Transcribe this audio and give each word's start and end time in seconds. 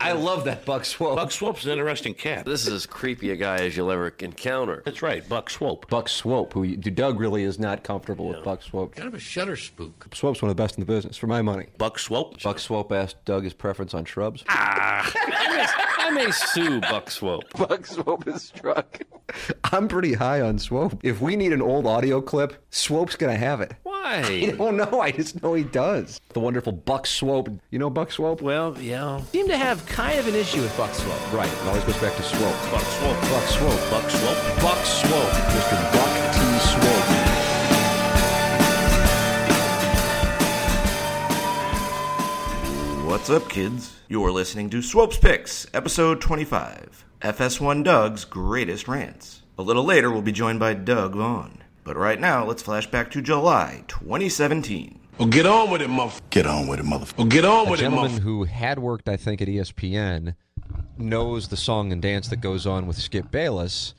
I 0.00 0.12
love 0.12 0.44
that 0.44 0.64
Buck 0.64 0.84
Swope. 0.84 1.16
Buck 1.16 1.32
Swope's 1.32 1.64
an 1.64 1.72
interesting 1.72 2.14
cat. 2.14 2.44
This 2.44 2.68
is 2.68 2.72
as 2.72 2.86
creepy 2.86 3.32
a 3.32 3.36
guy 3.36 3.56
as 3.56 3.76
you'll 3.76 3.90
ever 3.90 4.14
encounter. 4.20 4.80
That's 4.84 5.02
right, 5.02 5.28
Buck 5.28 5.50
Swope. 5.50 5.90
Buck 5.90 6.08
Swope, 6.08 6.52
who 6.52 6.76
Doug 6.76 7.18
really 7.18 7.42
is 7.42 7.58
not 7.58 7.82
comfortable 7.82 8.28
with 8.28 8.44
Buck 8.44 8.62
Swope. 8.62 8.94
Kind 8.94 9.08
of 9.08 9.14
a 9.14 9.18
shutter 9.18 9.56
spook. 9.56 10.06
Swope's 10.14 10.40
one 10.40 10.50
of 10.50 10.56
the 10.56 10.62
best 10.62 10.76
in 10.76 10.82
the 10.82 10.86
business, 10.86 11.16
for 11.16 11.26
my 11.26 11.42
money. 11.42 11.66
Buck 11.78 11.98
Swope? 11.98 12.40
Buck 12.44 12.60
Swope 12.60 12.92
asked 12.92 13.24
Doug 13.24 13.42
his 13.42 13.54
preference 13.54 13.92
on 13.92 14.04
shrubs. 14.04 14.44
Ah. 14.48 15.10
I 15.98 16.10
may 16.10 16.30
sue 16.30 16.80
Buck 16.80 17.10
Swope. 17.10 17.50
Buck 17.56 17.84
Swope 17.84 18.28
is 18.28 18.42
struck. 18.44 19.00
I'm 19.72 19.88
pretty 19.88 20.14
high 20.14 20.40
on 20.40 20.60
Swope. 20.60 21.00
If 21.02 21.20
we 21.20 21.34
need 21.34 21.52
an 21.52 21.60
old 21.60 21.86
audio 21.86 22.20
clip, 22.20 22.64
Swope's 22.70 23.16
gonna 23.16 23.36
have 23.36 23.60
it. 23.60 23.74
I 24.04 24.54
don't 24.58 24.76
know. 24.76 25.00
I 25.00 25.10
just 25.10 25.42
know 25.42 25.54
he 25.54 25.64
does. 25.64 26.20
The 26.32 26.40
wonderful 26.40 26.72
Buck 26.72 27.06
Swope. 27.06 27.50
You 27.70 27.78
know 27.78 27.90
Buck 27.90 28.10
Swope? 28.10 28.40
Well, 28.42 28.76
yeah. 28.80 29.20
Seem 29.32 29.48
to 29.48 29.56
have 29.56 29.84
kind 29.86 30.18
of 30.18 30.26
an 30.28 30.34
issue 30.34 30.60
with 30.62 30.76
Buck 30.76 30.92
Swope. 30.94 31.32
Right. 31.32 31.50
It 31.52 31.58
always 31.66 31.84
goes 31.84 31.98
back 31.98 32.16
to 32.16 32.22
Swope. 32.22 32.70
Buck 32.70 32.82
Swope. 32.82 33.20
Buck 33.20 33.44
Swope. 33.46 33.90
Buck 33.90 34.10
Swope. 34.10 34.62
Buck 34.62 34.84
Swope. 34.84 35.32
Mr. 35.52 35.92
Buck 35.92 36.34
T. 36.34 36.58
Swope. 36.70 37.24
What's 43.06 43.30
up, 43.30 43.48
kids? 43.48 43.96
You're 44.08 44.30
listening 44.30 44.70
to 44.70 44.82
Swope's 44.82 45.16
Picks, 45.18 45.66
episode 45.74 46.20
25, 46.20 47.04
FS1 47.22 47.82
Doug's 47.82 48.24
greatest 48.24 48.86
rants. 48.86 49.42
A 49.58 49.62
little 49.62 49.82
later, 49.84 50.10
we'll 50.10 50.22
be 50.22 50.30
joined 50.30 50.60
by 50.60 50.74
Doug 50.74 51.14
Vaughn. 51.14 51.64
But 51.88 51.96
right 51.96 52.20
now, 52.20 52.44
let's 52.44 52.60
flash 52.60 52.86
back 52.86 53.10
to 53.12 53.22
July 53.22 53.82
2017. 53.88 55.00
Well, 55.16 55.26
get 55.26 55.46
on 55.46 55.70
with 55.70 55.80
it, 55.80 55.88
motherfucker. 55.88 56.28
Get 56.28 56.46
on 56.46 56.66
with 56.66 56.80
it, 56.80 56.84
motherfucker. 56.84 57.16
Well, 57.16 57.26
get 57.28 57.46
on 57.46 57.66
a 57.66 57.70
with 57.70 57.80
it, 57.80 57.84
gentleman 57.84 58.10
motherfucker. 58.10 58.20
who 58.20 58.44
had 58.44 58.78
worked, 58.78 59.08
I 59.08 59.16
think, 59.16 59.40
at 59.40 59.48
ESPN 59.48 60.34
knows 60.98 61.48
the 61.48 61.56
song 61.56 61.90
and 61.90 62.02
dance 62.02 62.28
that 62.28 62.42
goes 62.42 62.66
on 62.66 62.86
with 62.86 62.98
Skip 62.98 63.30
Bayless. 63.30 63.94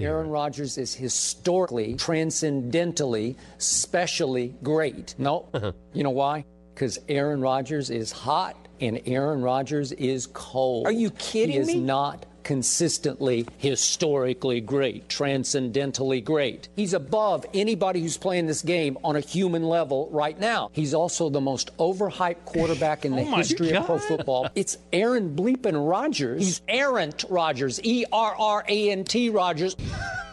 Aaron 0.00 0.28
Rodgers 0.30 0.78
is 0.78 0.96
historically, 0.96 1.94
transcendentally, 1.94 3.36
specially 3.58 4.56
great. 4.64 5.14
No, 5.16 5.48
uh-huh. 5.54 5.70
you 5.92 6.02
know 6.02 6.10
why? 6.10 6.44
Because 6.74 6.98
Aaron 7.08 7.40
Rodgers 7.40 7.88
is 7.88 8.10
hot 8.10 8.56
and 8.80 9.00
Aaron 9.06 9.42
Rodgers 9.42 9.92
is 9.92 10.26
cold. 10.26 10.86
Are 10.86 10.92
you 10.92 11.10
kidding 11.12 11.50
me? 11.50 11.52
he 11.52 11.58
is 11.58 11.68
me? 11.68 11.80
not 11.82 12.26
consistently 12.48 13.46
historically 13.58 14.58
great, 14.58 15.06
transcendentally 15.10 16.22
great. 16.22 16.70
He's 16.76 16.94
above 16.94 17.44
anybody 17.52 18.00
who's 18.00 18.16
playing 18.16 18.46
this 18.46 18.62
game 18.62 18.96
on 19.04 19.16
a 19.16 19.20
human 19.20 19.64
level 19.64 20.08
right 20.10 20.40
now. 20.40 20.70
He's 20.72 20.94
also 20.94 21.28
the 21.28 21.42
most 21.42 21.76
overhyped 21.76 22.46
quarterback 22.46 23.04
in 23.04 23.12
oh 23.14 23.16
the 23.16 23.22
Oh 23.24 23.30
my 23.32 23.36
history 23.36 23.72
of 23.72 23.84
pro 23.84 23.98
football. 23.98 24.48
It's 24.54 24.78
Aaron 24.94 25.36
Bleepin 25.36 25.86
Rodgers. 25.86 26.42
He's 26.42 26.62
Errant 26.68 27.26
Rodgers, 27.28 27.84
E 27.84 28.06
R 28.10 28.34
R 28.38 28.64
A 28.66 28.90
N 28.92 29.04
T 29.04 29.28
Rodgers. 29.28 29.76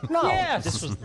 No. 0.07 0.21
Yes. 0.27 0.85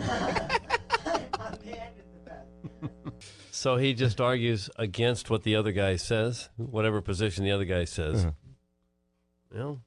So 3.51 3.77
he 3.77 3.93
just 3.93 4.23
argues 4.23 4.71
against 4.77 5.29
what 5.29 5.43
the 5.43 5.55
other 5.57 5.73
guy 5.73 5.97
says, 5.97 6.49
whatever 6.57 7.03
position 7.03 7.45
the 7.45 7.51
other 7.51 7.67
guy 7.67 7.85
says. 7.85 8.25
Mm-hmm. 8.25 9.59
Well, 9.59 9.81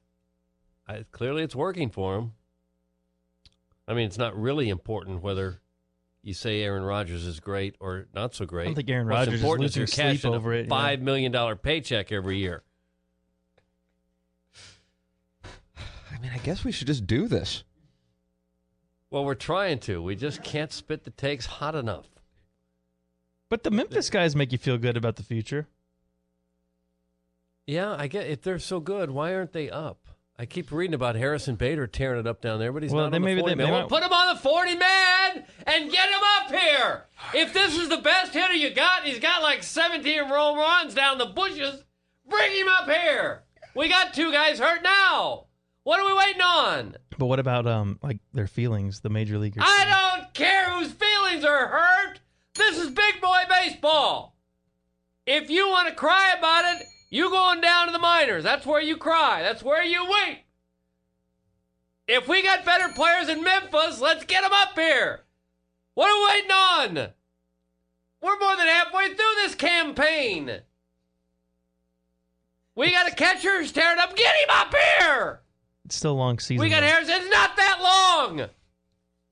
I, 0.86 1.04
clearly 1.12 1.42
it's 1.42 1.56
working 1.56 1.90
for 1.90 2.16
him. 2.16 2.32
I 3.86 3.94
mean, 3.94 4.06
it's 4.06 4.18
not 4.18 4.38
really 4.38 4.68
important 4.68 5.22
whether 5.22 5.60
you 6.22 6.34
say 6.34 6.62
Aaron 6.62 6.84
Rodgers 6.84 7.26
is 7.26 7.40
great 7.40 7.76
or 7.80 8.06
not 8.14 8.34
so 8.34 8.46
great. 8.46 8.62
I 8.62 8.66
don't 8.66 8.74
think 8.74 8.90
Aaron 8.90 9.06
What's 9.06 9.26
Rodgers 9.26 9.34
is 9.34 9.40
important 9.40 9.62
losing 9.62 9.80
you're 9.80 9.86
sleep 9.86 10.06
cashing 10.06 10.34
over 10.34 10.52
a 10.52 10.58
it, 10.58 10.62
yeah. 10.64 10.68
five 10.68 11.00
million 11.00 11.32
dollar 11.32 11.54
paycheck 11.56 12.10
every 12.12 12.38
year. 12.38 12.62
I 15.44 16.18
mean, 16.20 16.30
I 16.32 16.38
guess 16.38 16.64
we 16.64 16.72
should 16.72 16.86
just 16.86 17.06
do 17.06 17.28
this. 17.28 17.64
Well, 19.10 19.24
we're 19.24 19.34
trying 19.34 19.78
to. 19.80 20.02
We 20.02 20.16
just 20.16 20.42
can't 20.42 20.72
spit 20.72 21.04
the 21.04 21.10
takes 21.10 21.46
hot 21.46 21.74
enough. 21.74 22.06
But 23.48 23.62
the 23.62 23.70
Memphis 23.70 24.10
guys 24.10 24.34
make 24.34 24.50
you 24.50 24.58
feel 24.58 24.78
good 24.78 24.96
about 24.96 25.16
the 25.16 25.22
future. 25.22 25.68
Yeah, 27.66 27.94
I 27.96 28.08
get 28.08 28.26
if 28.26 28.42
they're 28.42 28.58
so 28.58 28.80
good, 28.80 29.10
why 29.10 29.34
aren't 29.34 29.52
they 29.52 29.70
up? 29.70 30.08
I 30.36 30.46
keep 30.46 30.72
reading 30.72 30.94
about 30.94 31.14
Harrison 31.14 31.54
Bader 31.54 31.86
tearing 31.86 32.18
it 32.20 32.26
up 32.26 32.40
down 32.40 32.58
there, 32.58 32.72
but 32.72 32.82
he's 32.82 32.90
Well, 32.90 33.02
not 33.02 33.06
on 33.06 33.12
the 33.12 33.20
maybe 33.20 33.40
40 33.40 33.54
they- 33.54 33.62
man. 33.64 33.72
Well, 33.72 33.86
put 33.86 34.02
him 34.02 34.12
on 34.12 34.34
the 34.34 34.40
40 34.40 34.74
man 34.74 35.44
and 35.66 35.90
get 35.92 36.08
him 36.08 36.20
up 36.40 36.50
here. 36.50 37.04
If 37.34 37.52
this 37.52 37.76
is 37.78 37.88
the 37.88 37.98
best 37.98 38.32
hitter 38.34 38.52
you 38.54 38.70
got, 38.70 39.04
he's 39.04 39.20
got 39.20 39.42
like 39.42 39.62
17 39.62 40.24
home 40.24 40.58
runs 40.58 40.92
down 40.94 41.18
the 41.18 41.26
bushes, 41.26 41.84
bring 42.28 42.50
him 42.52 42.66
up 42.68 42.90
here. 42.90 43.44
We 43.76 43.88
got 43.88 44.12
two 44.12 44.32
guys 44.32 44.58
hurt 44.58 44.82
now. 44.82 45.46
What 45.84 46.00
are 46.00 46.06
we 46.06 46.14
waiting 46.14 46.40
on? 46.42 46.96
But 47.16 47.26
what 47.26 47.38
about 47.38 47.66
um 47.68 47.98
like 48.02 48.18
their 48.32 48.46
feelings, 48.48 49.00
the 49.00 49.10
major 49.10 49.38
leaguers? 49.38 49.62
I 49.64 50.16
don't 50.18 50.34
care 50.34 50.70
whose 50.72 50.90
feelings 50.92 51.44
are 51.44 51.68
hurt. 51.68 52.20
This 52.54 52.78
is 52.78 52.90
big 52.90 53.20
boy 53.20 53.42
baseball. 53.48 54.34
If 55.26 55.48
you 55.50 55.68
want 55.68 55.88
to 55.88 55.94
cry 55.94 56.34
about 56.36 56.64
it, 56.76 56.86
you 57.10 57.30
going 57.30 57.60
down 57.60 57.86
to 57.86 57.92
the 57.92 57.98
minors. 57.98 58.44
That's 58.44 58.66
where 58.66 58.80
you 58.80 58.96
cry. 58.96 59.42
That's 59.42 59.62
where 59.62 59.84
you 59.84 60.04
weep. 60.04 60.38
If 62.06 62.28
we 62.28 62.42
got 62.42 62.64
better 62.64 62.92
players 62.92 63.28
in 63.28 63.42
Memphis, 63.42 64.00
let's 64.00 64.24
get 64.24 64.42
them 64.42 64.52
up 64.52 64.78
here. 64.78 65.20
What 65.94 66.10
are 66.10 66.18
we 66.18 66.34
waiting 66.34 66.50
on? 66.50 67.12
We're 68.20 68.38
more 68.38 68.56
than 68.56 68.66
halfway 68.66 69.08
through 69.08 69.34
this 69.36 69.54
campaign. 69.54 70.60
We 72.74 72.90
got 72.90 73.10
a 73.10 73.14
catcher 73.14 73.58
who's 73.58 73.72
tearing 73.72 74.00
up. 74.00 74.16
Get 74.16 74.34
him 74.34 74.48
up 74.50 74.74
here. 74.98 75.40
It's 75.84 75.96
still 75.96 76.12
a 76.12 76.14
long 76.14 76.38
season. 76.38 76.62
We 76.62 76.70
got 76.70 76.80
though. 76.80 76.86
Harrison. 76.86 77.14
It's 77.16 77.30
not 77.30 77.56
that 77.56 77.78
long. 77.80 78.48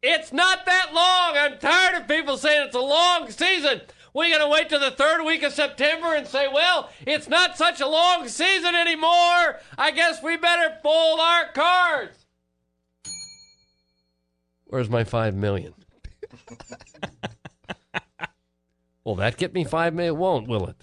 It's 0.03 0.33
not 0.33 0.67
that 0.67 0.93
long. 0.93 1.37
I'm 1.37 1.59
tired 1.59 2.01
of 2.01 2.09
people 2.09 2.37
saying 2.37 2.67
it's 2.67 2.77
a 2.77 2.81
long 2.81 3.31
season. 3.31 3.81
We 4.15 4.31
got 4.31 4.45
to 4.45 4.49
wait 4.49 4.69
till 4.69 4.81
the 4.81 4.91
third 4.91 5.25
week 5.25 5.43
of 5.43 5.53
September 5.53 6.15
and 6.15 6.27
say, 6.27 6.47
well, 6.47 6.91
it's 7.07 7.29
not 7.29 7.57
such 7.57 7.81
a 7.81 7.89
long 7.89 8.29
season 8.29 8.75
anymore. 8.75 9.61
I 9.79 9.91
guess 9.95 10.23
we 10.23 10.37
better 10.37 10.77
fold 10.83 11.19
our 11.19 11.49
cards. 11.53 12.27
Where's 14.67 14.91
my 14.91 15.05
five 15.05 15.35
million? 15.35 15.75
will 19.05 19.17
that 19.17 19.37
get 19.39 19.55
me 19.55 19.65
five 19.65 19.95
million? 19.95 20.15
It 20.15 20.19
won't, 20.19 20.47
will 20.49 20.67
it? 20.67 20.77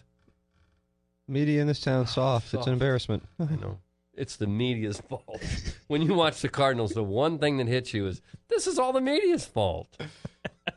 Media 1.27 1.61
in 1.61 1.67
this 1.67 1.79
town 1.79 2.07
soft. 2.07 2.53
It's 2.53 2.65
an 2.65 2.73
embarrassment. 2.73 3.23
I 3.39 3.55
know. 3.55 3.77
It's 4.15 4.35
the 4.35 4.47
media's 4.47 4.99
fault. 4.99 5.41
when 5.87 6.01
you 6.01 6.13
watch 6.13 6.41
the 6.41 6.49
Cardinals, 6.49 6.91
the 6.91 7.03
one 7.03 7.37
thing 7.37 7.57
that 7.57 7.67
hits 7.67 7.93
you 7.93 8.07
is 8.07 8.21
this 8.47 8.65
is 8.67 8.79
all 8.79 8.91
the 8.91 9.01
media's 9.01 9.45
fault. 9.45 9.95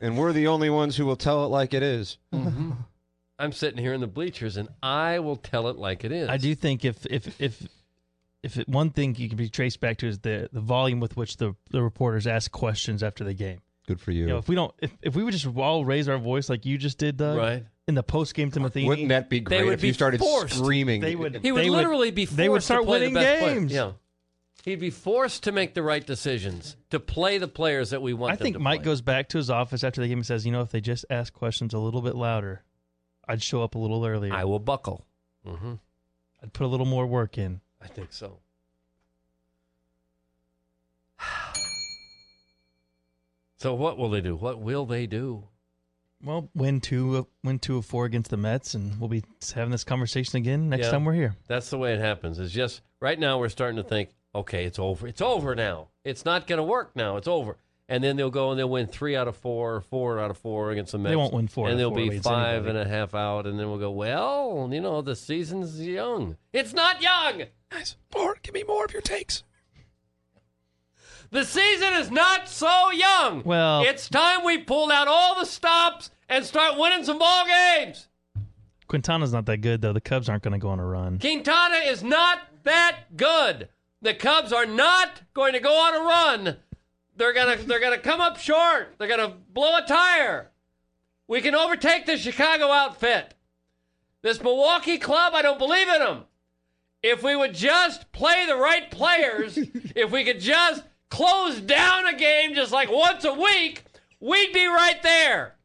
And 0.02 0.18
we're 0.18 0.32
the 0.34 0.48
only 0.48 0.68
ones 0.68 0.96
who 0.96 1.06
will 1.06 1.16
tell 1.16 1.44
it 1.46 1.48
like 1.48 1.72
it 1.72 1.82
is. 1.82 2.18
Mm-hmm. 2.34 2.72
I'm 3.38 3.52
sitting 3.52 3.78
here 3.78 3.94
in 3.94 4.00
the 4.02 4.06
bleachers 4.06 4.56
and 4.58 4.68
I 4.82 5.18
will 5.20 5.36
tell 5.36 5.68
it 5.68 5.76
like 5.76 6.04
it 6.04 6.12
is. 6.12 6.28
I 6.28 6.36
do 6.36 6.54
think 6.54 6.84
if 6.84 7.06
if 7.06 7.40
if 7.40 7.66
if 8.42 8.56
it, 8.58 8.68
one 8.68 8.90
thing 8.90 9.14
you 9.16 9.28
can 9.28 9.38
be 9.38 9.48
traced 9.48 9.80
back 9.80 9.96
to 9.98 10.06
is 10.06 10.18
the 10.20 10.48
the 10.52 10.60
volume 10.60 11.00
with 11.00 11.16
which 11.16 11.38
the 11.38 11.54
the 11.70 11.82
reporters 11.82 12.26
ask 12.26 12.50
questions 12.52 13.02
after 13.02 13.24
the 13.24 13.34
game. 13.34 13.60
Good 13.88 14.00
for 14.00 14.12
you. 14.12 14.22
You 14.22 14.28
know, 14.28 14.38
if 14.38 14.48
we 14.48 14.54
don't, 14.54 14.72
if, 14.80 14.92
if 15.02 15.16
we 15.16 15.24
would 15.24 15.32
just 15.32 15.44
all 15.56 15.84
raise 15.84 16.08
our 16.08 16.18
voice 16.18 16.48
like 16.48 16.64
you 16.64 16.78
just 16.78 16.98
did, 16.98 17.16
Doug, 17.16 17.36
Right. 17.36 17.64
in 17.88 17.96
the 17.96 18.02
post 18.04 18.32
game 18.34 18.48
to 18.52 18.60
Matheny, 18.60 18.86
Wouldn't 18.86 19.08
that 19.08 19.28
be 19.28 19.40
great? 19.40 19.50
They 19.56 19.62
great 19.62 19.68
would 19.70 19.74
if 19.74 19.80
be 19.80 19.88
you 19.88 19.92
started 19.92 20.20
forced. 20.20 20.56
screaming? 20.56 21.00
They 21.00 21.16
would. 21.16 21.40
He 21.42 21.50
would 21.50 21.64
they 21.64 21.68
literally 21.70 22.12
be 22.12 22.24
forced 22.26 22.36
They 22.36 22.48
would 22.48 22.62
start 22.62 22.82
to 22.82 22.86
play 22.86 23.00
winning 23.00 23.14
the 23.14 23.20
best 23.20 23.40
player. 23.42 23.54
games. 23.54 23.72
Yeah. 23.72 23.92
He'd 24.64 24.78
be 24.78 24.90
forced 24.90 25.42
to 25.44 25.52
make 25.52 25.74
the 25.74 25.82
right 25.82 26.06
decisions, 26.06 26.76
to 26.90 27.00
play 27.00 27.38
the 27.38 27.48
players 27.48 27.90
that 27.90 28.00
we 28.00 28.12
want 28.14 28.32
I 28.32 28.36
think 28.36 28.58
Mike 28.60 28.78
play. 28.80 28.84
goes 28.84 29.00
back 29.00 29.28
to 29.30 29.38
his 29.38 29.50
office 29.50 29.82
after 29.82 30.00
the 30.00 30.06
game 30.08 30.18
and 30.18 30.26
says, 30.26 30.46
"You 30.46 30.52
know, 30.52 30.60
if 30.62 30.70
they 30.70 30.80
just 30.80 31.04
ask 31.10 31.32
questions 31.32 31.74
a 31.74 31.78
little 31.78 32.00
bit 32.00 32.14
louder, 32.14 32.62
I'd 33.26 33.42
show 33.42 33.62
up 33.62 33.74
a 33.74 33.78
little 33.78 34.06
earlier. 34.06 34.32
I 34.32 34.44
will 34.44 34.60
buckle. 34.60 35.04
hmm 35.44 35.74
I'd 36.42 36.52
put 36.52 36.64
a 36.64 36.68
little 36.68 36.86
more 36.86 37.06
work 37.06 37.38
in." 37.38 37.60
I 37.80 37.88
think 37.88 38.12
so. 38.12 38.38
So 43.58 43.74
what 43.74 43.96
will 43.96 44.10
they 44.10 44.20
do? 44.20 44.34
What 44.34 44.58
will 44.60 44.86
they 44.86 45.06
do? 45.06 45.44
Well, 46.24 46.48
win 46.52 46.80
two, 46.80 47.28
win 47.44 47.60
two 47.60 47.76
of 47.78 47.86
four 47.86 48.06
against 48.06 48.30
the 48.30 48.36
Mets, 48.36 48.74
and 48.74 48.98
we'll 48.98 49.08
be 49.08 49.22
having 49.54 49.70
this 49.70 49.84
conversation 49.84 50.36
again 50.36 50.68
next 50.68 50.86
Yeah. 50.86 50.90
time 50.92 51.04
we're 51.04 51.12
here. 51.14 51.36
That's 51.46 51.70
the 51.70 51.78
way 51.78 51.92
it 51.94 52.00
happens. 52.00 52.40
It's 52.40 52.52
just 52.52 52.80
right 52.98 53.18
now 53.18 53.38
we're 53.38 53.48
starting 53.48 53.76
to 53.76 53.84
think, 53.88 54.10
okay, 54.34 54.64
it's 54.64 54.78
over. 54.78 55.06
It's 55.06 55.20
over 55.20 55.54
now. 55.54 55.88
It's 56.04 56.24
not 56.24 56.46
going 56.46 56.58
to 56.58 56.62
work 56.64 56.94
now. 56.94 57.16
It's 57.16 57.28
over. 57.28 57.56
And 57.88 58.02
then 58.02 58.16
they'll 58.16 58.30
go 58.30 58.50
and 58.50 58.58
they'll 58.58 58.70
win 58.70 58.86
three 58.86 59.14
out 59.16 59.28
of 59.28 59.36
four, 59.36 59.76
or 59.76 59.80
four 59.82 60.18
out 60.18 60.30
of 60.30 60.38
four 60.38 60.70
against 60.70 60.92
the 60.92 60.98
Mets. 60.98 61.10
They 61.12 61.16
won't 61.16 61.34
win 61.34 61.48
four 61.48 61.68
and 61.68 61.78
they'll 61.78 61.90
four 61.90 61.96
be 61.98 62.06
against 62.08 62.24
five 62.24 62.64
anybody. 62.64 62.78
and 62.80 62.88
a 62.88 62.90
half 62.90 63.14
out, 63.14 63.46
and 63.46 63.58
then 63.58 63.68
we'll 63.68 63.78
go, 63.78 63.90
well, 63.90 64.68
you 64.72 64.80
know, 64.80 65.02
the 65.02 65.14
season's 65.16 65.80
young. 65.80 66.36
It's 66.52 66.72
not 66.72 67.02
young. 67.02 67.42
Nice. 67.70 67.96
More. 68.14 68.36
Give 68.42 68.54
me 68.54 68.62
more 68.62 68.84
of 68.84 68.92
your 68.92 69.02
takes. 69.02 69.42
The 71.30 71.44
season 71.44 71.94
is 71.94 72.10
not 72.10 72.48
so 72.48 72.90
young. 72.90 73.42
Well- 73.42 73.82
it's 73.84 74.08
time 74.08 74.44
we 74.44 74.58
pulled 74.58 74.90
out 74.90 75.08
all 75.08 75.38
the 75.38 75.46
stops 75.46 76.10
and 76.28 76.44
start 76.44 76.78
winning 76.78 77.04
some 77.04 77.18
ball 77.18 77.46
games. 77.46 78.08
Quintana's 78.86 79.32
not 79.32 79.46
that 79.46 79.62
good 79.62 79.80
though. 79.80 79.94
The 79.94 80.00
Cubs 80.02 80.28
aren't 80.28 80.42
going 80.42 80.52
to 80.52 80.58
go 80.58 80.68
on 80.68 80.78
a 80.78 80.84
run. 80.86 81.18
Quintana 81.18 81.76
is 81.76 82.02
not 82.02 82.40
that 82.64 83.16
good. 83.16 83.68
The 84.02 84.14
Cubs 84.14 84.52
are 84.52 84.66
not 84.66 85.22
going 85.32 85.52
to 85.52 85.60
go 85.60 85.72
on 85.72 85.94
a 85.94 86.04
run. 86.04 86.56
They're 87.16 87.32
gonna 87.32 87.56
they're 87.56 87.80
gonna 87.80 87.98
come 87.98 88.20
up 88.20 88.38
short. 88.38 88.94
They're 88.98 89.08
gonna 89.08 89.36
blow 89.52 89.76
a 89.76 89.86
tire. 89.86 90.50
We 91.28 91.40
can 91.40 91.54
overtake 91.54 92.06
the 92.06 92.16
Chicago 92.16 92.70
outfit. 92.70 93.34
This 94.22 94.42
Milwaukee 94.42 94.98
club, 94.98 95.34
I 95.34 95.42
don't 95.42 95.58
believe 95.58 95.88
in 95.88 96.00
them. 96.00 96.24
If 97.02 97.22
we 97.22 97.36
would 97.36 97.54
just 97.54 98.10
play 98.12 98.44
the 98.46 98.56
right 98.56 98.90
players, 98.90 99.56
if 99.96 100.10
we 100.10 100.24
could 100.24 100.40
just 100.40 100.82
close 101.10 101.60
down 101.60 102.06
a 102.06 102.16
game 102.16 102.54
just 102.54 102.72
like 102.72 102.90
once 102.90 103.24
a 103.24 103.34
week, 103.34 103.84
we'd 104.20 104.52
be 104.52 104.66
right 104.66 105.02
there. 105.02 105.56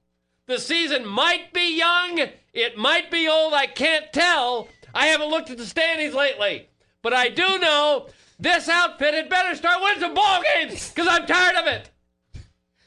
The 0.47 0.59
season 0.59 1.05
might 1.05 1.53
be 1.53 1.77
young, 1.77 2.19
it 2.53 2.77
might 2.77 3.11
be 3.11 3.27
old, 3.27 3.53
I 3.53 3.67
can't 3.67 4.11
tell. 4.13 4.67
I 4.93 5.07
haven't 5.07 5.29
looked 5.29 5.49
at 5.49 5.57
the 5.57 5.65
standings 5.65 6.13
lately. 6.13 6.69
But 7.01 7.13
I 7.13 7.29
do 7.29 7.59
know 7.59 8.07
this 8.39 8.69
outfit 8.69 9.13
had 9.13 9.29
better 9.29 9.55
start 9.55 9.81
winning 9.81 9.99
some 9.99 10.13
ball 10.13 10.41
games 10.55 10.89
because 10.89 11.07
I'm 11.09 11.25
tired 11.25 11.55
of 11.55 11.67
it. 11.67 11.89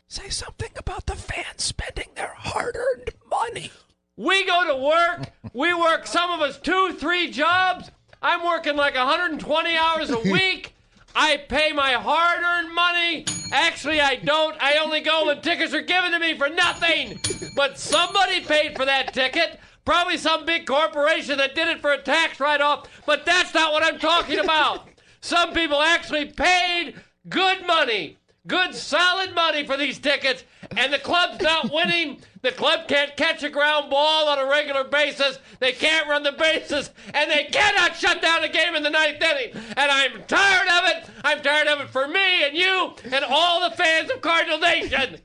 Say 0.08 0.28
something 0.28 0.70
about 0.76 1.06
the 1.06 1.16
fans 1.16 1.62
spending 1.62 2.08
their 2.16 2.34
hard-earned 2.36 3.10
money. 3.28 3.70
We 4.16 4.44
go 4.44 4.66
to 4.66 4.76
work. 4.76 5.32
We 5.54 5.72
work 5.72 6.06
some 6.06 6.30
of 6.30 6.40
us 6.40 6.58
two, 6.58 6.92
three 6.94 7.30
jobs. 7.30 7.90
I'm 8.20 8.44
working 8.44 8.76
like 8.76 8.94
120 8.94 9.76
hours 9.76 10.10
a 10.10 10.18
week. 10.30 10.74
I 11.14 11.38
pay 11.48 11.72
my 11.72 11.92
hard 11.92 12.40
earned 12.42 12.74
money. 12.74 13.24
Actually, 13.52 14.00
I 14.00 14.16
don't. 14.16 14.56
I 14.60 14.74
only 14.82 15.00
go 15.00 15.26
when 15.26 15.40
tickets 15.40 15.74
are 15.74 15.82
given 15.82 16.12
to 16.12 16.18
me 16.18 16.36
for 16.36 16.48
nothing. 16.48 17.18
But 17.56 17.78
somebody 17.78 18.40
paid 18.40 18.76
for 18.76 18.84
that 18.84 19.12
ticket. 19.14 19.58
Probably 19.84 20.18
some 20.18 20.44
big 20.44 20.66
corporation 20.66 21.38
that 21.38 21.54
did 21.54 21.68
it 21.68 21.80
for 21.80 21.92
a 21.92 22.02
tax 22.02 22.38
write 22.38 22.60
off. 22.60 22.88
But 23.06 23.24
that's 23.24 23.54
not 23.54 23.72
what 23.72 23.82
I'm 23.82 23.98
talking 23.98 24.38
about. 24.38 24.89
Some 25.20 25.52
people 25.52 25.80
actually 25.80 26.26
paid 26.26 26.94
good 27.28 27.66
money, 27.66 28.16
good 28.46 28.74
solid 28.74 29.34
money 29.34 29.66
for 29.66 29.76
these 29.76 29.98
tickets, 29.98 30.44
and 30.76 30.92
the 30.92 30.98
club's 30.98 31.42
not 31.42 31.70
winning. 31.72 32.20
The 32.42 32.52
club 32.52 32.88
can't 32.88 33.14
catch 33.18 33.42
a 33.42 33.50
ground 33.50 33.90
ball 33.90 34.28
on 34.28 34.38
a 34.38 34.46
regular 34.46 34.84
basis. 34.84 35.38
They 35.58 35.72
can't 35.72 36.08
run 36.08 36.22
the 36.22 36.32
bases, 36.32 36.90
and 37.12 37.30
they 37.30 37.44
cannot 37.44 37.96
shut 37.96 38.22
down 38.22 38.42
a 38.44 38.48
game 38.48 38.74
in 38.74 38.82
the 38.82 38.88
ninth 38.90 39.22
inning. 39.22 39.52
And 39.76 39.90
I'm 39.90 40.22
tired 40.26 40.68
of 40.68 40.88
it. 40.90 41.10
I'm 41.22 41.42
tired 41.42 41.68
of 41.68 41.80
it 41.82 41.90
for 41.90 42.08
me 42.08 42.44
and 42.44 42.56
you 42.56 42.94
and 43.12 43.24
all 43.28 43.68
the 43.68 43.76
fans 43.76 44.10
of 44.10 44.22
Cardinal 44.22 44.58
Nation. 44.58 45.18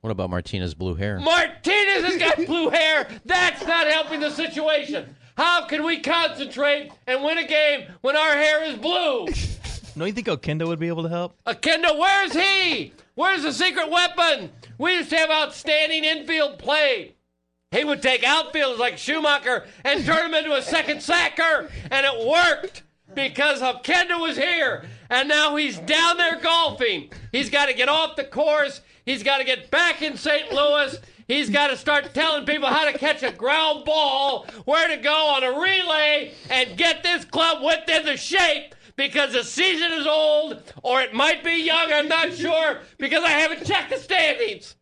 What 0.00 0.10
about 0.10 0.30
Martinez's 0.30 0.74
blue 0.74 0.94
hair? 0.94 1.20
Martinez 1.20 2.04
has 2.04 2.16
got 2.16 2.46
blue 2.46 2.70
hair. 2.70 3.06
That's 3.26 3.66
not 3.66 3.86
helping 3.86 4.20
the 4.20 4.30
situation. 4.30 5.14
How 5.40 5.64
can 5.64 5.84
we 5.84 6.00
concentrate 6.00 6.92
and 7.06 7.24
win 7.24 7.38
a 7.38 7.46
game 7.46 7.86
when 8.02 8.14
our 8.14 8.32
hair 8.32 8.62
is 8.62 8.76
blue? 8.76 9.26
Don't 9.96 10.06
you 10.06 10.12
think 10.12 10.26
Oquendo 10.26 10.66
would 10.68 10.78
be 10.78 10.88
able 10.88 11.02
to 11.04 11.08
help? 11.08 11.34
Oquendo, 11.46 11.98
where's 11.98 12.34
he? 12.34 12.92
Where's 13.14 13.44
the 13.44 13.52
secret 13.54 13.90
weapon? 13.90 14.50
We 14.76 14.96
used 14.96 15.08
to 15.08 15.16
have 15.16 15.30
outstanding 15.30 16.04
infield 16.04 16.58
play. 16.58 17.14
He 17.70 17.84
would 17.84 18.02
take 18.02 18.22
outfielders 18.22 18.78
like 18.78 18.96
Schumaker 18.96 19.66
and 19.82 20.04
turn 20.04 20.30
them 20.30 20.34
into 20.34 20.54
a 20.54 20.60
second 20.60 21.02
sacker, 21.02 21.70
and 21.90 22.04
it 22.04 22.28
worked 22.28 22.82
because 23.14 23.62
Oquendo 23.62 24.20
was 24.20 24.36
here. 24.36 24.84
And 25.08 25.26
now 25.26 25.56
he's 25.56 25.78
down 25.78 26.18
there 26.18 26.38
golfing. 26.38 27.12
He's 27.32 27.48
got 27.48 27.66
to 27.66 27.72
get 27.72 27.88
off 27.88 28.14
the 28.14 28.24
course. 28.24 28.82
He's 29.06 29.22
got 29.22 29.38
to 29.38 29.44
get 29.44 29.70
back 29.70 30.02
in 30.02 30.18
St. 30.18 30.52
Louis. 30.52 30.98
He's 31.30 31.48
got 31.48 31.68
to 31.68 31.76
start 31.76 32.12
telling 32.12 32.44
people 32.44 32.68
how 32.68 32.90
to 32.90 32.98
catch 32.98 33.22
a 33.22 33.30
ground 33.30 33.84
ball, 33.84 34.46
where 34.64 34.88
to 34.88 34.96
go 34.96 35.14
on 35.14 35.44
a 35.44 35.60
relay, 35.60 36.32
and 36.50 36.76
get 36.76 37.04
this 37.04 37.24
club 37.24 37.62
within 37.62 38.04
the 38.04 38.16
shape 38.16 38.74
because 38.96 39.32
the 39.32 39.44
season 39.44 39.92
is 39.92 40.08
old 40.08 40.60
or 40.82 41.00
it 41.00 41.14
might 41.14 41.44
be 41.44 41.62
young. 41.62 41.92
I'm 41.92 42.08
not 42.08 42.32
sure 42.32 42.80
because 42.98 43.22
I 43.22 43.28
haven't 43.28 43.64
checked 43.64 43.90
the 43.90 43.98
standings. 43.98 44.74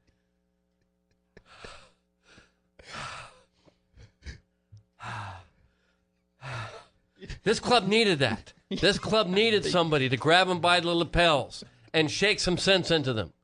This 7.43 7.61
club 7.61 7.87
needed 7.87 8.21
that. 8.21 8.55
This 8.71 8.99
club 8.99 9.29
needed 9.29 9.67
somebody 9.67 10.09
to 10.09 10.17
grab 10.17 10.49
them 10.49 10.61
by 10.61 10.81
the 10.81 10.95
lapels 10.95 11.63
and 11.93 12.11
shake 12.11 12.41
some 12.41 12.57
sense 12.57 12.91
into 12.91 13.13
them. 13.13 13.35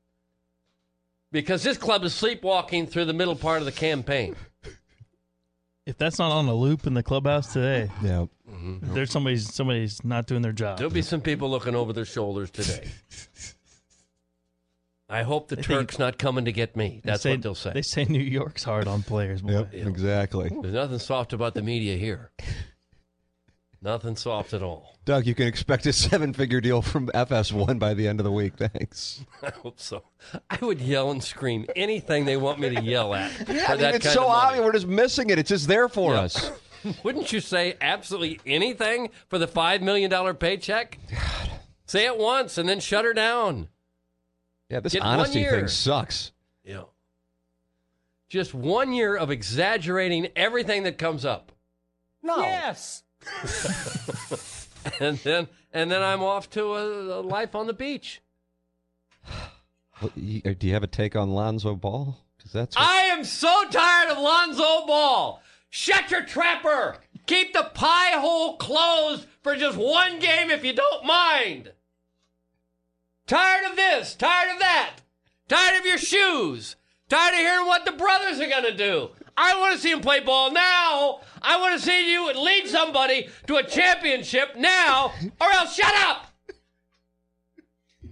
Because 1.35 1.65
this 1.65 1.77
club 1.77 2.05
is 2.05 2.15
sleepwalking 2.15 2.87
through 2.87 3.07
the 3.07 3.13
middle 3.13 3.35
part 3.35 3.59
of 3.59 3.65
the 3.67 3.73
campaign. 3.73 4.37
If 5.87 5.99
that's 5.99 6.19
not 6.19 6.33
on 6.33 6.49
a 6.49 6.55
loop 6.55 6.87
in 6.87 6.95
the 6.95 7.03
clubhouse 7.03 7.53
today, 7.53 7.91
Yeah. 8.03 8.25
Mm-hmm. 8.51 8.95
there's 8.95 9.11
somebody's 9.11 9.53
somebody's 9.53 10.03
not 10.03 10.25
doing 10.27 10.41
their 10.41 10.51
job. 10.53 10.79
There'll 10.79 10.91
be 10.91 11.03
some 11.03 11.21
people 11.21 11.51
looking 11.51 11.75
over 11.75 11.93
their 11.93 12.07
shoulders 12.07 12.51
today. 12.51 12.89
I 15.11 15.25
hope 15.25 15.49
the 15.49 15.57
think- 15.57 15.67
Turk's 15.67 15.99
not 15.99 16.17
coming 16.19 16.47
to 16.47 16.53
get 16.53 16.75
me. 16.75 17.03
They 17.05 17.11
That's 17.11 17.23
say- 17.23 17.33
what 17.33 17.43
they'll 17.43 17.55
say. 17.55 17.73
They 17.75 17.83
say 17.83 18.05
New 18.07 18.19
York's 18.19 18.65
hard 18.65 18.89
on 18.89 19.03
players. 19.03 19.43
Boy. 19.43 19.51
Yep. 19.51 19.75
Exactly. 19.75 20.49
There's 20.63 20.73
nothing 20.73 20.99
soft 21.01 21.35
about 21.35 21.53
the 21.53 21.61
media 21.61 21.99
here. 21.99 22.31
Nothing 23.85 24.17
soft 24.17 24.55
at 24.55 24.63
all. 24.63 24.97
Doug, 25.05 25.27
you 25.27 25.35
can 25.35 25.47
expect 25.47 25.85
a 25.85 25.93
seven-figure 25.93 26.63
deal 26.63 26.81
from 26.81 27.09
FS1 27.09 27.79
by 27.79 27.93
the 27.93 28.09
end 28.09 28.19
of 28.19 28.25
the 28.25 28.33
week. 28.33 28.55
Thanks. 28.57 29.23
I 29.43 29.51
hope 29.51 29.79
so. 29.79 30.03
I 30.49 30.57
would 30.63 30.81
yell 30.81 31.11
and 31.11 31.23
scream 31.23 31.67
anything 31.77 32.25
they 32.25 32.39
want 32.39 32.59
me 32.59 32.75
to 32.75 32.81
yell 32.83 33.13
at. 33.13 33.31
for 33.33 33.51
I 33.53 33.55
mean, 33.55 33.57
that 33.81 33.95
it's 33.97 34.07
kind 34.07 34.15
so 34.15 34.23
of 34.25 34.31
obvious. 34.31 34.65
We're 34.65 34.73
just 34.73 34.87
missing 34.87 35.29
it. 35.29 35.39
It's 35.39 35.51
just 35.51 35.69
there 35.69 35.91
for 35.91 36.15
Yeah. 36.15 36.21
us. 36.23 36.51
Wouldn't 37.03 37.31
you 37.31 37.41
say 37.41 37.77
absolutely 37.83 38.41
anything 38.47 39.11
for 39.29 39.39
the 39.39 39.47
$5 39.47 39.83
million 39.83 40.35
paycheck? 40.37 40.99
Say 41.85 42.07
it 42.07 42.17
once 42.17 42.57
and 42.57 42.67
then 42.67 42.81
shut 42.81 43.05
her 43.05 43.13
down. 43.13 43.69
Yeah, 44.71 44.81
this 44.81 44.95
Get 44.95 45.03
honesty 45.03 45.45
thing 45.45 45.69
sucks. 45.69 46.33
Yeah. 46.65 46.85
Just 48.31 48.55
one 48.55 48.95
year 48.95 49.15
of 49.15 49.31
exaggerating 49.31 50.29
everything 50.35 50.85
that 50.85 50.97
comes 50.97 51.27
up. 51.27 51.53
No. 52.23 52.39
Yes. 52.39 53.03
And 55.01 55.19
then 55.19 55.49
and 55.73 55.91
then 55.91 56.03
I'm 56.03 56.23
off 56.23 56.51
to 56.51 56.75
a, 56.75 57.21
a 57.21 57.23
life 57.23 57.55
on 57.55 57.67
the 57.67 57.73
beach. 57.73 58.21
You- 60.15 60.43
uh, 60.45 60.53
do 60.59 60.67
you 60.67 60.75
have 60.75 60.83
a 60.83 60.87
take 60.89 61.17
on 61.17 61.31
Lonzo 61.31 61.75
Ball? 61.75 62.19
Because 62.37 62.53
that's 62.53 62.77
what- 62.77 62.85
I 62.87 63.03
am 63.05 63.25
so 63.25 63.65
tired 63.71 64.11
of 64.11 64.19
Lonzo 64.19 64.87
Ball. 64.87 65.41
Shut 65.71 66.11
your 66.11 66.23
trapper. 66.25 66.99
Keep 67.27 67.55
the 67.55 67.71
pie 67.75 68.19
hole 68.21 68.57
closed 68.59 69.27
for 69.43 69.57
just 69.57 69.79
one 69.79 70.19
game 70.19 70.51
if 70.51 70.65
you 70.65 70.73
don't 70.75 71.05
mind. 71.07 71.73
Tired 73.27 73.71
of 73.71 73.77
this. 73.77 74.15
Tired 74.15 74.53
of 74.53 74.59
that. 74.61 74.97
Tired 75.49 75.81
of 75.81 75.87
your 75.87 75.99
shoes. 75.99 76.77
Tired 77.09 77.33
of 77.33 77.39
hearing 77.41 77.67
what 77.67 77.85
the 77.87 77.93
brothers 77.93 78.39
are 78.41 78.49
going 78.49 78.65
to 78.65 78.77
do. 78.77 79.11
I 79.37 79.59
want 79.59 79.75
to 79.75 79.81
see 79.81 79.91
him 79.91 80.01
play 80.01 80.21
ball 80.21 80.53
now. 80.53 81.21
I 81.43 81.59
want 81.61 81.79
to 81.79 81.85
see 81.85 82.13
you 82.13 82.33
lead 82.33 82.69
somebody 82.69 83.29
to 83.47 83.57
a 83.57 83.63
championship 83.63 84.57
now, 84.57 85.13
or 85.41 85.51
else 85.51 85.75
shut 85.75 85.95
up. 86.07 86.27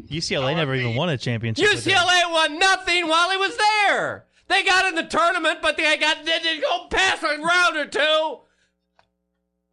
UCLA 0.07 0.55
never 0.55 0.75
even 0.75 0.95
won 0.95 1.09
a 1.09 1.17
championship. 1.17 1.65
UCLA 1.65 2.31
won 2.31 2.59
nothing 2.59 3.09
while 3.09 3.31
he 3.31 3.37
was 3.37 3.57
there. 3.57 4.27
They 4.49 4.63
got 4.63 4.87
in 4.87 4.95
the 4.95 5.05
tournament, 5.05 5.61
but 5.63 5.77
they 5.77 5.97
got 5.97 6.25
they 6.25 6.39
didn't 6.41 6.63
go 6.63 6.87
past 6.89 7.23
a 7.23 7.41
round 7.41 7.77
or 7.77 7.87
two. 7.87 8.41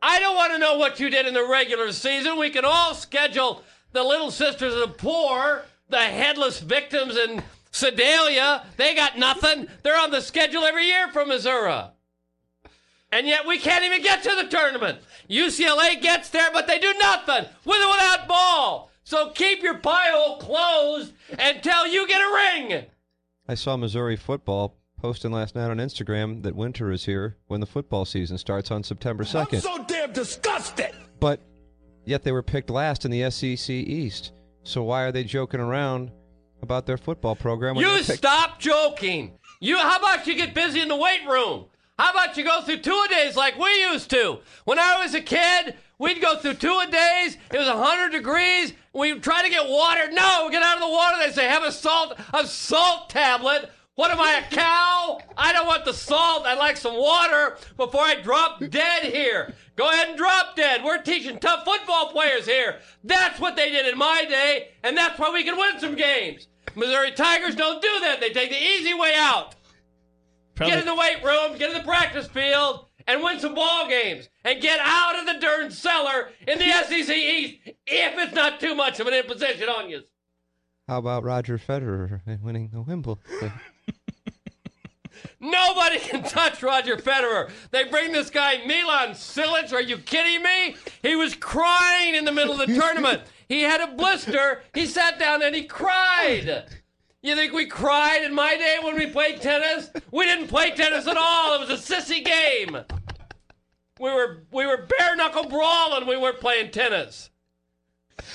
I 0.02 0.20
don't 0.20 0.36
want 0.36 0.54
to 0.54 0.60
know 0.60 0.78
what 0.78 1.00
you 1.00 1.10
did 1.10 1.28
in 1.28 1.34
the 1.34 1.46
regular 1.46 1.92
season. 1.92 2.38
We 2.38 2.50
can 2.50 2.64
all 2.64 2.94
schedule 2.94 3.64
the 3.92 4.04
Little 4.04 4.32
Sisters 4.32 4.74
of 4.74 4.80
the 4.80 4.88
Poor, 4.88 5.66
the 5.90 5.98
headless 5.98 6.62
victims 6.62 7.18
in 7.18 7.44
Sedalia. 7.72 8.66
They 8.78 8.96
got 8.96 9.18
nothing. 9.18 9.68
They're 9.84 10.00
on 10.00 10.12
the 10.12 10.22
schedule 10.22 10.64
every 10.64 10.86
year 10.86 11.08
from 11.10 11.28
Missouri. 11.30 11.84
And 13.12 13.26
yet 13.28 13.48
we 13.48 13.58
can't 13.58 13.84
even 13.84 14.02
get 14.04 14.22
to 14.24 14.36
the 14.36 14.48
tournament. 14.48 15.00
UCLA 15.30 16.00
gets 16.02 16.30
there, 16.30 16.50
but 16.54 16.68
they 16.68 16.78
do 16.80 16.94
nothing 17.00 17.46
with 17.66 17.82
or 17.84 17.90
without 17.92 18.28
ball. 18.28 18.92
So 19.04 19.32
keep 19.32 19.64
your 19.64 19.78
pie 19.80 20.12
hole 20.12 20.38
closed 20.38 21.14
until 21.32 21.88
you 21.88 22.08
get 22.08 22.22
a 22.22 22.34
ring. 22.34 22.86
I 23.48 23.56
saw 23.56 23.76
Missouri 23.78 24.16
football 24.16 24.76
posting 25.02 25.32
last 25.32 25.56
night 25.56 25.72
on 25.72 25.78
Instagram 25.78 26.44
that 26.44 26.56
winter 26.56 26.92
is 26.92 27.06
here 27.06 27.38
when 27.48 27.62
the 27.62 27.66
football 27.66 28.06
season 28.06 28.38
starts 28.38 28.70
on 28.70 28.84
September 28.84 29.24
2nd. 29.24 29.54
I'm 29.56 29.60
so 29.62 29.84
damn 29.88 30.12
disgusted. 30.14 30.92
but 31.20 31.40
yet 32.06 32.24
they 32.24 32.32
were 32.32 32.44
picked 32.44 32.70
last 32.70 33.06
in 33.06 33.12
the 33.12 33.32
SEC 33.32 33.70
East. 33.72 34.34
So 34.64 34.84
why 34.84 35.04
are 35.04 35.12
they 35.12 35.24
joking 35.24 35.60
around 35.62 36.12
about 36.62 36.86
their 36.86 36.98
football 36.98 37.36
program? 37.36 37.76
You 37.76 38.04
stop 38.04 38.60
joking. 38.60 39.34
You 39.60 39.78
how 39.78 39.98
about 39.98 40.28
you 40.28 40.36
get 40.36 40.54
busy 40.54 40.80
in 40.82 40.88
the 40.88 40.96
weight 40.96 41.22
room? 41.28 41.66
How 41.98 42.12
about 42.12 42.38
you 42.38 42.46
go 42.46 42.62
through 42.62 42.80
two 42.80 43.06
a 43.06 43.10
days 43.10 43.36
like 43.36 43.60
we 43.60 43.70
used 43.82 44.10
to? 44.12 44.40
When 44.64 44.80
I 44.80 45.02
was 45.04 45.14
a 45.14 45.22
kid, 45.22 45.76
we'd 45.98 46.22
go 46.22 46.38
through 46.38 46.54
two 46.54 46.80
a 46.82 46.90
days. 46.90 47.38
It 47.52 47.58
was 47.58 47.68
hundred 47.68 48.12
degrees. 48.12 48.74
We'd 48.94 49.22
try 49.22 49.44
to 49.44 49.50
get 49.50 49.68
water. 49.68 50.10
No, 50.12 50.48
get 50.50 50.64
out 50.64 50.78
of 50.78 50.82
the 50.82 50.90
water. 50.90 51.18
They 51.20 51.32
say 51.34 51.48
have 51.48 51.64
a 51.64 51.72
salt 51.72 52.18
a 52.34 52.48
salt 52.48 53.10
tablet. 53.10 53.70
What 54.00 54.12
am 54.12 54.22
I, 54.22 54.38
a 54.38 54.56
cow? 54.56 55.20
I 55.36 55.52
don't 55.52 55.68
want 55.68 55.84
the 55.84 55.92
salt. 55.92 56.46
I'd 56.46 56.58
like 56.58 56.78
some 56.78 56.96
water 56.96 57.58
before 57.76 58.00
I 58.00 58.16
drop 58.16 58.62
dead 58.70 59.04
here. 59.04 59.54
Go 59.76 59.90
ahead 59.90 60.08
and 60.08 60.18
drop 60.18 60.56
dead. 60.56 60.86
We're 60.86 61.02
teaching 61.02 61.38
tough 61.38 61.66
football 61.66 62.10
players 62.10 62.46
here. 62.46 62.80
That's 63.04 63.42
what 63.42 63.58
they 63.58 63.70
did 63.70 63.86
in 63.92 63.98
my 63.98 64.24
day, 64.24 64.70
and 64.86 64.96
that's 64.96 65.20
why 65.20 65.32
we 65.32 65.44
can 65.44 65.58
win 65.58 65.82
some 65.82 65.96
games. 65.96 66.48
Missouri 66.76 67.12
Tigers 67.12 67.56
don't 67.56 67.82
do 67.82 68.00
that. 68.00 68.22
They 68.22 68.30
take 68.30 68.52
the 68.52 68.64
easy 68.64 68.94
way 68.94 69.16
out. 69.18 69.56
Probably, 70.56 70.76
Get 70.76 70.80
in 70.80 70.86
the 70.86 70.96
weight 70.96 71.22
room, 71.22 71.58
get 71.58 71.72
in 71.72 71.78
the 71.78 71.84
practice 71.84 72.28
field, 72.28 72.86
and 73.06 73.22
win 73.22 73.42
some 73.42 73.54
ball 73.54 73.90
games. 73.90 74.30
And 74.46 74.62
get 74.62 74.80
out 74.82 75.20
of 75.20 75.26
the 75.26 75.42
darn 75.42 75.72
cellar 75.72 76.30
in 76.48 76.58
the 76.58 76.72
SEC 76.88 77.10
East 77.14 77.58
if 77.86 78.18
it's 78.18 78.34
not 78.34 78.62
too 78.62 78.76
much 78.76 79.02
of 79.02 79.08
an 79.08 79.14
imposition 79.14 79.68
on 79.68 79.90
you. 79.90 80.04
How 80.88 81.00
about 81.00 81.26
Roger 81.26 81.58
Federer 81.58 82.22
winning 82.42 82.70
the 82.72 82.82
Wimbledon? 82.82 83.52
Nobody 85.40 86.00
can 86.00 86.24
touch 86.24 86.62
Roger 86.64 86.98
Federer. 86.98 87.50
They 87.72 87.86
bring 87.86 88.12
this 88.12 88.30
guy 88.30 88.58
Milan 88.66 89.10
Cilic. 89.12 89.72
Are 89.74 89.82
you 89.82 89.98
kidding 89.98 90.44
me? 90.44 90.76
He 91.02 91.16
was 91.16 91.36
crying 91.36 92.16
in 92.16 92.26
the 92.26 92.32
middle 92.32 92.60
of 92.60 92.68
the 92.68 92.74
tournament. 92.76 93.22
He 93.48 93.62
had 93.62 93.82
a 93.82 93.88
blister. 93.96 94.62
He 94.74 94.86
sat 94.86 95.18
down 95.20 95.42
and 95.42 95.56
he 95.56 95.64
cried. 95.64 96.66
You 97.22 97.36
think 97.36 97.52
we 97.54 97.66
cried 97.66 98.24
in 98.24 98.34
my 98.34 98.56
day 98.56 98.78
when 98.82 98.96
we 98.96 99.08
played 99.08 99.42
tennis? 99.42 99.90
We 100.12 100.26
didn't 100.26 100.48
play 100.48 100.72
tennis 100.72 101.08
at 101.08 101.18
all. 101.18 101.56
It 101.56 101.68
was 101.68 101.90
a 101.90 101.94
sissy 101.96 102.24
game. 102.24 102.78
We 104.00 104.10
were 104.10 104.44
we 104.52 104.66
were 104.66 104.78
bare 104.98 105.16
knuckle 105.18 105.48
brawling. 105.50 106.08
We 106.08 106.16
weren't 106.16 106.40
playing 106.40 106.72
tennis. 106.72 107.30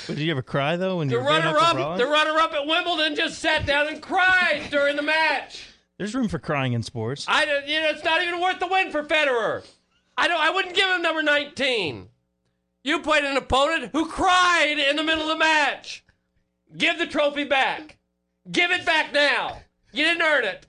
But 0.07 0.17
did 0.17 0.21
you 0.21 0.31
ever 0.33 0.43
cry 0.43 0.77
though 0.77 0.99
when 0.99 1.09
The 1.09 1.15
you 1.15 1.21
were 1.21 1.25
bare 1.29 1.41
runner 1.41 1.59
up, 1.59 1.77
brawling? 1.77 1.99
the 1.99 2.07
runner 2.07 2.39
up 2.39 2.53
at 2.53 2.67
Wimbledon 2.67 3.15
just 3.15 3.39
sat 3.39 3.65
down 3.67 3.89
and 3.89 4.03
cried 4.03 4.69
during 4.71 4.97
the 4.97 5.03
match. 5.03 5.67
There's 5.99 6.15
room 6.15 6.29
for 6.29 6.39
crying 6.39 6.73
in 6.73 6.83
sports. 6.83 7.25
I 7.29 7.45
don't, 7.45 7.67
you 7.67 7.81
know, 7.81 7.89
it's 7.89 8.05
not 8.05 8.23
even 8.23 8.41
worth 8.41 8.59
the 8.59 8.67
win 8.67 8.91
for 8.91 9.05
Federer. 9.05 9.65
I 10.17 10.29
don't. 10.29 10.41
I 10.41 10.51
wouldn't 10.51 10.75
give 10.75 10.89
him 10.89 11.03
number 11.03 11.23
19. 11.23 12.09
You 12.83 13.01
played 13.01 13.25
an 13.25 13.37
opponent 13.37 13.91
who 13.93 14.09
cried 14.09 14.77
in 14.79 14.97
the 14.97 15.03
middle 15.03 15.23
of 15.23 15.29
the 15.29 15.37
match. 15.37 16.05
Give 16.77 16.99
the 16.99 17.07
trophy 17.07 17.45
back. 17.45 17.99
Give 18.51 18.71
it 18.71 18.85
back 18.85 19.13
now. 19.13 19.59
You 19.93 20.05
didn't 20.05 20.23
earn 20.23 20.45
it. 20.45 20.67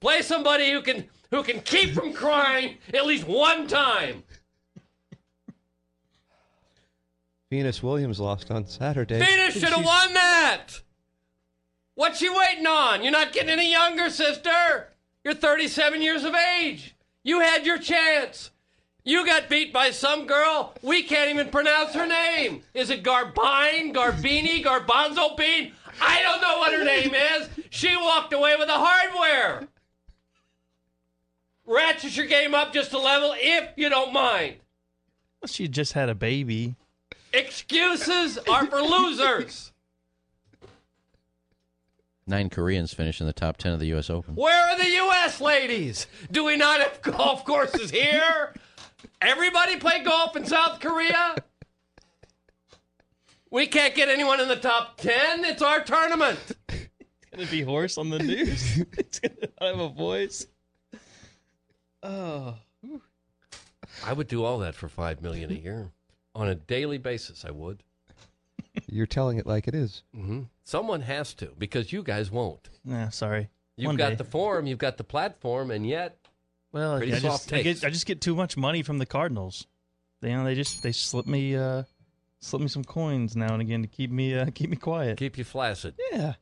Play 0.00 0.22
somebody 0.22 0.70
who 0.70 0.82
can 0.82 1.08
who 1.30 1.42
can 1.42 1.60
keep 1.60 1.94
from 1.94 2.12
crying 2.12 2.76
at 2.92 3.06
least 3.06 3.26
one 3.26 3.66
time. 3.66 4.22
Venus 7.50 7.82
Williams 7.82 8.20
lost 8.20 8.50
on 8.50 8.66
Saturday. 8.66 9.18
Venus 9.18 9.54
should 9.54 9.70
have 9.70 9.84
won 9.84 10.14
that. 10.14 10.68
What's 11.94 12.18
she 12.18 12.28
waiting 12.28 12.66
on? 12.66 13.02
You're 13.02 13.12
not 13.12 13.32
getting 13.32 13.50
any 13.50 13.70
younger, 13.70 14.08
sister. 14.08 14.88
You're 15.24 15.34
37 15.34 16.00
years 16.00 16.24
of 16.24 16.34
age. 16.34 16.94
You 17.22 17.40
had 17.40 17.66
your 17.66 17.78
chance. 17.78 18.50
You 19.04 19.26
got 19.26 19.48
beat 19.48 19.72
by 19.72 19.90
some 19.90 20.26
girl. 20.26 20.74
We 20.82 21.02
can't 21.02 21.30
even 21.30 21.48
pronounce 21.48 21.94
her 21.94 22.06
name. 22.06 22.62
Is 22.72 22.90
it 22.90 23.02
Garbine, 23.02 23.92
Garbini, 23.92 24.64
Garbanzo 24.64 25.36
Bean? 25.36 25.72
I 26.00 26.22
don't 26.22 26.40
know 26.40 26.58
what 26.58 26.72
her 26.72 26.84
name 26.84 27.12
is. 27.14 27.48
She 27.70 27.94
walked 27.96 28.32
away 28.32 28.56
with 28.56 28.68
the 28.68 28.74
hardware. 28.74 29.68
Ratchet 31.66 32.16
your 32.16 32.26
game 32.26 32.54
up 32.54 32.72
just 32.72 32.92
a 32.92 32.98
level 32.98 33.34
if 33.36 33.70
you 33.76 33.88
don't 33.88 34.12
mind. 34.12 34.56
She 35.46 35.68
just 35.68 35.92
had 35.92 36.08
a 36.08 36.14
baby. 36.14 36.76
Excuses 37.32 38.38
are 38.50 38.66
for 38.66 38.82
losers. 38.82 39.71
Nine 42.26 42.50
Koreans 42.50 42.94
finished 42.94 43.20
in 43.20 43.26
the 43.26 43.32
top 43.32 43.56
10 43.56 43.72
of 43.72 43.80
the 43.80 43.86
U.S. 43.86 44.08
Open. 44.08 44.36
Where 44.36 44.70
are 44.70 44.78
the 44.78 44.88
U.S. 44.88 45.40
ladies? 45.40 46.06
Do 46.30 46.44
we 46.44 46.56
not 46.56 46.80
have 46.80 47.02
golf 47.02 47.44
courses 47.44 47.90
here? 47.90 48.54
Everybody 49.20 49.76
play 49.76 50.02
golf 50.04 50.36
in 50.36 50.46
South 50.46 50.80
Korea? 50.80 51.36
We 53.50 53.66
can't 53.66 53.94
get 53.94 54.08
anyone 54.08 54.40
in 54.40 54.48
the 54.48 54.56
top 54.56 54.98
10. 54.98 55.44
It's 55.44 55.62
our 55.62 55.80
tournament. 55.80 56.38
Gonna 57.34 57.46
be 57.46 57.62
horse 57.62 57.98
on 57.98 58.10
the 58.10 58.18
news. 58.18 58.78
it's 58.98 59.18
gonna 59.18 59.48
have 59.60 59.80
a 59.80 59.88
voice. 59.88 60.46
Oh, 62.02 62.54
I 64.04 64.12
would 64.12 64.28
do 64.28 64.44
all 64.44 64.58
that 64.58 64.74
for 64.74 64.88
5 64.88 65.22
million 65.22 65.50
a 65.50 65.54
year. 65.54 65.90
On 66.34 66.48
a 66.48 66.54
daily 66.54 66.98
basis, 66.98 67.44
I 67.44 67.50
would. 67.50 67.82
You're 68.92 69.06
telling 69.06 69.38
it 69.38 69.46
like 69.46 69.66
it 69.68 69.74
is. 69.74 70.02
Mm-hmm. 70.14 70.42
Someone 70.64 71.00
has 71.00 71.32
to, 71.34 71.52
because 71.58 71.92
you 71.92 72.02
guys 72.02 72.30
won't. 72.30 72.68
Yeah, 72.84 73.08
sorry. 73.08 73.48
You've 73.76 73.86
One 73.88 73.96
got 73.96 74.10
day. 74.10 74.14
the 74.16 74.24
forum, 74.24 74.66
you've 74.66 74.78
got 74.78 74.98
the 74.98 75.04
platform, 75.04 75.70
and 75.70 75.86
yet 75.86 76.18
Well, 76.72 76.98
Pretty 76.98 77.14
I 77.14 77.18
soft 77.18 77.48
just, 77.48 77.52
I, 77.54 77.62
get, 77.62 77.84
I 77.84 77.90
just 77.90 78.04
get 78.06 78.20
too 78.20 78.34
much 78.36 78.56
money 78.56 78.82
from 78.82 78.98
the 78.98 79.06
Cardinals. 79.06 79.66
They, 80.20 80.30
you 80.30 80.36
know, 80.36 80.44
they 80.44 80.54
just 80.54 80.82
they 80.82 80.92
slip 80.92 81.26
me 81.26 81.56
uh 81.56 81.84
slip 82.40 82.60
me 82.62 82.68
some 82.68 82.84
coins 82.84 83.34
now 83.34 83.52
and 83.54 83.62
again 83.62 83.80
to 83.82 83.88
keep 83.88 84.10
me 84.10 84.36
uh 84.36 84.46
keep 84.54 84.68
me 84.70 84.76
quiet. 84.76 85.16
keep 85.18 85.38
you 85.38 85.44
flaccid. 85.44 85.94
Yeah. 86.12 86.34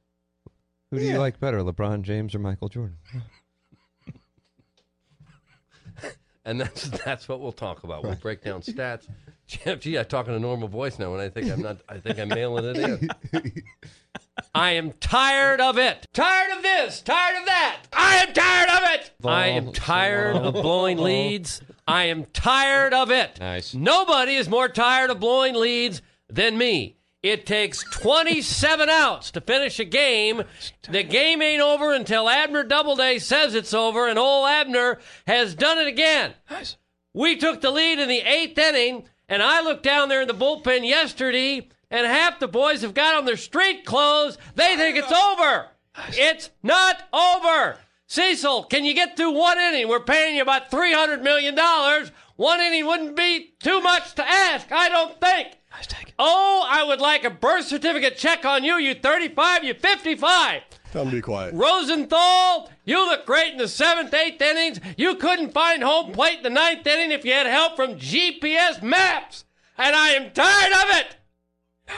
Who 0.90 0.98
do 0.98 1.04
Yeah. 1.04 1.12
you 1.12 1.18
like 1.18 1.38
better, 1.40 1.60
LeBron 1.60 2.02
James 2.02 2.34
or 2.34 2.40
Michael 2.40 2.68
Jordan? 2.68 2.96
And 6.44 6.58
that's 6.60 6.88
that's 7.04 7.28
what 7.28 7.40
we'll 7.40 7.52
talk 7.52 7.84
about. 7.84 8.02
We'll 8.02 8.14
break 8.16 8.42
down 8.42 8.60
stats. 8.62 9.06
Gee, 9.80 9.98
I 9.98 10.02
talk 10.04 10.28
in 10.28 10.34
a 10.34 10.38
normal 10.38 10.68
voice 10.68 10.98
now, 10.98 11.12
and 11.12 11.22
I 11.22 11.28
think 11.28 11.50
I'm 11.50 11.62
not. 11.62 11.78
I 11.88 11.98
think 11.98 12.18
I'm 12.18 12.28
mailing 12.28 12.64
it 12.64 12.76
in. 12.76 13.10
I 14.54 14.72
am 14.72 14.92
tired 15.00 15.60
of 15.60 15.78
it. 15.78 16.06
Tired 16.12 16.56
of 16.56 16.62
this. 16.62 17.00
Tired 17.00 17.38
of 17.38 17.46
that. 17.46 17.78
I 17.92 18.16
am 18.16 18.32
tired 18.32 18.68
of 18.68 18.80
it. 18.94 19.10
I 19.24 19.46
am 19.48 19.72
tired 19.72 20.36
of 20.36 20.54
blowing 20.54 20.98
leads. 20.98 21.62
I 21.86 22.04
am 22.04 22.26
tired 22.32 22.94
of 22.94 23.10
it. 23.10 23.38
Nice. 23.40 23.74
Nobody 23.74 24.34
is 24.34 24.48
more 24.48 24.68
tired 24.68 25.10
of 25.10 25.20
blowing 25.20 25.54
leads 25.54 26.02
than 26.28 26.56
me. 26.56 26.96
It 27.22 27.44
takes 27.44 27.82
27 27.90 28.88
outs 28.90 29.30
to 29.32 29.40
finish 29.40 29.78
a 29.78 29.84
game. 29.84 30.42
The 30.88 31.02
game 31.02 31.42
ain't 31.42 31.62
over 31.62 31.92
until 31.92 32.28
Abner 32.28 32.62
Doubleday 32.62 33.18
says 33.18 33.54
it's 33.54 33.74
over, 33.74 34.08
and 34.08 34.18
old 34.18 34.48
Abner 34.48 34.98
has 35.26 35.54
done 35.54 35.78
it 35.78 35.86
again. 35.86 36.32
Nice. 36.50 36.76
We 37.12 37.36
took 37.36 37.60
the 37.60 37.70
lead 37.70 37.98
in 37.98 38.08
the 38.08 38.20
eighth 38.20 38.56
inning, 38.56 39.04
and 39.30 39.42
I 39.42 39.62
looked 39.62 39.84
down 39.84 40.08
there 40.08 40.20
in 40.20 40.28
the 40.28 40.34
bullpen 40.34 40.86
yesterday, 40.86 41.68
and 41.90 42.06
half 42.06 42.40
the 42.40 42.48
boys 42.48 42.82
have 42.82 42.92
got 42.92 43.14
on 43.14 43.24
their 43.24 43.36
street 43.36 43.86
clothes. 43.86 44.36
They 44.56 44.76
think 44.76 44.98
it's 44.98 45.12
over. 45.12 45.68
It's 46.08 46.50
not 46.62 47.04
over. 47.12 47.78
Cecil, 48.06 48.64
can 48.64 48.84
you 48.84 48.92
get 48.92 49.16
through 49.16 49.30
one 49.30 49.56
inning? 49.58 49.88
We're 49.88 50.00
paying 50.00 50.34
you 50.34 50.42
about 50.42 50.70
$300 50.70 51.22
million. 51.22 51.56
One 52.34 52.60
inning 52.60 52.86
wouldn't 52.86 53.16
be 53.16 53.54
too 53.62 53.80
much 53.80 54.14
to 54.16 54.28
ask, 54.28 54.70
I 54.72 54.88
don't 54.88 55.20
think. 55.20 55.58
Oh, 56.18 56.66
I 56.68 56.82
would 56.82 57.00
like 57.00 57.22
a 57.22 57.30
birth 57.30 57.66
certificate 57.66 58.16
check 58.16 58.44
on 58.44 58.64
you. 58.64 58.78
You 58.78 58.94
35, 58.94 59.62
you 59.62 59.74
55. 59.74 60.62
Tell 60.92 61.02
him 61.02 61.10
to 61.10 61.16
be 61.16 61.22
quiet. 61.22 61.54
Rosenthal, 61.54 62.70
you 62.84 62.98
look 63.06 63.24
great 63.24 63.52
in 63.52 63.58
the 63.58 63.68
seventh, 63.68 64.12
eighth 64.12 64.42
innings. 64.42 64.80
You 64.96 65.14
couldn't 65.16 65.52
find 65.52 65.82
home 65.82 66.12
plate 66.12 66.38
in 66.38 66.42
the 66.42 66.50
ninth 66.50 66.86
inning 66.86 67.12
if 67.12 67.24
you 67.24 67.32
had 67.32 67.46
help 67.46 67.76
from 67.76 67.94
GPS 67.94 68.82
maps. 68.82 69.44
And 69.78 69.94
I 69.94 70.10
am 70.10 70.32
tired 70.32 70.72
of 70.72 70.98
it. 70.98 71.16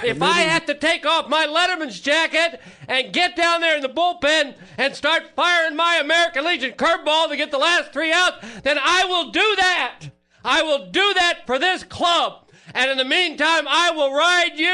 If 0.04 0.22
I 0.22 0.40
have 0.40 0.66
to 0.66 0.75
take 0.75 1.04
off 1.06 1.28
my 1.28 1.46
Letterman's 1.46 2.00
jacket 2.00 2.61
and 2.88 3.12
get 3.12 3.37
down 3.37 3.61
there 3.61 3.76
in 3.76 3.82
the 3.82 3.88
bullpen 3.88 4.56
and 4.78 4.94
start 4.94 5.34
firing 5.37 5.76
my 5.76 5.99
American 6.02 6.44
Legion 6.44 6.72
curveball 6.72 7.28
to 7.28 7.37
get 7.37 7.50
the 7.50 7.58
last 7.58 7.92
three 7.92 8.12
outs, 8.12 8.44
then 8.62 8.78
I 8.82 9.04
will 9.04 9.30
do 9.30 9.54
that. 9.58 10.00
I 10.44 10.62
will 10.62 10.90
do 10.90 11.14
that 11.14 11.40
for 11.46 11.58
this 11.58 11.84
club. 11.84 12.50
And 12.75 12.90
in 12.90 12.96
the 12.96 13.04
meantime, 13.04 13.66
I 13.68 13.90
will 13.90 14.14
ride 14.14 14.52
you 14.56 14.68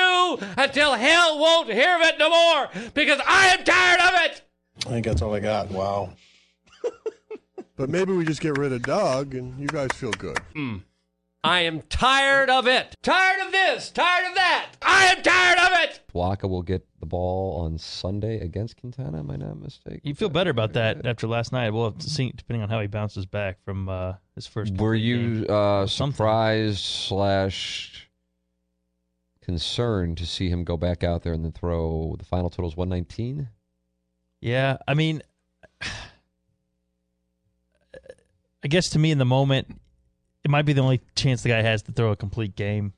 until 0.56 0.94
hell 0.94 1.38
won't 1.38 1.72
hear 1.72 1.94
of 1.96 2.02
it 2.02 2.18
no 2.18 2.28
more 2.30 2.68
because 2.94 3.20
I 3.26 3.48
am 3.48 3.64
tired 3.64 4.00
of 4.00 4.10
it. 4.30 4.42
I 4.86 4.90
think 4.90 5.06
that's 5.06 5.22
all 5.22 5.34
I 5.34 5.40
got. 5.40 5.70
Wow. 5.70 6.10
but 7.76 7.88
maybe 7.88 8.12
we 8.12 8.24
just 8.24 8.40
get 8.40 8.56
rid 8.58 8.72
of 8.72 8.82
Doug 8.82 9.34
and 9.34 9.58
you 9.60 9.66
guys 9.66 9.90
feel 9.94 10.12
good. 10.12 10.38
I 11.44 11.60
am 11.60 11.82
tired 11.82 12.50
of 12.50 12.66
it. 12.66 12.94
Tired 13.02 13.40
of 13.46 13.52
this. 13.52 13.90
Tired 13.90 14.28
of 14.28 14.34
that. 14.34 14.70
I 14.82 15.06
am 15.06 15.22
tired 15.22 15.58
of 15.58 15.68
it. 15.88 16.00
Wacha 16.12 16.48
will 16.48 16.62
get 16.62 16.84
the 16.98 17.06
ball 17.06 17.60
on 17.64 17.78
Sunday 17.78 18.40
against 18.40 18.76
Quintana. 18.80 19.18
Am 19.20 19.30
I 19.30 19.36
not 19.36 19.56
mistaken? 19.58 20.00
You 20.02 20.14
feel 20.14 20.28
better 20.30 20.50
about 20.50 20.72
that 20.72 21.06
after 21.06 21.28
last 21.28 21.52
night. 21.52 21.70
We'll 21.70 21.84
have 21.90 21.98
to 21.98 22.10
see, 22.10 22.32
depending 22.34 22.62
on 22.62 22.68
how 22.68 22.80
he 22.80 22.88
bounces 22.88 23.24
back 23.24 23.62
from 23.64 23.88
uh, 23.88 24.14
his 24.34 24.48
first. 24.48 24.74
Were 24.76 24.96
you 24.96 25.42
game. 25.44 25.46
uh, 25.48 25.86
Something. 25.86 26.14
surprised 26.16 26.78
slash 26.80 28.07
concerned 29.48 30.18
to 30.18 30.26
see 30.26 30.50
him 30.50 30.62
go 30.62 30.76
back 30.76 31.02
out 31.02 31.22
there 31.22 31.32
and 31.32 31.42
then 31.42 31.52
throw 31.52 32.14
the 32.18 32.24
final 32.26 32.50
total 32.50 32.68
is 32.68 32.76
119? 32.76 33.48
Yeah, 34.42 34.76
I 34.86 34.92
mean, 34.92 35.22
I 35.82 35.88
guess 38.68 38.90
to 38.90 38.98
me 38.98 39.10
in 39.10 39.16
the 39.16 39.24
moment, 39.24 39.80
it 40.44 40.50
might 40.50 40.66
be 40.66 40.74
the 40.74 40.82
only 40.82 41.00
chance 41.16 41.42
the 41.42 41.48
guy 41.48 41.62
has 41.62 41.80
to 41.84 41.92
throw 41.92 42.10
a 42.10 42.16
complete 42.16 42.56
game. 42.56 42.92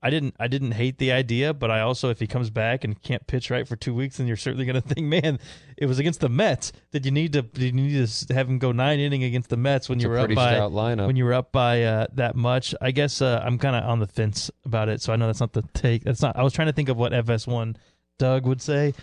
I 0.00 0.10
didn't 0.10 0.36
I 0.38 0.46
didn't 0.46 0.72
hate 0.72 0.98
the 0.98 1.10
idea, 1.10 1.52
but 1.52 1.70
I 1.72 1.80
also 1.80 2.08
if 2.10 2.20
he 2.20 2.26
comes 2.28 2.50
back 2.50 2.84
and 2.84 3.02
can't 3.02 3.26
pitch 3.26 3.50
right 3.50 3.66
for 3.66 3.74
two 3.74 3.92
weeks, 3.92 4.18
then 4.18 4.28
you're 4.28 4.36
certainly 4.36 4.64
going 4.64 4.80
to 4.80 4.88
think, 4.94 5.06
man, 5.06 5.40
it 5.76 5.86
was 5.86 5.98
against 5.98 6.20
the 6.20 6.28
Mets. 6.28 6.70
that 6.92 7.04
you 7.04 7.10
need 7.10 7.32
to 7.32 7.44
you 7.54 7.72
need 7.72 8.06
to 8.06 8.34
have 8.34 8.48
him 8.48 8.58
go 8.60 8.70
nine 8.70 9.00
inning 9.00 9.24
against 9.24 9.50
the 9.50 9.56
Mets 9.56 9.88
when 9.88 9.98
It's 9.98 10.04
you 10.04 10.10
a 10.10 10.12
were 10.12 10.18
up 10.20 10.34
by 10.34 10.54
lineup. 10.54 11.06
when 11.08 11.16
you 11.16 11.24
were 11.24 11.34
up 11.34 11.50
by 11.50 11.82
uh, 11.82 12.06
that 12.14 12.36
much? 12.36 12.74
I 12.80 12.92
guess 12.92 13.20
uh, 13.20 13.42
I'm 13.44 13.58
kind 13.58 13.74
of 13.74 13.82
on 13.90 13.98
the 13.98 14.06
fence 14.06 14.50
about 14.64 14.88
it, 14.88 15.02
so 15.02 15.12
I 15.12 15.16
know 15.16 15.26
that's 15.26 15.40
not 15.40 15.52
the 15.52 15.62
take. 15.74 16.04
That's 16.04 16.22
not. 16.22 16.36
I 16.36 16.44
was 16.44 16.52
trying 16.52 16.68
to 16.68 16.72
think 16.72 16.88
of 16.88 16.96
what 16.96 17.10
FS1 17.12 17.74
Doug 18.18 18.46
would 18.46 18.62
say. 18.62 18.94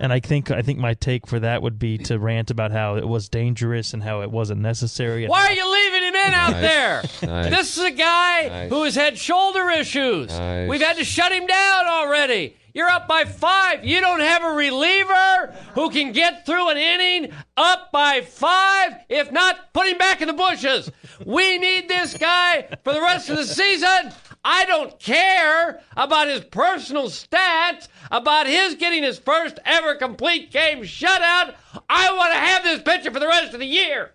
And 0.00 0.12
I 0.12 0.20
think 0.20 0.50
I 0.50 0.62
think 0.62 0.78
my 0.78 0.94
take 0.94 1.26
for 1.26 1.38
that 1.40 1.62
would 1.62 1.78
be 1.78 1.96
to 1.98 2.18
rant 2.18 2.50
about 2.50 2.72
how 2.72 2.96
it 2.96 3.06
was 3.06 3.28
dangerous 3.28 3.92
and 3.94 4.02
how 4.02 4.22
it 4.22 4.30
wasn't 4.30 4.60
necessary. 4.62 5.26
Why 5.26 5.46
are 5.46 5.52
you 5.52 5.70
leaving 5.70 6.01
out 6.34 6.52
Nice. 6.52 6.60
there? 6.60 7.02
Nice. 7.28 7.50
This 7.50 7.76
is 7.78 7.84
a 7.84 7.90
guy 7.90 8.48
Nice. 8.48 8.70
who 8.70 8.82
has 8.84 8.94
had 8.94 9.18
shoulder 9.18 9.70
issues. 9.70 10.30
We've 10.68 10.80
had 10.80 10.96
to 10.96 11.04
shut 11.04 11.32
him 11.32 11.46
down 11.46 11.86
already. 11.86 12.56
You're 12.74 12.88
up 12.88 13.06
by 13.06 13.24
five. 13.24 13.84
You 13.84 14.00
don't 14.00 14.20
have 14.20 14.42
a 14.42 14.52
reliever 14.52 15.54
who 15.74 15.90
can 15.90 16.12
get 16.12 16.46
through 16.46 16.70
an 16.70 16.78
inning 16.78 17.30
up 17.56 17.92
by 17.92 18.22
five. 18.22 18.94
If 19.10 19.30
not, 19.30 19.72
put 19.74 19.86
him 19.88 19.98
back 19.98 20.22
in 20.22 20.26
the 20.28 20.32
bushes. 20.32 20.90
We 21.26 21.58
need 21.58 21.88
this 21.88 22.16
guy 22.16 22.68
for 22.82 22.94
the 22.94 23.00
rest 23.02 23.28
of 23.28 23.36
the 23.36 23.44
season. 23.44 24.12
I 24.44 24.64
don't 24.64 24.98
care 24.98 25.80
about 25.96 26.28
his 26.28 26.40
personal 26.40 27.04
stats, 27.08 27.88
about 28.10 28.46
his 28.46 28.74
getting 28.76 29.02
his 29.02 29.18
first 29.18 29.58
ever 29.66 29.94
complete 29.94 30.50
game 30.50 30.80
shutout. 30.82 31.54
I 31.90 32.12
want 32.16 32.32
to 32.32 32.38
have 32.38 32.64
this 32.64 32.80
pitcher 32.82 33.10
for 33.12 33.20
the 33.20 33.28
rest 33.28 33.52
of 33.52 33.60
the 33.60 33.66
year. 33.66 34.12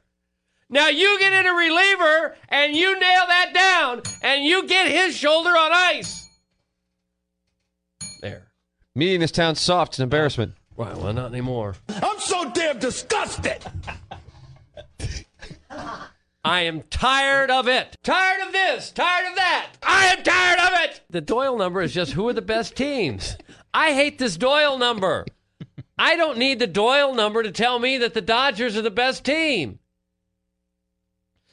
Now 0.69 0.89
you 0.89 1.17
get 1.19 1.31
in 1.31 1.45
a 1.45 1.53
reliever 1.53 2.35
and 2.49 2.75
you 2.75 2.99
nail 2.99 3.27
that 3.27 3.53
down 3.53 4.01
and 4.21 4.43
you 4.43 4.67
get 4.67 4.91
his 4.91 5.15
shoulder 5.15 5.51
on 5.51 5.71
ice. 5.71 6.29
There. 8.21 8.47
Me 8.93 9.15
in 9.15 9.21
this 9.21 9.31
town 9.31 9.55
soft. 9.55 9.93
It's 9.93 9.99
an 9.99 10.03
embarrassment. 10.03 10.53
Right, 10.75 10.95
well, 10.97 11.13
not 11.13 11.31
anymore. 11.31 11.75
I'm 11.89 12.19
so 12.19 12.49
damn 12.51 12.79
disgusted. 12.79 13.65
I 16.43 16.61
am 16.61 16.83
tired 16.89 17.49
of 17.49 17.67
it. 17.67 17.97
Tired 18.03 18.45
of 18.45 18.53
this. 18.53 18.91
Tired 18.91 19.29
of 19.29 19.35
that. 19.35 19.67
I 19.83 20.05
am 20.07 20.23
tired 20.23 20.59
of 20.59 20.69
it. 20.81 21.01
The 21.09 21.21
Doyle 21.21 21.57
number 21.57 21.81
is 21.81 21.93
just 21.93 22.13
who 22.13 22.27
are 22.27 22.33
the 22.33 22.41
best 22.41 22.75
teams. 22.75 23.37
I 23.73 23.93
hate 23.93 24.17
this 24.17 24.37
Doyle 24.37 24.77
number. 24.77 25.25
I 25.97 26.15
don't 26.15 26.37
need 26.37 26.59
the 26.59 26.67
Doyle 26.67 27.13
number 27.13 27.41
to 27.41 27.51
tell 27.51 27.79
me 27.79 27.97
that 27.97 28.13
the 28.13 28.21
Dodgers 28.21 28.77
are 28.77 28.81
the 28.81 28.91
best 28.91 29.23
team. 29.23 29.79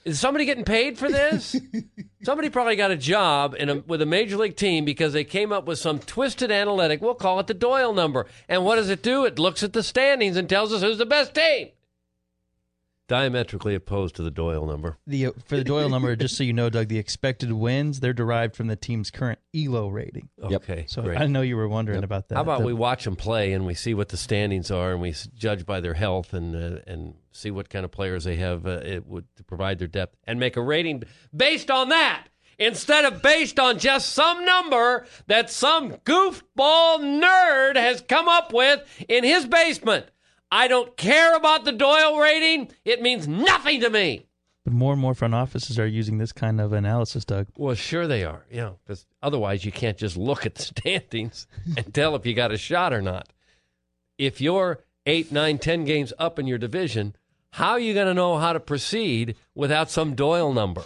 Is 0.05 0.21
somebody 0.21 0.45
getting 0.45 0.65
paid 0.65 0.99
for 0.99 1.09
this? 1.09 1.57
somebody 2.23 2.51
probably 2.51 2.77
got 2.77 2.91
a 2.91 2.97
job 2.97 3.55
in 3.59 3.71
a, 3.71 3.77
with 3.77 4.03
a 4.03 4.07
major 4.07 4.37
league 4.37 4.57
team 4.57 4.85
because 4.85 5.15
they 5.15 5.25
came 5.25 5.51
up 5.51 5.65
with 5.65 5.79
some 5.79 5.99
twisted 5.99 6.51
analytic. 6.51 7.01
We'll 7.01 7.15
call 7.15 7.41
it 7.41 7.47
the 7.47 7.55
Doyle 7.55 7.95
number. 7.95 8.27
And 8.47 8.65
what 8.65 8.77
does 8.77 8.91
it 8.91 9.03
do? 9.03 9.25
It 9.25 9.39
looks 9.39 9.63
at 9.63 9.73
the 9.73 9.83
standings 9.83 10.37
and 10.37 10.47
tells 10.47 10.75
us 10.75 10.83
who's 10.83 10.99
the 10.99 11.07
best 11.07 11.35
team. 11.35 11.69
Diametrically 13.07 13.75
opposed 13.75 14.17
to 14.17 14.23
the 14.23 14.31
Doyle 14.31 14.67
number. 14.67 14.97
the 15.07 15.27
uh, 15.27 15.33
for 15.45 15.57
the 15.57 15.65
Doyle 15.65 15.91
number, 15.91 16.17
just 16.17 16.37
so 16.39 16.43
you 16.45 16.55
know, 16.55 16.71
Doug, 16.71 16.89
the 16.89 16.99
expected 16.99 17.53
wins 17.53 18.01
they're 18.01 18.15
derived 18.15 18.57
from 18.57 18.67
the 18.69 18.77
team's 18.77 19.11
current 19.11 19.39
ELO 19.55 19.89
rating. 19.89 20.31
Okay, 20.43 20.87
So 20.89 21.03
great. 21.03 21.19
I 21.21 21.27
know 21.27 21.43
you 21.43 21.57
were 21.57 21.69
wondering 21.69 22.03
about 22.03 22.29
that. 22.29 22.37
How 22.37 22.41
about 22.41 22.61
The- 22.61 22.67
we 22.67 22.73
watch 22.73 23.05
them 23.05 23.15
play 23.17 23.53
and 23.53 23.67
we 23.67 23.75
see 23.75 23.93
what 23.93 24.09
the 24.09 24.17
standings 24.17 24.71
are 24.71 24.93
and 24.93 25.03
we 25.03 25.15
judge 25.35 25.67
by 25.67 25.81
their 25.81 25.95
health 25.95 26.33
and 26.33 26.57
uh, 26.57 26.81
and 26.87 27.15
see 27.31 27.51
what 27.51 27.69
kind 27.69 27.85
of 27.85 27.91
players 27.91 28.25
they 28.25 28.37
have 28.37 28.67
uh, 28.67 28.81
it 28.85 29.07
would 29.07 29.27
to 29.37 29.45
provide 29.45 29.79
their 29.79 29.89
depth 29.89 30.17
and 30.25 30.41
make 30.41 30.57
a 30.57 30.63
rating 30.63 31.03
based 31.37 31.71
on 31.71 31.91
that 31.91 32.29
instead 32.59 33.05
of 33.05 33.21
based 33.21 33.59
on 33.59 33.79
just 33.79 34.13
some 34.13 34.45
number 34.45 35.05
that 35.27 35.51
some 35.51 35.91
goofball 36.07 37.01
nerd 37.01 37.77
has 37.77 38.01
come 38.01 38.29
up 38.29 38.53
with 38.53 38.81
in 39.09 39.25
his 39.25 39.45
basement. 39.45 40.07
I 40.55 40.69
don't 40.69 40.97
care 40.97 41.35
about 41.35 41.65
the 41.65 41.73
Doyle 41.73 42.17
rating. 42.17 42.71
It 42.85 43.03
means 43.03 43.27
nothing 43.27 43.81
to 43.81 43.91
me. 43.91 44.29
But 44.65 44.73
more 44.73 44.93
and 44.93 45.03
more 45.03 45.13
front 45.13 45.35
offices 45.35 45.81
are 45.81 45.87
using 45.87 46.19
this 46.19 46.31
kind 46.31 46.61
of 46.61 46.73
analysis, 46.73 47.25
Doug. 47.25 47.49
Well, 47.59 47.75
sure 47.75 48.07
they 48.07 48.23
are. 48.23 48.47
Yeah, 48.49 48.71
because 48.87 49.05
otherwise 49.21 49.65
you 49.65 49.73
can't 49.73 49.99
just 49.99 50.17
look 50.17 50.47
at 50.47 50.55
the 50.55 50.63
standings 50.79 51.49
and 51.77 51.93
tell 51.93 52.15
if 52.15 52.25
you 52.25 52.35
got 52.35 52.53
a 52.53 52.57
shot 52.57 52.93
or 52.93 53.03
not. 53.03 53.33
If 54.17 54.41
you're 54.41 54.85
eight, 55.07 55.33
nine, 55.33 55.59
ten 55.59 55.85
games 55.85 56.13
up 56.21 56.39
in 56.39 56.47
your 56.47 56.59
division, 56.59 57.17
how 57.51 57.73
are 57.73 57.81
you 57.81 57.93
going 57.93 58.07
to 58.07 58.15
know 58.15 58.39
how 58.39 58.53
to 58.53 58.61
proceed 58.61 59.35
without 59.57 59.91
some 59.91 60.15
Doyle 60.15 60.53
number? 60.53 60.85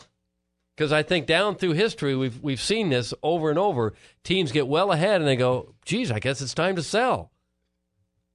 Because 0.75 0.93
I 0.93 1.03
think 1.03 1.27
down 1.27 1.57
through 1.57 1.73
history 1.73 2.17
we've 2.17 2.43
we've 2.43 2.61
seen 2.61 2.89
this 2.89 3.13
over 3.23 3.51
and 3.51 3.59
over. 3.59 3.93
Teams 4.25 4.51
get 4.51 4.67
well 4.67 4.93
ahead 4.93 5.21
and 5.21 5.29
they 5.29 5.37
go, 5.37 5.75
"Geez, 5.85 6.11
I 6.11 6.21
guess 6.21 6.41
it's 6.41 6.55
time 6.55 6.77
to 6.77 6.83
sell." 6.83 7.33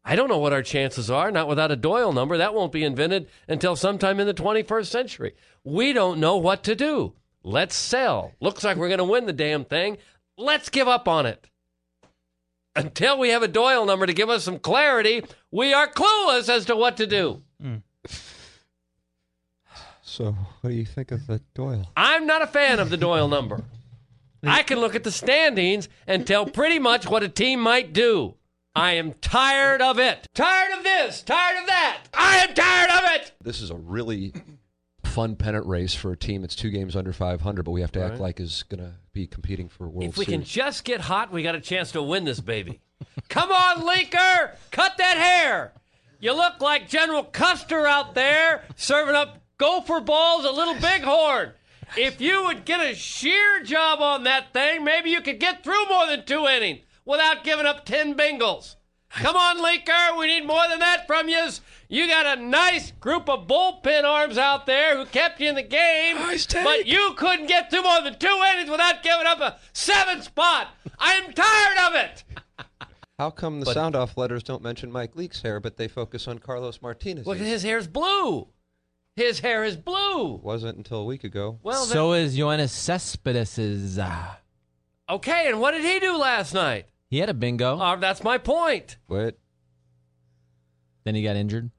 I 0.05 0.15
don't 0.15 0.27
know 0.27 0.37
what 0.37 0.53
our 0.53 0.61
chances 0.61 1.09
are, 1.09 1.31
not 1.31 1.47
without 1.47 1.71
a 1.71 1.77
Doyle 1.77 2.11
number. 2.11 2.37
That 2.37 2.53
won't 2.53 2.73
be 2.73 2.83
invented 2.83 3.29
until 3.47 3.75
sometime 3.75 4.19
in 4.19 4.27
the 4.27 4.33
21st 4.33 4.87
century. 4.87 5.35
We 5.63 5.93
don't 5.93 6.19
know 6.19 6.35
what 6.37 6.63
to 6.63 6.75
do. 6.75 7.13
Let's 7.43 7.75
sell. 7.75 8.33
Looks 8.41 8.63
like 8.63 8.77
we're 8.77 8.89
going 8.89 8.97
to 8.97 9.05
win 9.05 9.25
the 9.25 9.33
damn 9.33 9.63
thing. 9.63 9.97
Let's 10.37 10.69
give 10.69 10.87
up 10.87 11.07
on 11.07 11.25
it. 11.25 11.49
Until 12.75 13.17
we 13.19 13.29
have 13.29 13.43
a 13.43 13.47
Doyle 13.47 13.85
number 13.85 14.05
to 14.05 14.13
give 14.13 14.29
us 14.29 14.43
some 14.43 14.59
clarity, 14.59 15.23
we 15.51 15.73
are 15.73 15.87
clueless 15.87 16.49
as 16.49 16.65
to 16.65 16.75
what 16.75 16.97
to 16.97 17.07
do. 17.07 17.43
Hmm. 17.61 17.75
So, 20.01 20.35
what 20.61 20.69
do 20.69 20.75
you 20.75 20.85
think 20.85 21.11
of 21.11 21.27
the 21.27 21.41
Doyle? 21.53 21.89
I'm 21.95 22.25
not 22.25 22.41
a 22.41 22.47
fan 22.47 22.79
of 22.79 22.89
the 22.89 22.97
Doyle 22.97 23.27
number. 23.27 23.63
I 24.43 24.63
can 24.63 24.79
look 24.79 24.95
at 24.95 25.03
the 25.03 25.11
standings 25.11 25.87
and 26.07 26.27
tell 26.27 26.45
pretty 26.45 26.79
much 26.79 27.07
what 27.07 27.23
a 27.23 27.29
team 27.29 27.61
might 27.61 27.93
do. 27.93 28.35
I 28.75 28.93
am 28.93 29.13
tired 29.21 29.81
of 29.81 29.99
it. 29.99 30.27
Tired 30.33 30.77
of 30.77 30.83
this. 30.83 31.21
Tired 31.21 31.59
of 31.61 31.67
that. 31.67 31.99
I 32.13 32.37
am 32.37 32.53
tired 32.55 32.89
of 32.89 33.01
it. 33.21 33.31
This 33.41 33.61
is 33.61 33.69
a 33.69 33.75
really 33.75 34.33
fun 35.03 35.35
pennant 35.35 35.67
race 35.67 35.93
for 35.93 36.11
a 36.11 36.17
team 36.17 36.41
that's 36.41 36.55
two 36.55 36.71
games 36.71 36.95
under 36.95 37.13
500, 37.13 37.63
but 37.63 37.71
we 37.71 37.81
have 37.81 37.91
to 37.91 38.03
act 38.03 38.19
like 38.19 38.39
is 38.39 38.63
going 38.63 38.83
to 38.83 38.93
be 39.13 39.27
competing 39.27 39.69
for 39.69 39.87
World 39.87 40.09
If 40.09 40.17
we 40.17 40.25
Series. 40.25 40.39
can 40.39 40.43
just 40.43 40.85
get 40.85 41.01
hot, 41.01 41.31
we 41.31 41.43
got 41.43 41.53
a 41.53 41.61
chance 41.61 41.91
to 41.91 42.01
win 42.01 42.23
this 42.23 42.39
baby. 42.39 42.81
Come 43.29 43.51
on, 43.51 43.81
Leaker! 43.81 44.55
Cut 44.71 44.97
that 44.97 45.17
hair! 45.17 45.73
You 46.19 46.33
look 46.35 46.59
like 46.59 46.89
General 46.89 47.23
Custer 47.23 47.85
out 47.85 48.15
there 48.15 48.63
serving 48.75 49.13
up 49.13 49.43
gopher 49.59 49.99
balls 49.99 50.45
at 50.45 50.53
Little 50.55 50.75
Bighorn. 50.75 51.51
If 51.95 52.19
you 52.21 52.45
would 52.45 52.65
get 52.65 52.79
a 52.79 52.95
sheer 52.95 53.61
job 53.63 54.01
on 54.01 54.23
that 54.23 54.51
thing, 54.51 54.83
maybe 54.83 55.11
you 55.11 55.21
could 55.21 55.39
get 55.39 55.63
through 55.63 55.85
more 55.89 56.07
than 56.07 56.25
two 56.25 56.47
innings 56.47 56.79
without 57.05 57.43
giving 57.43 57.65
up 57.65 57.85
10 57.85 58.15
bingles. 58.15 58.75
Come 59.09 59.35
on, 59.35 59.59
Leaker. 59.59 60.17
We 60.17 60.25
need 60.27 60.45
more 60.47 60.67
than 60.67 60.79
that 60.79 61.05
from 61.05 61.29
you. 61.29 61.47
You 61.87 62.07
got 62.07 62.37
a 62.37 62.41
nice 62.41 62.91
group 62.93 63.29
of 63.29 63.47
bullpen 63.47 64.03
arms 64.05 64.39
out 64.39 64.65
there 64.65 64.97
who 64.97 65.05
kept 65.05 65.39
you 65.39 65.49
in 65.49 65.55
the 65.55 65.61
game, 65.61 66.17
but 66.63 66.87
you 66.87 67.13
couldn't 67.15 67.45
get 67.45 67.69
through 67.69 67.83
more 67.83 68.01
than 68.01 68.17
two 68.17 68.41
innings 68.53 68.71
without 68.71 69.03
giving 69.03 69.27
up 69.27 69.39
a 69.39 69.59
seven 69.71 70.23
spot. 70.23 70.69
I'm 70.97 71.31
tired 71.31 71.77
of 71.87 71.95
it. 71.95 72.23
How 73.19 73.29
come 73.29 73.59
the 73.59 73.65
But- 73.67 73.75
sound 73.75 73.95
off 73.95 74.17
letters 74.17 74.41
don't 74.41 74.63
mention 74.63 74.91
Mike 74.91 75.15
Leake's 75.15 75.43
hair, 75.43 75.59
but 75.59 75.77
they 75.77 75.87
focus 75.87 76.27
on 76.27 76.39
Carlos 76.39 76.81
Martinez? 76.81 77.27
Look, 77.27 77.37
his 77.37 77.61
hair's 77.61 77.87
blue. 77.87 78.47
His 79.15 79.41
hair 79.41 79.63
is 79.63 79.77
blue. 79.77 80.37
Wasn't 80.37 80.75
until 80.75 80.97
a 80.97 81.05
week 81.05 81.23
ago. 81.23 81.59
Well, 81.61 81.85
so 81.85 82.13
is 82.13 82.35
Yoenis 82.35 82.69
Cespedes. 82.71 83.99
Uh, 83.99 84.37
Okay, 85.07 85.47
and 85.47 85.59
what 85.61 85.71
did 85.71 85.83
he 85.85 85.99
do 85.99 86.17
last 86.17 86.55
night? 86.55 86.87
He 87.13 87.19
had 87.19 87.29
a 87.29 87.33
bingo. 87.35 87.77
Uh, 87.77 87.95
that's 87.97 88.23
my 88.23 88.39
point. 88.39 88.97
What? 89.05 89.37
then 91.03 91.13
he 91.13 91.21
got 91.21 91.35
injured. 91.35 91.69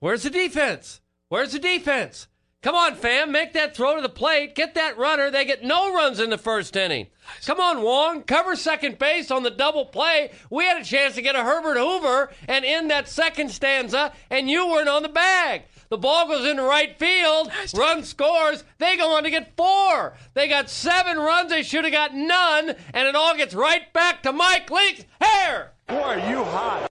Where's 0.00 0.24
the 0.24 0.30
defense? 0.30 1.00
Where's 1.28 1.52
the 1.52 1.60
defense? 1.60 2.26
Come 2.62 2.74
on, 2.74 2.96
fam, 2.96 3.30
make 3.30 3.52
that 3.52 3.76
throw 3.76 3.94
to 3.94 4.02
the 4.02 4.08
plate. 4.08 4.56
Get 4.56 4.74
that 4.74 4.98
runner. 4.98 5.30
They 5.30 5.44
get 5.44 5.62
no 5.62 5.94
runs 5.94 6.18
in 6.18 6.30
the 6.30 6.38
first 6.38 6.74
inning. 6.74 7.06
Come 7.46 7.60
on, 7.60 7.82
Wong. 7.82 8.24
Cover 8.24 8.56
second 8.56 8.98
base 8.98 9.30
on 9.30 9.44
the 9.44 9.50
double 9.50 9.84
play. 9.84 10.32
We 10.50 10.64
had 10.64 10.82
a 10.82 10.84
chance 10.84 11.14
to 11.14 11.22
get 11.22 11.36
a 11.36 11.44
Herbert 11.44 11.78
Hoover 11.78 12.32
and 12.48 12.64
end 12.64 12.90
that 12.90 13.06
second 13.06 13.52
stanza, 13.52 14.12
and 14.30 14.50
you 14.50 14.66
weren't 14.66 14.88
on 14.88 15.02
the 15.02 15.08
bag. 15.08 15.62
The 15.92 15.98
ball 15.98 16.26
goes 16.26 16.48
into 16.48 16.62
right 16.62 16.98
field. 16.98 17.50
Run 17.76 18.02
scores. 18.02 18.64
They 18.78 18.96
go 18.96 19.14
on 19.14 19.24
to 19.24 19.30
get 19.30 19.54
four. 19.58 20.14
They 20.32 20.48
got 20.48 20.70
seven 20.70 21.18
runs. 21.18 21.50
They 21.50 21.62
should 21.62 21.84
have 21.84 21.92
got 21.92 22.14
none, 22.14 22.74
and 22.94 23.06
it 23.06 23.14
all 23.14 23.36
gets 23.36 23.52
right 23.52 23.92
back 23.92 24.22
to 24.22 24.32
Mike 24.32 24.70
Leake's 24.70 25.04
hair. 25.20 25.72
Boy, 25.86 26.24
you 26.30 26.44
hot. 26.44 26.90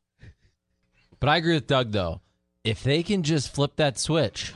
But 1.20 1.30
I 1.30 1.38
agree 1.38 1.56
with 1.56 1.66
Doug 1.66 1.92
though. 1.92 2.22
If 2.64 2.84
they 2.84 3.02
can 3.02 3.24
just 3.24 3.52
flip 3.52 3.76
that 3.78 3.98
switch, 3.98 4.54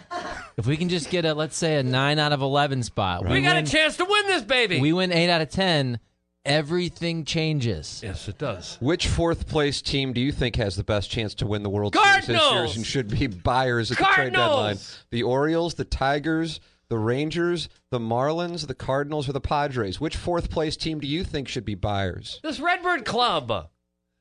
if 0.57 0.67
we 0.67 0.77
can 0.77 0.89
just 0.89 1.09
get 1.09 1.25
a 1.25 1.33
let's 1.33 1.57
say 1.57 1.77
a 1.77 1.83
nine 1.83 2.19
out 2.19 2.31
of 2.31 2.43
eleven 2.43 2.83
spot, 2.83 3.23
We 3.27 3.41
got 3.41 3.55
win, 3.55 3.65
a 3.65 3.67
chance 3.67 3.97
to 3.97 4.05
win 4.05 4.27
this 4.27 4.43
baby. 4.43 4.79
we 4.79 4.93
win 4.93 5.11
eight 5.11 5.31
out 5.31 5.41
of 5.41 5.49
ten. 5.49 5.99
Everything 6.45 7.25
changes. 7.25 8.01
yes, 8.03 8.27
it 8.27 8.37
does. 8.37 8.77
Which 8.79 9.07
fourth 9.07 9.47
place 9.47 9.81
team 9.81 10.13
do 10.13 10.21
you 10.21 10.31
think 10.31 10.55
has 10.57 10.75
the 10.75 10.83
best 10.83 11.09
chance 11.09 11.33
to 11.35 11.47
win 11.47 11.63
the 11.63 11.69
World 11.69 11.95
Series 11.95 12.27
this 12.27 12.29
year 12.29 12.39
Cardinals! 12.39 12.75
and 12.77 12.85
should 12.85 13.09
be 13.09 13.27
buyers 13.27 13.91
at 13.91 13.97
the 13.97 14.03
trade 14.03 14.33
deadline? 14.33 14.47
Cardinals! 14.75 15.05
The 15.09 15.23
Orioles, 15.23 15.73
the 15.73 15.85
Tigers, 15.85 16.59
the 16.89 16.99
Rangers, 16.99 17.67
the 17.89 17.99
Marlins, 17.99 18.67
the 18.67 18.75
Cardinals, 18.75 19.27
or 19.27 19.33
the 19.33 19.41
Padres? 19.41 19.99
Which 19.99 20.15
fourth 20.15 20.51
place 20.51 20.77
team 20.77 20.99
do 20.99 21.07
you 21.07 21.23
think 21.23 21.47
should 21.47 21.65
be 21.65 21.73
buyers? 21.75 22.39
This 22.43 22.59
Redbird 22.59 23.05
Club. 23.05 23.69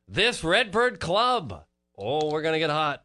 This 0.08 0.42
Redbird 0.42 1.00
Club. 1.00 1.64
Oh, 1.98 2.30
we're 2.30 2.42
going 2.42 2.54
to 2.54 2.58
get 2.58 2.70
hot. 2.70 3.04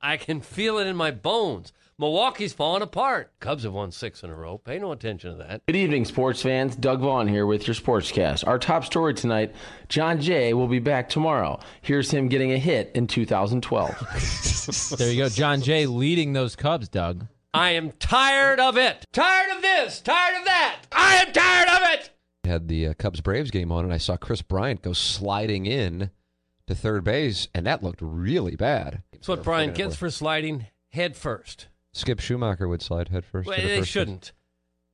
I 0.00 0.16
can 0.16 0.40
feel 0.40 0.78
it 0.78 0.86
in 0.86 0.96
my 0.96 1.12
bones. 1.12 1.72
Milwaukee's 1.96 2.52
falling 2.52 2.82
apart. 2.82 3.32
Cubs 3.38 3.62
have 3.62 3.72
won 3.72 3.92
six 3.92 4.24
in 4.24 4.30
a 4.30 4.34
row. 4.34 4.58
Pay 4.58 4.80
no 4.80 4.90
attention 4.90 5.30
to 5.30 5.36
that. 5.44 5.64
Good 5.66 5.76
evening, 5.76 6.04
sports 6.04 6.42
fans. 6.42 6.74
Doug 6.74 7.00
Vaughn 7.00 7.28
here 7.28 7.46
with 7.46 7.68
your 7.68 7.74
Sportscast. 7.76 8.44
Our 8.46 8.58
top 8.58 8.84
story 8.84 9.14
tonight 9.14 9.54
Jon 9.88 10.20
Jay 10.20 10.54
will 10.54 10.66
be 10.66 10.80
back 10.80 11.08
tomorrow. 11.08 11.60
Here's 11.82 12.10
him 12.10 12.26
getting 12.28 12.50
a 12.50 12.58
hit 12.58 12.90
in 12.94 13.06
2012. 13.06 14.94
There 14.98 15.12
you 15.12 15.24
go. 15.24 15.28
Jon 15.28 15.60
Jay 15.60 15.84
leading 15.86 16.32
those 16.32 16.56
Cubs, 16.56 16.88
Doug. 16.88 17.26
I 17.52 17.70
am 17.72 17.92
tired 17.92 18.58
of 18.58 18.78
it. 18.78 19.04
Tired 19.12 19.54
of 19.54 19.60
this. 19.62 20.00
Tired 20.00 20.38
of 20.38 20.44
that. 20.46 20.80
I 20.90 21.16
am 21.16 21.32
tired 21.32 21.68
of 21.68 21.80
it. 21.92 22.10
Had 22.44 22.68
the 22.68 22.88
uh, 22.88 22.94
Cubs 22.94 23.20
Braves 23.20 23.50
game 23.50 23.70
on, 23.70 23.84
and 23.84 23.92
I 23.92 23.98
saw 23.98 24.16
Kris 24.16 24.40
Bryant 24.40 24.80
go 24.82 24.94
sliding 24.94 25.66
in 25.66 26.10
to 26.66 26.74
third 26.74 27.04
base, 27.04 27.48
and 27.54 27.66
that 27.66 27.82
looked 27.82 28.00
really 28.00 28.56
bad. 28.56 29.02
That's 29.12 29.28
what 29.28 29.44
Brian 29.44 29.74
gets 29.74 29.96
for 29.96 30.10
sliding 30.10 30.66
head 30.88 31.14
first. 31.14 31.68
Skip 31.94 32.18
Schumaker 32.18 32.68
would 32.68 32.82
slide 32.82 33.08
headfirst. 33.08 33.46
first. 33.46 33.48
Well, 33.48 33.56
the 33.56 33.66
they 33.66 33.78
first 33.78 33.90
shouldn't. 33.90 34.32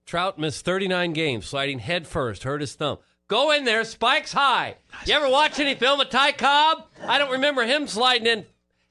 Trout 0.04 0.38
missed 0.38 0.64
39 0.64 1.12
games 1.12 1.46
sliding 1.46 1.78
headfirst, 1.78 2.42
hurt 2.44 2.60
his 2.60 2.74
thumb. 2.74 2.98
Go 3.26 3.52
in 3.52 3.64
there, 3.64 3.84
spikes 3.84 4.32
high. 4.32 4.76
You 5.06 5.14
ever 5.14 5.28
watch 5.28 5.58
any 5.58 5.74
film 5.74 6.00
of 6.00 6.10
Ty 6.10 6.32
Cobb? 6.32 6.86
I 7.06 7.16
don't 7.16 7.30
remember 7.30 7.64
him 7.64 7.86
sliding 7.86 8.26
in 8.26 8.44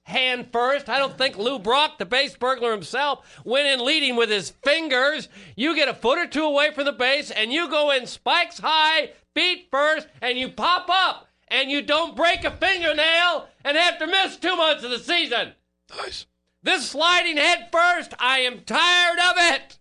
hand 0.03 0.47
first. 0.51 0.89
I 0.89 0.97
don't 0.97 1.17
think 1.17 1.37
Lou 1.37 1.59
Brock, 1.59 1.99
the 1.99 2.05
base 2.05 2.35
burglar 2.35 2.71
himself, 2.71 3.41
went 3.45 3.67
in 3.67 3.85
leading 3.85 4.15
with 4.15 4.29
his 4.29 4.51
fingers. 4.63 5.27
You 5.55 5.75
get 5.75 5.89
a 5.89 5.93
foot 5.93 6.17
or 6.17 6.25
two 6.25 6.45
away 6.45 6.71
from 6.71 6.85
the 6.85 6.93
base, 6.93 7.31
and 7.31 7.53
you 7.53 7.69
go 7.69 7.91
in 7.91 8.07
spikes 8.07 8.59
high, 8.59 9.11
feet 9.35 9.67
first, 9.69 10.07
and 10.21 10.37
you 10.37 10.49
pop 10.49 10.89
up, 10.89 11.27
and 11.49 11.69
you 11.69 11.81
don't 11.81 12.15
break 12.15 12.43
a 12.43 12.51
fingernail 12.51 13.47
and 13.63 13.77
have 13.77 13.99
to 13.99 14.07
miss 14.07 14.37
two 14.37 14.55
months 14.55 14.83
of 14.83 14.89
the 14.89 14.99
season. 14.99 15.51
Nice. 15.95 16.25
This 16.61 16.89
sliding 16.89 17.37
head 17.37 17.69
first, 17.71 18.13
I 18.19 18.39
am 18.39 18.61
tired 18.61 19.19
of 19.19 19.35
it. 19.37 19.79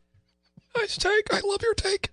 Nice 0.77 0.97
take. 0.97 1.33
I 1.33 1.41
love 1.41 1.63
your 1.63 1.75
take. 1.75 2.11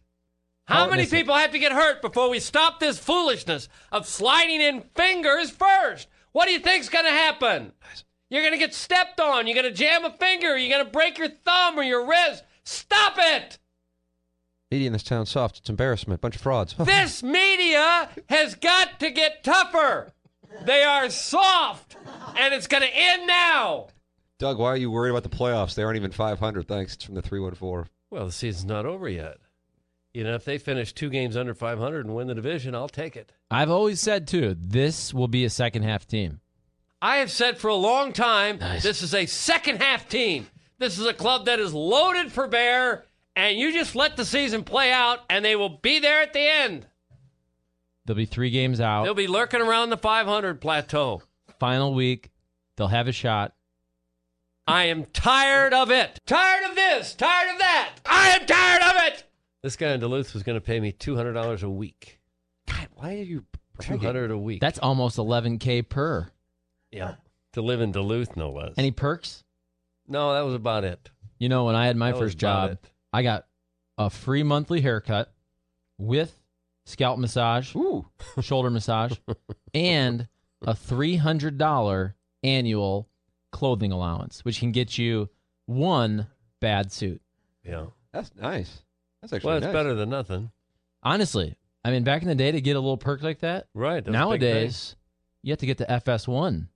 How 0.65 0.89
many 0.89 1.05
people 1.05 1.35
have 1.35 1.51
to 1.51 1.59
get 1.59 1.71
hurt 1.71 2.01
before 2.01 2.29
we 2.29 2.39
stop 2.39 2.79
this 2.79 2.97
foolishness 2.97 3.69
of 3.91 4.07
sliding 4.07 4.61
in 4.61 4.81
fingers 4.95 5.51
first? 5.51 6.07
What 6.31 6.47
do 6.47 6.53
you 6.53 6.59
think's 6.59 6.89
going 6.89 7.05
to 7.05 7.11
happen? 7.11 7.71
You're 8.29 8.41
going 8.41 8.53
to 8.53 8.59
get 8.59 8.73
stepped 8.73 9.19
on. 9.19 9.45
You're 9.45 9.55
going 9.55 9.71
to 9.71 9.77
jam 9.77 10.03
a 10.03 10.11
finger. 10.11 10.57
You're 10.57 10.75
going 10.75 10.85
to 10.85 10.91
break 10.91 11.19
your 11.19 11.29
thumb 11.29 11.77
or 11.77 11.83
your 11.83 12.07
wrist. 12.07 12.43
Stop 12.63 13.13
it! 13.17 13.59
Media 14.71 14.87
in 14.87 14.93
this 14.93 15.03
town 15.03 15.27
soft. 15.27 15.59
It's 15.59 15.69
embarrassment. 15.69 16.21
Bunch 16.21 16.35
of 16.35 16.41
frauds. 16.41 16.73
This 16.83 17.21
media 17.21 18.09
has 18.29 18.55
got 18.55 18.99
to 18.99 19.11
get 19.11 19.43
tougher. 19.43 20.11
They 20.63 20.83
are 20.83 21.09
soft, 21.11 21.95
and 22.35 22.53
it's 22.53 22.67
going 22.67 22.83
to 22.83 22.89
end 22.89 23.27
now. 23.27 23.89
Doug, 24.37 24.59
why 24.59 24.67
are 24.67 24.77
you 24.77 24.91
worried 24.91 25.11
about 25.11 25.23
the 25.23 25.29
playoffs? 25.29 25.75
They 25.75 25.83
aren't 25.83 25.95
even 25.97 26.11
500. 26.11 26.67
Thanks. 26.67 26.95
It's 26.95 27.03
from 27.03 27.15
the 27.15 27.21
314. 27.21 27.89
Well, 28.09 28.25
the 28.25 28.31
season's 28.31 28.65
not 28.65 28.85
over 28.85 29.07
yet. 29.07 29.37
You 30.13 30.23
know, 30.23 30.35
if 30.35 30.45
they 30.45 30.57
finish 30.57 30.93
two 30.93 31.09
games 31.09 31.35
under 31.35 31.53
500 31.53 32.05
and 32.05 32.15
win 32.15 32.27
the 32.27 32.35
division, 32.35 32.73
I'll 32.75 32.87
take 32.87 33.17
it. 33.17 33.33
I've 33.51 33.69
always 33.69 33.99
said 33.99 34.27
too, 34.27 34.55
this 34.57 35.13
will 35.13 35.27
be 35.27 35.43
a 35.43 35.49
second 35.49 35.83
half 35.83 36.07
team. 36.07 36.39
I 37.01 37.17
have 37.17 37.31
said 37.31 37.57
for 37.57 37.67
a 37.67 37.75
long 37.75 38.13
time 38.13 38.59
this 38.59 39.01
is 39.03 39.13
a 39.13 39.25
second 39.25 39.81
half 39.81 40.07
team. 40.07 40.47
This 40.77 40.97
is 40.99 41.05
a 41.05 41.13
club 41.13 41.45
that 41.45 41.59
is 41.59 41.73
loaded 41.73 42.31
for 42.31 42.47
bear, 42.47 43.05
and 43.35 43.57
you 43.57 43.71
just 43.71 43.95
let 43.95 44.17
the 44.17 44.25
season 44.25 44.63
play 44.63 44.91
out, 44.91 45.19
and 45.29 45.43
they 45.43 45.55
will 45.55 45.69
be 45.69 45.99
there 45.99 46.21
at 46.21 46.33
the 46.33 46.39
end. 46.39 46.87
There'll 48.05 48.17
be 48.17 48.25
three 48.25 48.51
games 48.51 48.79
out. 48.79 49.03
They'll 49.03 49.13
be 49.13 49.27
lurking 49.27 49.61
around 49.61 49.89
the 49.89 49.97
500 49.97 50.61
plateau. 50.61 51.21
Final 51.59 51.93
week, 51.93 52.29
they'll 52.75 52.87
have 52.87 53.07
a 53.07 53.13
shot. 53.13 53.54
I 54.67 54.85
am 54.85 55.05
tired 55.05 55.73
of 55.73 55.91
it. 55.91 56.19
Tired 56.25 56.69
of 56.69 56.75
this. 56.75 57.13
Tired 57.13 57.51
of 57.53 57.59
that. 57.59 57.91
I 58.05 58.29
am 58.29 58.45
tired 58.45 58.81
of 58.81 59.13
it. 59.13 59.23
This 59.61 59.75
guy 59.75 59.91
in 59.93 59.99
Duluth 59.99 60.33
was 60.33 60.43
going 60.43 60.57
to 60.57 60.61
pay 60.65 60.79
me 60.79 60.91
$200 60.91 61.63
a 61.63 61.69
week. 61.69 62.19
God, 62.67 62.87
why 62.95 63.15
are 63.15 63.23
you 63.23 63.45
200 63.79 64.31
a 64.31 64.37
week. 64.37 64.61
That's 64.61 64.79
almost 64.79 65.17
11k 65.17 65.87
per. 65.89 66.29
yeah. 66.91 67.15
To 67.53 67.61
live 67.61 67.79
in 67.79 67.93
Duluth, 67.93 68.35
no 68.35 68.51
less. 68.51 68.73
Any 68.77 68.91
perks? 68.91 69.43
no, 70.09 70.33
that 70.33 70.41
was 70.41 70.53
about 70.53 70.83
it. 70.83 71.09
You 71.39 71.47
know, 71.47 71.63
when 71.65 71.75
I 71.75 71.85
had 71.87 71.95
my 71.95 72.11
That 72.11 72.17
first 72.17 72.37
job, 72.37 72.71
it. 72.71 72.91
I 73.13 73.23
got 73.23 73.45
a 73.97 74.09
free 74.09 74.43
monthly 74.43 74.81
haircut 74.81 75.33
with 75.97 76.37
scalp 76.85 77.17
massage, 77.17 77.73
Ooh. 77.75 78.05
shoulder 78.41 78.69
massage, 78.69 79.13
and 79.73 80.27
a 80.63 80.73
$300 80.73 82.13
annual 82.43 83.07
clothing 83.55 83.91
allowance, 83.93 84.43
which 84.43 84.59
can 84.59 84.71
get 84.73 84.97
you 84.97 85.29
one 85.65 86.27
bad 86.59 86.91
suit. 86.91 87.21
Yeah. 87.63 87.85
That's 88.11 88.29
nice. 88.35 88.83
That's 89.21 89.31
actually 89.31 89.47
Well, 89.47 89.57
it's 89.57 89.63
nice. 89.65 89.73
better 89.73 89.93
than 89.95 90.09
nothing. 90.09 90.51
Honestly, 91.01 91.55
I 91.85 91.91
mean, 91.91 92.03
back 92.03 92.21
in 92.21 92.27
the 92.27 92.35
day, 92.35 92.51
to 92.51 92.59
get 92.59 92.75
a 92.75 92.79
little 92.79 92.97
perk 92.97 93.23
like 93.23 93.39
that, 93.39 93.67
Right. 93.73 94.03
that's 94.03 94.07
a 94.07 94.11
big 94.11 94.13
thing. 94.13 94.19
nowadays, 94.19 94.95
you 95.41 95.51
have 95.53 95.59
to 95.59 95.65
get 95.65 95.77
the 95.77 95.89
FS1 95.89 96.67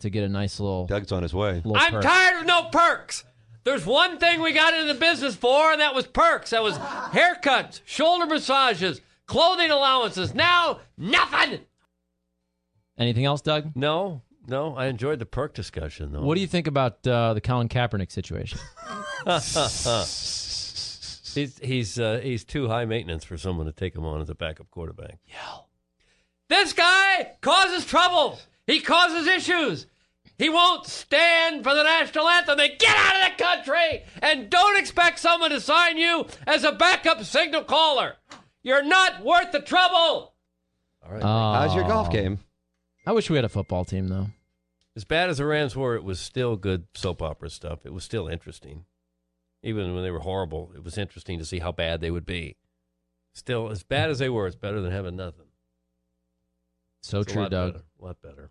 to 0.00 0.10
get 0.10 0.22
a 0.22 0.28
nice 0.28 0.60
little, 0.60 0.86
Doug's 0.86 1.10
on 1.10 1.22
his 1.24 1.34
way. 1.34 1.54
little 1.56 1.76
I'm 1.76 1.90
perk. 1.94 2.02
tired 2.04 2.40
of 2.40 2.46
no 2.46 2.64
perks. 2.70 3.24
There's 3.64 3.84
one 3.84 4.18
thing 4.18 4.40
we 4.40 4.52
got 4.52 4.72
into 4.74 4.92
the 4.92 4.98
business 4.98 5.34
for, 5.34 5.72
and 5.72 5.80
that 5.80 5.94
was 5.94 6.06
perks. 6.06 6.50
That 6.50 6.62
was 6.62 6.78
haircuts, 6.78 7.80
shoulder 7.84 8.26
massages, 8.26 9.00
clothing 9.26 9.70
allowances. 9.70 10.34
Now, 10.34 10.80
nothing. 10.96 11.60
Anything 12.96 13.24
else, 13.24 13.40
Doug? 13.42 13.72
No, 13.74 14.22
no. 14.48 14.74
I 14.74 14.86
enjoyed 14.86 15.18
the 15.18 15.26
perk 15.26 15.54
discussion, 15.54 16.12
though. 16.12 16.22
What 16.22 16.34
do 16.34 16.40
you 16.40 16.46
think 16.46 16.66
about 16.66 17.06
uh, 17.06 17.34
the 17.34 17.40
Colin 17.40 17.68
Kaepernick 17.68 18.10
situation? 18.10 18.58
He's 21.34 21.58
he's 21.58 22.00
uh, 22.00 22.20
he's 22.22 22.44
too 22.44 22.68
high 22.68 22.84
maintenance 22.84 23.24
for 23.24 23.36
someone 23.36 23.66
to 23.66 23.72
take 23.72 23.94
him 23.94 24.04
on 24.04 24.20
as 24.20 24.30
a 24.30 24.34
backup 24.34 24.70
quarterback. 24.70 25.18
Yell. 25.26 25.68
This 26.48 26.72
guy 26.72 27.32
causes 27.40 27.84
trouble. 27.84 28.38
He 28.66 28.80
causes 28.80 29.26
issues. 29.26 29.86
He 30.38 30.48
won't 30.48 30.86
stand 30.86 31.64
for 31.64 31.74
the 31.74 31.82
national 31.82 32.28
anthem. 32.28 32.56
They 32.56 32.70
get 32.70 32.96
out 32.96 33.30
of 33.30 33.36
the 33.36 33.44
country 33.44 34.02
and 34.22 34.48
don't 34.48 34.78
expect 34.78 35.18
someone 35.18 35.50
to 35.50 35.60
sign 35.60 35.98
you 35.98 36.26
as 36.46 36.64
a 36.64 36.72
backup 36.72 37.22
signal 37.24 37.64
caller. 37.64 38.16
You're 38.62 38.84
not 38.84 39.24
worth 39.24 39.52
the 39.52 39.60
trouble. 39.60 40.34
All 41.04 41.12
right. 41.12 41.22
How's 41.22 41.74
your 41.74 41.84
golf 41.84 42.10
game? 42.10 42.38
I 43.06 43.12
wish 43.12 43.30
we 43.30 43.36
had 43.36 43.44
a 43.44 43.48
football 43.48 43.84
team, 43.84 44.08
though. 44.08 44.26
As 44.98 45.04
bad 45.04 45.30
as 45.30 45.38
the 45.38 45.46
Rams 45.46 45.76
were, 45.76 45.94
it 45.94 46.02
was 46.02 46.18
still 46.18 46.56
good 46.56 46.88
soap 46.92 47.22
opera 47.22 47.50
stuff. 47.50 47.86
It 47.86 47.92
was 47.92 48.02
still 48.02 48.26
interesting. 48.26 48.84
Even 49.62 49.94
when 49.94 50.02
they 50.02 50.10
were 50.10 50.18
horrible, 50.18 50.72
it 50.74 50.82
was 50.82 50.98
interesting 50.98 51.38
to 51.38 51.44
see 51.44 51.60
how 51.60 51.70
bad 51.70 52.00
they 52.00 52.10
would 52.10 52.26
be. 52.26 52.56
Still, 53.32 53.70
as 53.70 53.84
bad 53.84 54.10
as 54.10 54.18
they 54.18 54.28
were, 54.28 54.48
it's 54.48 54.56
better 54.56 54.80
than 54.80 54.90
having 54.90 55.14
nothing. 55.14 55.46
So 57.00 57.20
It's 57.20 57.32
true, 57.32 57.48
Doug. 57.48 57.74
better, 57.74 57.84
a 58.00 58.04
lot 58.04 58.20
better. 58.20 58.50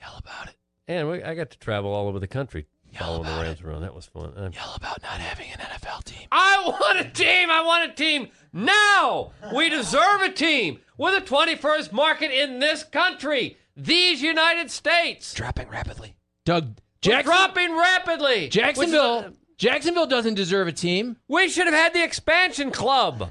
Yell 0.00 0.14
about 0.16 0.46
it. 0.50 0.54
And 0.86 1.10
we, 1.10 1.24
I 1.24 1.34
got 1.34 1.50
to 1.50 1.58
travel 1.58 1.92
all 1.92 2.06
over 2.06 2.20
the 2.20 2.28
country 2.28 2.66
Yell 2.92 3.02
following 3.24 3.24
the 3.34 3.42
Rams 3.42 3.60
around. 3.62 3.80
That 3.82 3.96
was 3.96 4.06
fun. 4.06 4.32
I'm- 4.36 4.52
Yell 4.52 4.74
about 4.76 5.02
not 5.02 5.18
having 5.18 5.50
an 5.50 5.58
NFL 5.58 6.04
team. 6.04 6.28
I 6.30 6.62
want 6.68 7.00
a 7.04 7.10
team. 7.10 7.50
I 7.50 7.62
want 7.62 7.90
a 7.90 7.94
team 7.96 8.28
now. 8.52 9.32
We 9.52 9.70
deserve 9.70 10.20
a 10.20 10.30
team. 10.30 10.78
We're 10.96 11.18
the 11.18 11.26
21st 11.26 11.90
market 11.90 12.30
in 12.30 12.60
this 12.60 12.84
country, 12.84 13.58
these 13.76 14.22
United 14.22 14.70
States. 14.70 15.34
Dropping 15.34 15.68
rapidly. 15.68 16.16
Doug, 16.44 16.64
We're 17.04 17.10
Jackson, 17.10 17.24
dropping 17.32 17.76
rapidly. 17.76 18.34
which 18.44 18.48
is 18.48 18.54
Jacksonville. 18.54 19.18
Uh, 19.18 19.30
Jacksonville 19.56 20.06
doesn't 20.06 20.34
deserve 20.34 20.68
a 20.68 20.72
team. 20.72 21.16
we 21.28 21.48
should 21.48 21.66
have 21.66 21.74
had 21.74 21.94
the 21.94 22.02
expansion 22.04 22.70
club. 22.70 23.30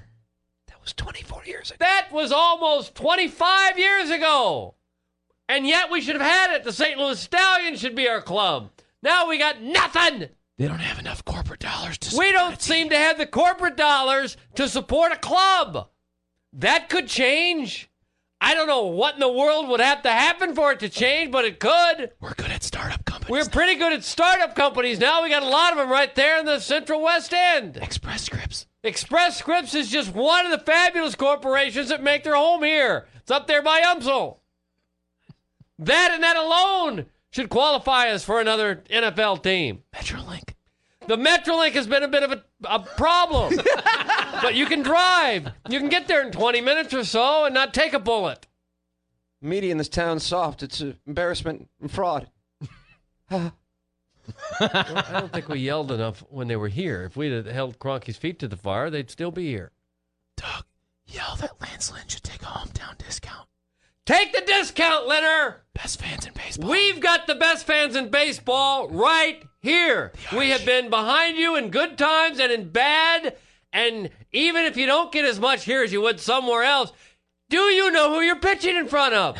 That 0.68 0.82
was 0.82 0.94
24 0.94 1.44
years 1.46 1.70
ago. 1.70 1.78
That 1.80 2.08
was 2.12 2.32
almost 2.32 2.96
25 2.96 3.78
years 3.78 4.10
ago. 4.10 4.76
And 5.50 5.68
yet 5.68 5.92
we 5.92 6.02
should 6.02 6.16
have 6.16 6.22
had 6.22 6.56
it. 6.56 6.64
The 6.64 6.72
St. 6.74 6.98
Louis 6.98 7.20
Stallions 7.20 7.80
should 7.80 7.96
be 7.96 8.08
our 8.08 8.22
club. 8.22 8.72
Now 9.02 9.28
we 9.28 9.38
got 9.38 9.62
nothing. 9.62 10.30
They 10.58 10.68
don't 10.68 10.80
have 10.80 11.00
enough 11.00 11.26
corporate 11.26 11.60
dollars 11.60 11.98
to. 12.00 12.18
We 12.18 12.32
don't 12.32 12.62
seem 12.62 12.90
to 12.90 12.96
have 12.98 13.18
the 13.18 13.26
corporate 13.26 13.76
dollars 13.76 14.38
to 14.56 14.70
support 14.70 15.12
a 15.12 15.18
club. 15.18 15.90
That 16.54 16.88
could 16.90 17.08
change. 17.08 17.90
I 18.44 18.56
don't 18.56 18.68
know 18.68 18.88
what 18.88 19.14
in 19.14 19.22
the 19.22 19.32
world 19.32 19.70
would 19.70 19.80
have 19.80 20.02
to 20.02 20.12
happen 20.12 20.54
for 20.54 20.74
it 20.74 20.82
to 20.82 20.90
change, 20.90 21.32
but 21.32 21.46
it 21.46 21.62
could. 21.62 22.12
We're 22.20 22.34
good 22.34 22.52
at 22.52 22.62
startup 22.62 23.06
companies. 23.06 23.32
We're 23.32 23.50
pretty 23.50 23.76
good 23.76 23.94
at 23.94 24.04
startup 24.04 24.54
companies 24.54 25.00
now. 25.00 25.24
We 25.24 25.30
got 25.30 25.44
a 25.44 25.48
lot 25.48 25.72
of 25.72 25.78
them 25.78 25.90
right 25.90 26.14
there 26.14 26.40
in 26.40 26.46
the 26.46 26.60
Central 26.60 27.02
West 27.02 27.34
End. 27.34 27.78
Express 27.78 28.24
Scripts. 28.24 28.68
Express 28.84 29.38
Scripts 29.40 29.74
is 29.74 29.90
just 29.90 30.14
one 30.14 30.46
of 30.46 30.52
the 30.52 30.66
fabulous 30.66 31.16
corporations 31.16 31.88
that 31.88 32.04
make 32.04 32.26
their 32.26 32.36
home 32.36 32.64
here. 32.64 33.08
It's 33.16 33.32
up 33.32 33.48
there 33.48 33.62
by 33.62 33.80
UMSL. 33.80 34.40
That 35.80 36.12
and 36.14 36.22
that 36.22 36.36
alone 36.36 37.06
should 37.32 37.50
qualify 37.50 38.10
us 38.10 38.26
for 38.26 38.42
another 38.42 38.84
NFL 38.90 39.42
team. 39.42 39.84
Metrolink. 39.96 40.53
The 41.08 41.18
Metrolink 41.18 41.72
has 41.74 41.88
been 41.88 42.04
a 42.04 42.08
bit 42.08 42.24
of 42.24 42.32
a, 42.32 42.44
a 42.64 42.80
problem. 42.80 43.56
but 44.42 44.56
you 44.56 44.66
can 44.66 44.82
drive. 44.82 45.50
You 45.70 45.80
can 45.80 45.90
get 45.90 46.08
there 46.08 46.26
in 46.26 46.32
20 46.32 46.62
minutes 46.62 46.94
or 46.94 47.04
so 47.04 47.46
and 47.46 47.54
not 47.54 47.74
take 47.74 47.94
a 47.94 48.00
bullet. 48.00 48.48
Media 49.42 49.72
in 49.72 49.78
this 49.78 49.90
town's 49.90 50.24
soft. 50.24 50.64
It's 50.64 50.80
an 50.80 50.98
embarrassment 51.06 51.70
and 51.82 51.92
fraud. 51.92 52.30
I 53.30 53.52
don't 55.12 55.34
think 55.34 55.50
we 55.50 55.60
yelled 55.60 55.92
enough 55.92 56.24
when 56.30 56.48
they 56.48 56.56
were 56.56 56.70
here. 56.70 57.04
If 57.04 57.18
we'd 57.18 57.34
have 57.34 57.46
held 57.46 57.80
Kroenke's 57.80 58.18
feet 58.18 58.40
to 58.40 58.48
the 58.48 58.58
fire, 58.58 58.90
they'd 58.90 59.12
still 59.12 59.32
be 59.32 59.48
here. 59.48 59.72
Doug, 60.38 60.66
yell 61.06 61.36
that 61.38 61.60
Lance 61.62 61.92
Lynn 61.92 62.08
should 62.08 62.24
take 62.24 62.42
a 62.42 62.46
hometown 62.46 62.98
discount. 62.98 63.48
Take 64.06 64.34
the 64.34 64.42
discount, 64.46 65.08
Leonard. 65.08 65.56
Best 65.74 66.02
fans 66.02 66.26
in 66.26 66.34
baseball. 66.34 66.70
We've 66.70 67.00
got 67.00 67.26
the 67.26 67.36
best 67.36 67.66
fans 67.66 67.96
in 67.96 68.10
baseball 68.10 68.90
right 68.90 69.42
here. 69.62 70.12
We 70.36 70.50
have 70.50 70.66
been 70.66 70.90
behind 70.90 71.38
you 71.38 71.56
in 71.56 71.70
good 71.70 71.98
times 71.98 72.40
and 72.40 72.52
in 72.52 72.70
bad. 72.70 73.38
And 73.72 74.10
even 74.34 74.66
if 74.66 74.76
you 74.76 74.86
don't 74.86 75.12
get 75.12 75.24
as 75.26 75.40
much 75.40 75.64
here 75.64 75.84
as 75.84 75.94
you 75.94 76.02
would 76.02 76.20
somewhere 76.20 76.64
else, 76.64 76.92
do 77.50 77.58
you 77.58 77.92
know 77.92 78.14
who 78.14 78.22
you're 78.22 78.36
pitching 78.40 78.76
in 78.76 78.88
front 78.88 79.14
of? 79.14 79.38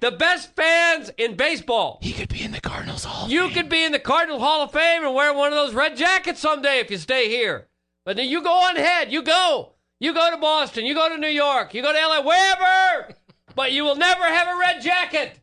the 0.00 0.12
best 0.16 0.54
fans 0.54 1.10
in 1.18 1.34
baseball. 1.34 1.98
He 2.00 2.12
could 2.12 2.28
be 2.28 2.42
in 2.42 2.52
the 2.52 2.60
Cardinals 2.60 3.04
Hall. 3.04 3.26
of 3.26 3.32
You 3.32 3.46
Fame. 3.46 3.54
could 3.54 3.68
be 3.68 3.84
in 3.84 3.92
the 3.92 3.98
Cardinal 3.98 4.38
Hall 4.38 4.62
of 4.62 4.70
Fame 4.72 5.04
and 5.04 5.14
wear 5.14 5.34
one 5.34 5.52
of 5.52 5.56
those 5.58 5.74
red 5.74 5.96
jackets 5.96 6.40
someday 6.40 6.78
if 6.78 6.90
you 6.90 6.98
stay 6.98 7.28
here. 7.28 7.68
But 8.04 8.16
then 8.16 8.28
you 8.28 8.42
go 8.42 8.52
on 8.52 8.76
ahead. 8.76 9.10
You 9.12 9.22
go. 9.22 9.72
You 9.98 10.14
go 10.14 10.30
to 10.30 10.36
Boston. 10.36 10.84
You 10.86 10.94
go 10.94 11.08
to 11.08 11.18
New 11.18 11.26
York. 11.28 11.74
You 11.74 11.82
go 11.82 11.92
to 11.92 11.98
LA, 11.98 12.20
wherever. 12.22 13.14
But 13.54 13.72
you 13.72 13.84
will 13.84 13.96
never 13.96 14.24
have 14.24 14.48
a 14.48 14.58
red 14.58 14.82
jacket. 14.82 15.38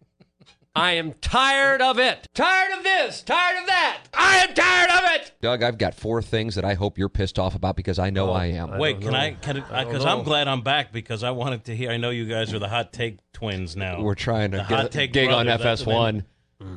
I 0.74 0.94
am 0.94 1.14
tired 1.20 1.82
of 1.82 2.00
it. 2.00 2.30
Tired 2.34 2.78
of 2.78 2.84
this. 2.84 3.22
Tired 3.24 3.60
of 3.60 3.68
that. 3.68 3.98
I 4.14 4.38
am 4.38 4.54
tired 4.54 4.90
of 4.90 5.02
it. 5.16 5.34
Doug, 5.42 5.64
I've 5.64 5.78
got 5.78 5.94
four 5.94 6.22
things 6.22 6.56
that 6.56 6.64
I 6.64 6.76
hope 6.76 6.98
you're 6.98 7.10
pissed 7.10 7.38
off 7.38 7.56
about 7.56 7.76
because 7.76 8.00
I 8.00 8.10
know 8.10 8.30
oh, 8.30 8.34
I 8.34 8.46
am. 8.46 8.78
Wait, 8.78 9.02
can 9.02 9.14
I? 9.14 9.36
I? 9.70 9.84
Because 9.84 10.06
I'm 10.06 10.24
glad 10.24 10.48
I'm 10.48 10.62
back 10.62 10.94
because 10.94 11.24
I 11.24 11.32
wanted 11.32 11.66
to 11.66 11.76
hear. 11.76 11.92
I 11.92 11.98
know 11.98 12.10
you 12.10 12.26
guys 12.26 12.54
are 12.54 12.60
the 12.60 12.70
hot 12.70 12.94
take 12.94 13.18
twins 13.34 13.76
now. 13.76 14.02
We're 14.02 14.16
trying 14.16 14.52
to 14.52 14.58
The 14.58 14.64
get 14.64 14.76
hot 14.78 14.86
a 14.86 14.90
take 14.90 15.12
gig 15.12 15.30
on 15.30 15.46
brothers, 15.46 15.64
that's 15.64 15.86
what 15.86 16.16
FS1. 16.16 16.18
they- 16.20 16.26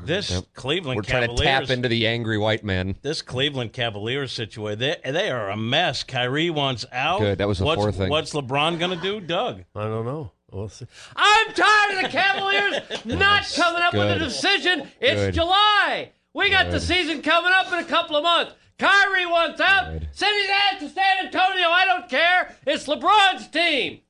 This 0.07 0.31
Yep. 0.31 0.45
Cleveland 0.55 0.97
We're 0.97 1.03
trying 1.03 1.23
to 1.23 1.29
Cavaliers. 1.29 1.69
tap 1.69 1.71
into 1.71 1.89
the 1.89 2.07
angry 2.07 2.39
white 2.39 2.65
men. 2.65 2.97
this 3.03 3.23
Cleveland 3.23 3.73
Cavaliers 3.75 4.33
situation, 4.33 4.79
they, 4.81 4.97
they 5.05 5.31
are 5.31 5.51
a 5.51 5.57
mess. 5.57 6.03
Kyrie 6.03 6.51
wants 6.51 6.85
out. 6.91 7.21
Good, 7.21 7.39
that 7.39 7.47
was 7.47 7.59
the 7.59 7.67
what's, 7.67 7.81
fourth 7.81 7.97
thing. 7.97 8.09
What's 8.09 8.33
LeBron 8.33 8.79
going 8.79 8.91
to 8.91 9.01
do, 9.03 9.21
Doug? 9.21 9.65
I 9.77 9.85
don't 9.85 10.07
know. 10.07 10.33
We'll 10.55 10.69
see. 10.69 10.87
I'm 11.17 11.53
tired 11.53 11.97
of 11.97 12.03
the 12.03 12.09
Cavaliers 12.11 13.05
not 13.05 13.53
coming 13.57 13.83
up 13.83 13.93
with 13.93 14.09
a 14.09 14.19
decision. 14.21 14.89
It's 15.01 15.21
Good. 15.21 15.35
July. 15.35 16.13
We 16.33 16.49
got 16.49 16.71
the 16.71 16.79
season 16.79 17.23
coming 17.23 17.51
up 17.53 17.73
in 17.73 17.81
a 17.81 17.85
couple 17.85 18.15
of 18.15 18.23
months. 18.23 18.53
Kyrie 18.79 19.27
wants 19.27 19.61
out. 19.61 19.93
Good. 19.93 20.09
Send 20.13 20.37
his 20.41 20.51
ass 20.51 20.81
to 20.81 20.89
San 20.91 21.27
Antonio. 21.27 21.69
I 21.69 21.85
don't 21.87 22.09
care. 22.09 22.55
It's 22.69 22.87
LeBron's 22.87 23.49
team. 23.49 24.01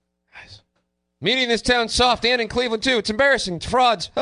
Media 1.18 1.44
in 1.44 1.48
this 1.48 1.62
town 1.62 1.88
soft 1.88 2.26
and 2.26 2.42
in 2.42 2.48
Cleveland 2.48 2.82
too. 2.82 2.98
It's 2.98 3.08
embarrassing. 3.08 3.56
It's 3.56 3.66
frauds. 3.66 4.10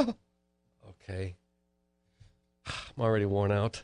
Okay. 1.05 1.35
I'm 2.67 3.03
already 3.03 3.27
worn 3.27 3.51
out. 3.51 3.83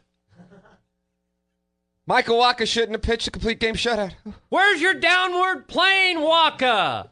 Michael 2.06 2.38
Wacha 2.38 2.64
shouldn't 2.66 2.92
have 2.92 3.02
pitched 3.02 3.26
a 3.26 3.30
complete 3.32 3.58
game 3.58 3.74
shutout. 3.74 4.14
Where's 4.48 4.80
your 4.80 4.94
downward 4.94 5.66
plane, 5.66 6.18
Wacha? 6.18 7.10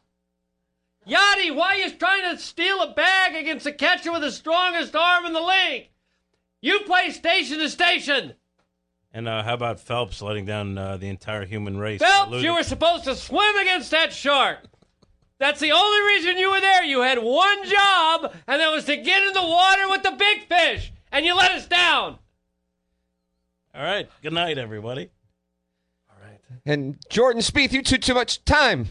Yachty, 1.09 1.55
why 1.55 1.75
are 1.75 1.77
you 1.77 1.91
trying 1.93 2.35
to 2.35 2.41
steal 2.43 2.83
a 2.83 2.93
bag 2.93 3.37
against 3.37 3.65
the 3.65 3.73
catcher 3.73 4.11
with 4.11 4.23
the 4.23 4.33
strongest 4.33 4.97
arm 4.97 5.25
in 5.25 5.33
the 5.33 5.41
league? 5.41 5.89
You 6.61 6.81
play 6.81 7.11
station 7.11 7.59
to 7.59 7.69
station. 7.69 8.35
And 9.13 9.29
uh, 9.29 9.45
how 9.45 9.55
about 9.55 9.79
Phelps 9.79 10.21
letting 10.21 10.47
down 10.47 10.77
uh, 10.77 10.97
the 10.97 11.09
entire 11.09 11.45
human 11.45 11.79
race? 11.79 12.01
Phelps, 12.01 12.33
Losing- 12.33 12.45
you 12.51 12.55
were 12.55 12.65
supposed 12.65 13.05
to 13.05 13.15
swim 13.15 13.57
against 13.57 13.91
that 13.93 14.13
shark. 14.13 14.59
That's 15.39 15.61
the 15.61 15.71
only 15.73 16.15
reason 16.15 16.39
you 16.39 16.51
were 16.51 16.61
there. 16.61 16.83
You 16.83 17.03
had 17.03 17.19
one 17.19 17.69
job, 17.69 18.35
and 18.49 18.61
that 18.61 18.73
was 18.73 18.85
to 18.87 18.97
get 18.97 19.27
in 19.27 19.33
the 19.33 19.43
water 19.43 19.89
with 19.89 20.03
the 20.03 20.13
big 20.13 20.49
fish, 20.49 20.93
and 21.13 21.25
you 21.25 21.37
let 21.37 21.53
us 21.53 21.67
down. 21.67 22.19
All 23.75 23.83
right. 23.83 24.09
Good 24.23 24.33
night, 24.33 24.57
everybody. 24.59 25.11
All 26.11 26.17
right. 26.27 26.41
And 26.65 26.97
Jordan 27.11 27.43
Spieth, 27.43 27.73
you 27.73 27.83
took 27.83 28.01
too 28.01 28.15
much 28.15 28.45
time. 28.45 28.89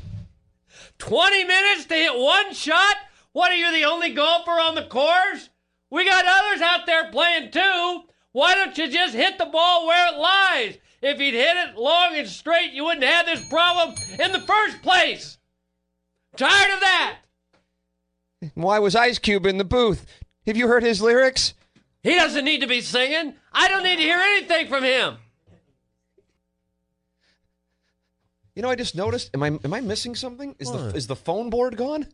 20 0.98 1.44
minutes 1.44 1.86
to 1.86 1.96
hit 1.96 2.18
one 2.18 2.54
shot? 2.54 2.96
What 3.34 3.52
are 3.52 3.56
you, 3.56 3.72
the 3.72 3.86
only 3.86 4.14
golfer 4.14 4.52
on 4.52 4.76
the 4.76 4.88
course? 4.88 5.50
We 5.90 6.06
got 6.06 6.26
others 6.26 6.62
out 6.62 6.86
there 6.86 7.12
playing 7.12 7.52
too. 7.52 8.04
Why 8.32 8.56
don't 8.56 8.78
you 8.78 8.90
just 8.90 9.14
hit 9.14 9.38
the 9.38 9.46
ball 9.46 9.88
where 9.88 10.14
it 10.14 10.18
lies? 10.18 10.78
If 11.02 11.20
you'd 11.20 11.34
hit 11.34 11.58
it 11.58 11.78
long 11.78 12.16
and 12.16 12.28
straight, 12.28 12.72
you 12.72 12.84
wouldn't 12.84 13.06
have 13.06 13.26
this 13.26 13.48
problem 13.48 13.96
in 14.20 14.32
the 14.32 14.42
first 14.42 14.82
place. 14.82 15.38
Tired 16.36 16.74
of 16.74 16.80
that. 16.82 17.18
Why 18.56 18.80
was 18.80 18.96
Ice 18.96 19.20
Cube 19.20 19.46
in 19.46 19.58
the 19.58 19.64
booth? 19.64 20.06
Have 20.46 20.58
you 20.58 20.68
heard 20.68 20.84
his 20.84 21.02
lyrics? 21.02 21.54
He 22.04 22.16
doesn't 22.16 22.46
need 22.46 22.62
to 22.62 22.68
be 22.68 22.82
singing. 22.82 23.36
I 23.54 23.68
don't 23.68 23.84
need 23.84 23.98
to 23.98 24.02
hear 24.02 24.20
anything 24.20 24.68
from 24.68 24.84
him. 24.84 25.18
You 28.56 28.62
know, 28.62 28.70
I 28.70 28.76
just 28.76 28.96
noticed. 28.96 29.32
Am 29.34 29.44
I 29.44 29.48
am 29.48 29.74
I 29.74 29.82
missing 29.82 30.16
something? 30.16 30.56
Is 30.60 30.72
the 30.72 30.78
What? 30.78 30.96
is 30.96 31.08
the 31.08 31.16
phone 31.16 31.50
board 31.50 31.76
gone? 31.78 32.08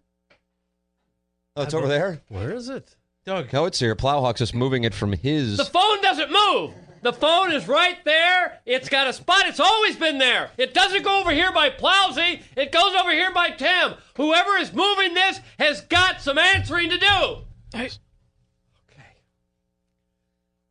Oh, 1.55 1.63
it's 1.63 1.73
I 1.73 1.77
over 1.77 1.87
don't- 1.87 1.89
there. 1.89 2.21
Where 2.29 2.51
is 2.51 2.69
it? 2.69 2.95
Doug. 3.25 3.53
No, 3.53 3.65
it's 3.65 3.77
here. 3.79 3.95
Plowhawk's 3.95 4.39
just 4.39 4.55
moving 4.55 4.83
it 4.83 4.95
from 4.95 5.13
his. 5.13 5.57
The 5.57 5.65
phone 5.65 6.01
doesn't 6.01 6.31
move. 6.31 6.73
The 7.03 7.13
phone 7.13 7.51
is 7.51 7.67
right 7.67 7.97
there. 8.05 8.59
It's 8.65 8.89
got 8.89 9.07
a 9.07 9.13
spot. 9.13 9.45
It's 9.47 9.59
always 9.59 9.95
been 9.95 10.17
there. 10.17 10.49
It 10.57 10.73
doesn't 10.73 11.03
go 11.03 11.19
over 11.19 11.31
here 11.31 11.51
by 11.51 11.69
Plowsy. 11.69 12.41
It 12.55 12.71
goes 12.71 12.95
over 12.95 13.11
here 13.11 13.31
by 13.31 13.49
Tim. 13.51 13.93
Whoever 14.17 14.55
is 14.57 14.73
moving 14.73 15.13
this 15.13 15.39
has 15.59 15.81
got 15.81 16.21
some 16.21 16.37
answering 16.39 16.89
to 16.89 16.97
do. 16.97 17.37
Okay. 17.75 17.89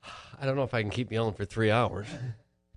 I 0.41 0.47
don't 0.47 0.57
know 0.57 0.63
if 0.65 0.75
I 0.75 0.83
can 0.83 0.91
keep 0.91 1.13
yelling 1.13 1.35
for 1.35 1.45
three 1.45 1.71
hours. 1.71 2.07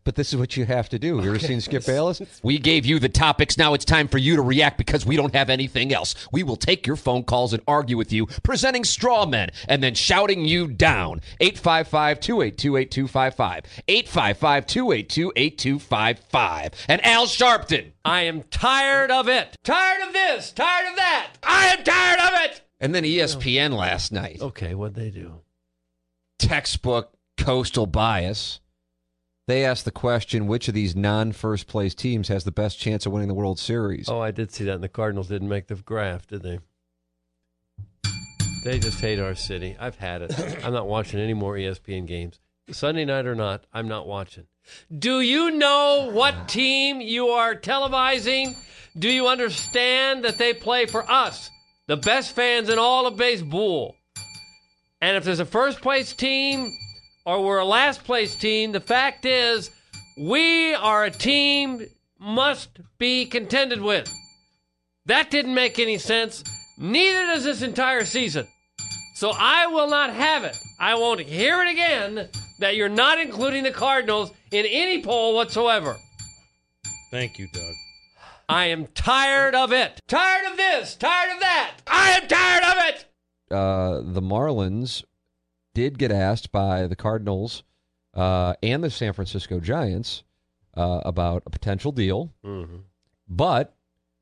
But 0.04 0.16
this 0.16 0.34
is 0.34 0.40
what 0.40 0.58
you 0.58 0.66
have 0.66 0.90
to 0.90 1.00
do. 1.00 1.22
You 1.22 1.30
ever 1.30 1.40
seen 1.40 1.62
Skip 1.62 1.86
Bayless? 1.88 2.22
We 2.44 2.58
gave 2.58 2.86
you 2.86 3.00
the 3.00 3.10
topics. 3.10 3.58
Now 3.58 3.74
it's 3.74 3.86
time 3.86 4.08
for 4.08 4.18
you 4.18 4.36
to 4.36 4.42
react 4.42 4.78
because 4.78 5.06
we 5.06 5.16
don't 5.16 5.34
have 5.34 5.50
anything 5.50 5.94
else. 5.94 6.14
We 6.32 6.44
will 6.44 6.58
take 6.58 6.86
your 6.86 6.96
phone 6.96 7.24
calls 7.24 7.54
and 7.54 7.64
argue 7.68 7.98
with 7.98 8.12
you, 8.12 8.26
presenting 8.44 8.84
straw 8.84 9.26
men 9.26 9.52
and 9.68 9.82
then 9.82 9.96
shouting 9.96 10.46
you 10.46 10.68
down. 10.68 11.22
855 11.40 12.20
282 12.20 12.78
8255. 12.78 13.64
855 13.88 14.66
282 14.68 15.32
8255. 15.36 16.72
And 16.90 17.06
Al 17.06 17.26
Sharpton. 17.26 17.92
I 18.04 18.24
am 18.24 18.44
tired 18.44 19.12
of 19.12 19.30
it. 19.30 19.58
Tired 19.64 20.06
of 20.06 20.14
this. 20.14 20.52
Tired 20.52 20.90
of 20.90 20.98
that. 20.98 21.32
I 21.42 21.68
am 21.68 21.84
tired 21.84 22.20
of 22.20 22.52
it. 22.52 22.62
And 22.82 22.94
then 22.94 23.04
ESPN 23.06 23.72
last 23.78 24.12
night. 24.12 24.42
Okay, 24.42 24.76
what'd 24.76 24.96
they 24.96 25.10
do? 25.10 25.40
Textbook 26.38 27.14
coastal 27.38 27.86
bias. 27.86 28.60
They 29.46 29.66
asked 29.66 29.84
the 29.84 29.92
question 29.92 30.48
which 30.48 30.68
of 30.70 30.74
these 30.74 30.96
non 30.96 31.34
first 31.34 31.68
place 31.68 31.94
teams 31.94 32.30
has 32.30 32.46
the 32.46 32.52
best 32.52 32.80
chance 32.80 33.06
of 33.06 33.12
winning 33.12 33.28
the 33.28 33.34
World 33.34 33.60
Series? 33.60 34.08
Oh, 34.08 34.22
I 34.22 34.32
did 34.32 34.54
see 34.54 34.64
that, 34.66 34.76
and 34.76 34.84
the 34.84 34.90
Cardinals 34.90 35.28
didn't 35.28 35.50
make 35.50 35.68
the 35.68 35.76
graph, 35.76 36.28
did 36.28 36.44
they? 36.44 36.60
They 38.64 38.80
just 38.80 39.02
hate 39.02 39.20
our 39.20 39.36
city. 39.36 39.76
I've 39.78 39.98
had 39.98 40.22
it. 40.22 40.34
I'm 40.66 40.72
not 40.72 40.88
watching 40.88 41.20
any 41.20 41.34
more 41.34 41.56
ESPN 41.56 42.08
games. 42.08 42.40
Sunday 42.72 43.04
night 43.04 43.26
or 43.26 43.36
not, 43.36 43.66
I'm 43.74 43.90
not 43.90 44.08
watching. 44.08 44.46
Do 44.98 45.20
you 45.20 45.52
know 45.52 46.10
what 46.14 46.48
team 46.48 47.02
you 47.02 47.28
are 47.28 47.56
televising? 47.56 48.56
Do 48.98 49.10
you 49.10 49.28
understand 49.28 50.24
that 50.24 50.38
they 50.38 50.54
play 50.54 50.86
for 50.86 51.10
us, 51.12 51.50
the 51.88 51.98
best 51.98 52.34
fans 52.34 52.70
in 52.70 52.80
all 52.80 53.06
of 53.06 53.18
baseball? 53.18 53.98
And 55.02 55.18
if 55.18 55.26
there's 55.26 55.42
a 55.42 55.46
first 55.46 55.82
place 55.82 56.14
team 56.14 56.72
or 57.26 57.44
we're 57.44 57.60
a 57.60 57.66
last 57.66 58.04
place 58.04 58.36
team, 58.36 58.72
the 58.72 58.80
fact 58.80 59.26
is 59.26 59.72
we 60.18 60.74
are 60.76 61.06
a 61.06 61.12
team 61.12 61.86
must 62.20 62.80
be 62.98 63.26
contended 63.26 63.82
with. 63.82 64.12
That 65.06 65.30
didn't 65.32 65.54
make 65.54 65.80
any 65.80 65.98
sense. 65.98 66.44
Neither 66.78 67.28
does 67.28 67.44
this 67.44 67.62
entire 67.62 68.06
season. 68.06 68.48
So 69.16 69.32
I 69.38 69.68
will 69.68 69.90
not 69.90 70.14
have 70.14 70.44
it. 70.44 70.58
I 70.80 70.96
won't 70.96 71.20
hear 71.22 71.62
it 71.62 71.72
again 71.72 72.30
that 72.60 72.76
you're 72.76 72.90
not 72.90 73.20
including 73.20 73.64
the 73.64 73.72
Cardinals 73.72 74.32
in 74.52 74.66
any 74.66 75.04
poll 75.04 75.36
whatsoever. 75.36 75.96
Thank 77.12 77.38
you, 77.38 77.48
Doug. 77.54 77.74
I 78.50 78.66
am 78.66 78.88
tired 78.88 79.56
of 79.56 79.72
it. 79.72 80.00
Tired 80.08 80.52
of 80.52 80.58
this. 80.58 80.96
Tired 80.96 81.34
of 81.34 81.40
that. 81.42 81.72
I 81.88 82.12
am 82.12 82.28
tired 82.28 82.64
of 82.64 82.96
it. 82.96 83.06
uh, 83.52 84.02
the 84.04 84.22
Marlins 84.22 85.04
did 85.74 85.98
get 85.98 86.12
asked 86.12 86.52
by 86.52 86.88
the 86.88 86.96
Cardinals 86.96 87.64
uh, 88.14 88.54
and 88.62 88.84
the 88.84 88.90
San 88.90 89.14
Francisco 89.14 89.60
Giants 89.60 90.24
uh, 90.76 91.02
about 91.06 91.44
a 91.46 91.50
potential 91.50 91.92
deal, 91.92 92.32
but 93.28 93.76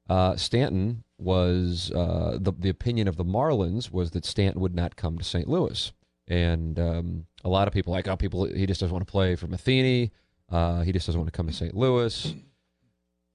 uh, 0.10 0.36
Stanton 0.36 1.04
was 1.18 1.92
uh, 1.92 2.38
the 2.40 2.52
the 2.58 2.70
opinion 2.70 3.08
of 3.08 3.16
the 3.16 3.24
Marlins 3.26 3.92
was 3.92 4.12
that 4.12 4.26
Stanton 4.26 4.62
would 4.62 4.76
not 4.76 4.96
come 4.96 5.18
to 5.18 5.24
St. 5.24 5.48
Louis, 5.48 5.92
and 6.28 6.80
um, 6.80 7.26
a 7.44 7.50
lot 7.50 7.68
of 7.68 7.74
people 7.74 7.94
like 7.94 8.08
oh 8.08 8.18
people 8.18 8.46
he 8.46 8.66
just 8.66 8.80
doesn't 8.80 8.94
want 8.94 9.06
to 9.06 9.12
play 9.12 9.36
for 9.36 9.48
Matheny. 9.48 10.12
Uh, 10.50 10.82
he 10.82 10.92
just 10.92 11.06
doesn't 11.06 11.20
want 11.20 11.32
to 11.32 11.38
come 11.38 11.48
to 11.48 11.54
St. 11.54 11.76
Louis. 11.76 12.36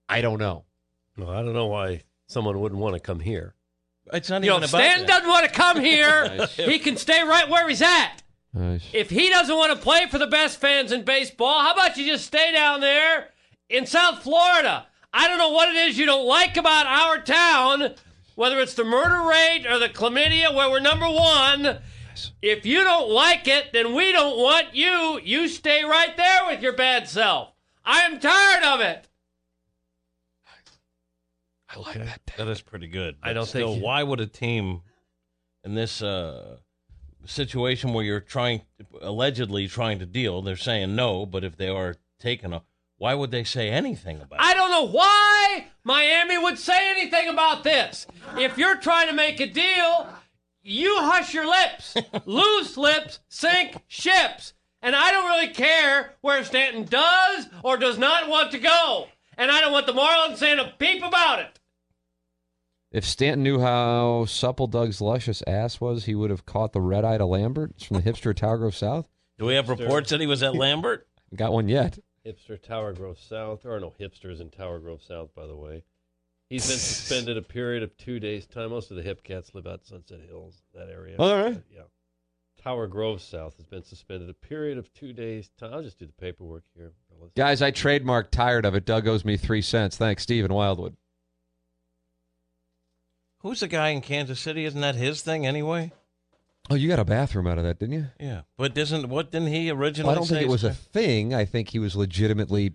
I 0.09 0.21
don't 0.21 0.39
know. 0.39 0.65
No, 1.17 1.31
I 1.31 1.43
don't 1.43 1.55
know 1.55 1.67
why 1.67 2.03
someone 2.29 2.61
wouldn't 2.61 2.81
want 2.81 2.95
to 2.95 3.01
come 3.01 3.21
here. 3.21 3.55
It's 4.13 4.31
not 4.31 4.43
You 4.43 4.51
know, 4.51 4.57
even 4.57 4.65
if 4.65 4.71
about 4.71 4.83
Stan 4.83 4.99
that. 5.01 5.07
doesn't 5.09 5.29
want 5.29 5.47
to 5.47 5.53
come 5.53 5.81
here. 5.81 6.47
he 6.57 6.79
can 6.79 6.97
stay 6.97 7.23
right 7.23 7.49
where 7.49 7.69
he's 7.69 7.83
at. 7.83 8.23
Nice. 8.55 8.83
If 8.93 9.11
he 9.11 9.29
doesn't 9.29 9.55
want 9.55 9.73
to 9.73 9.79
play 9.79 10.07
for 10.09 10.19
the 10.19 10.27
best 10.27 10.61
fans 10.61 10.93
in 10.93 11.05
baseball, 11.05 11.61
how 11.61 11.73
about 11.73 11.97
you 11.97 12.07
just 12.07 12.25
stay 12.27 12.53
down 12.53 12.81
there 12.81 13.29
in 13.69 13.85
South 13.87 14.23
Florida? 14.23 14.87
I 15.13 15.29
don't 15.29 15.39
know 15.39 15.51
what 15.51 15.69
it 15.69 15.77
is 15.77 15.99
you 15.99 16.07
don't 16.07 16.27
like 16.27 16.57
about 16.57 16.87
our 16.87 17.21
town, 17.21 17.95
whether 18.35 18.61
it's 18.61 18.75
the 18.75 18.85
murder 18.85 19.29
rate 19.29 19.67
or 19.69 19.79
the 19.79 19.89
chlamydia, 19.89 20.55
where 20.55 20.71
we're 20.71 20.81
number 20.81 21.09
one. 21.09 21.79
If 22.41 22.65
you 22.65 22.83
don't 22.83 23.11
like 23.11 23.47
it, 23.47 23.73
then 23.73 23.95
we 23.95 24.13
don't 24.13 24.39
want 24.39 24.75
you. 24.75 25.21
You 25.23 25.49
stay 25.49 25.85
right 25.85 26.17
there 26.17 26.47
with 26.47 26.63
your 26.63 26.73
bad 26.73 27.09
self. 27.09 27.53
I 27.85 28.01
am 28.01 28.19
tired 28.19 28.65
of 28.65 28.81
it. 28.81 29.07
I 31.77 31.81
like 31.81 31.95
that. 32.05 32.21
That 32.39 32.49
is 32.49 32.61
pretty 32.63 32.87
good. 32.89 33.17
I 33.23 33.33
don't 33.33 33.47
still, 33.47 33.73
think- 33.73 33.85
Why 33.85 34.03
would 34.03 34.21
a 34.21 34.27
team 34.27 34.83
in 35.65 35.75
this 35.75 36.03
uh, 36.03 36.57
situation 37.25 37.93
where 37.93 38.05
you're 38.05 38.21
trying, 38.21 38.63
allegedly 39.01 39.69
trying 39.69 39.99
to 39.99 40.07
deal, 40.07 40.43
they're 40.43 40.57
saying 40.57 40.95
no, 40.95 41.27
but 41.27 41.45
if 41.45 41.57
they 41.57 41.69
are 41.69 41.97
taking 42.21 42.53
a, 42.53 42.63
why 42.99 43.15
would 43.15 43.31
they 43.31 43.45
say 43.45 43.69
anything 43.69 44.21
about 44.23 44.41
it? 44.41 44.43
I 44.43 44.55
don't 44.55 44.71
know 44.71 44.87
why 44.87 45.67
Miami 45.85 46.39
would 46.39 46.59
say 46.59 46.91
anything 46.91 47.29
about 47.29 47.63
this. 47.65 48.07
If 48.39 48.57
you're 48.57 48.79
trying 48.79 49.09
to 49.09 49.13
make 49.15 49.39
a 49.41 49.47
deal, 49.47 50.09
you 50.63 50.97
hush 51.01 51.35
your 51.35 51.47
lips. 51.47 51.95
Loose 52.27 52.77
lips 52.77 53.21
sink 53.29 53.77
ships. 53.87 54.55
And 54.83 54.95
I 54.95 55.11
don't 55.11 55.27
really 55.27 55.49
care 55.53 56.15
where 56.21 56.45
Stanton 56.45 56.85
does 56.85 57.49
or 57.63 57.77
does 57.77 57.99
not 57.99 58.29
want 58.29 58.53
to 58.53 58.59
go. 58.59 59.09
And 59.37 59.51
I 59.51 59.61
don't 59.61 59.73
want 59.73 59.87
the 59.87 59.93
Marlins 59.93 60.37
saying 60.37 60.59
a 60.59 60.73
peep 60.79 61.03
about 61.03 61.41
it. 61.41 61.56
If 62.97 63.05
Stanton 63.05 63.43
knew 63.43 63.61
how 63.61 64.25
supple 64.25 64.69
Doug's 64.69 65.03
luscious 65.03 65.43
ass 65.47 65.83
was, 65.83 66.07
he 66.07 66.15
would 66.15 66.31
have 66.31 66.47
caught 66.47 66.73
the 66.73 66.81
red 66.81 67.05
eye 67.05 67.19
to 67.19 67.27
Lambert 67.27 67.73
It's 67.75 67.85
from 67.85 67.99
the 67.99 68.03
hipster 68.03 68.35
Tower 68.35 68.57
Grove 68.57 68.75
South. 68.75 69.07
Do 69.39 69.45
we 69.45 69.55
have 69.55 69.69
reports 69.69 70.09
that 70.09 70.21
he 70.23 70.27
was 70.27 70.43
at 70.43 70.55
Lambert? 70.55 71.07
Got 71.37 71.53
one 71.53 71.69
yet. 71.69 71.99
Hipster 72.25 72.59
Tower 72.59 72.95
Grove 72.95 73.19
South. 73.21 73.63
There 73.63 73.73
are 73.73 73.81
no 73.81 73.93
hipsters 74.01 74.41
in 74.41 74.49
Tower 74.49 74.79
Grove 74.79 75.03
South, 75.03 75.35
by 75.35 75.47
the 75.47 75.55
way. 75.55 75.85
He's 76.49 76.67
been 76.67 76.79
suspended 76.79 77.37
a 77.37 77.43
period 77.43 77.83
of 77.83 77.95
two 77.99 78.19
days' 78.19 78.47
time. 78.47 78.71
Most 78.71 78.91
of 78.91 78.97
the 78.97 79.03
hip 79.03 79.23
cats 79.23 79.55
live 79.55 79.67
out 79.67 79.85
Sunset 79.85 80.21
Hills, 80.27 80.63
that 80.73 80.89
area. 80.89 81.17
Oh, 81.19 81.29
all 81.29 81.45
right. 81.45 81.63
Yeah. 81.71 81.83
Tower 82.63 82.87
Grove 82.87 83.21
South 83.21 83.59
has 83.59 83.67
been 83.67 83.85
suspended 83.85 84.31
a 84.31 84.35
period 84.35 84.79
of 84.79 84.91
two 84.95 85.13
days' 85.13 85.51
time. 85.59 85.75
I'll 85.75 85.83
just 85.83 85.99
do 85.99 86.07
the 86.07 86.15
paperwork 86.15 86.65
here. 86.75 86.93
Guys, 87.37 87.61
I 87.61 87.73
trademarked 87.73 88.31
tired 88.31 88.65
of 88.65 88.75
it. 88.75 88.87
Doug 88.87 89.07
owes 89.07 89.27
me 89.27 89.37
three 89.37 89.61
cents. 89.61 89.99
Thanks, 89.99 90.23
Stephen 90.23 90.55
Wildwood. 90.55 90.97
Who's 93.41 93.61
the 93.61 93.69
guy 93.69 93.91
in 93.91 94.01
Kansas 94.01 94.41
City? 94.41 94.65
Isn't 94.65 94.81
that 94.81 94.95
his 94.95 95.23
thing 95.23 95.47
anyway? 95.47 95.93
Oh, 96.69 96.75
you 96.75 96.89
got 96.89 96.99
a 96.99 97.05
bathroom 97.05 97.47
out 97.47 97.59
of 97.59 97.65
that, 97.65 97.79
didn't 97.79 97.95
you? 97.95 98.07
Yeah, 98.19 98.41
but 98.57 98.75
doesn't 98.75 99.09
what 99.09 99.31
didn't 99.31 99.49
he 99.49 99.71
originally? 99.71 100.09
Well, 100.09 100.17
I 100.17 100.19
don't 100.19 100.27
think 100.29 100.43
it 100.43 100.49
was 100.49 100.65
a 100.65 100.75
thing. 100.75 101.33
I 101.35 101.45
think 101.45 101.69
he 101.69 101.79
was 101.79 101.95
legitimately 101.95 102.75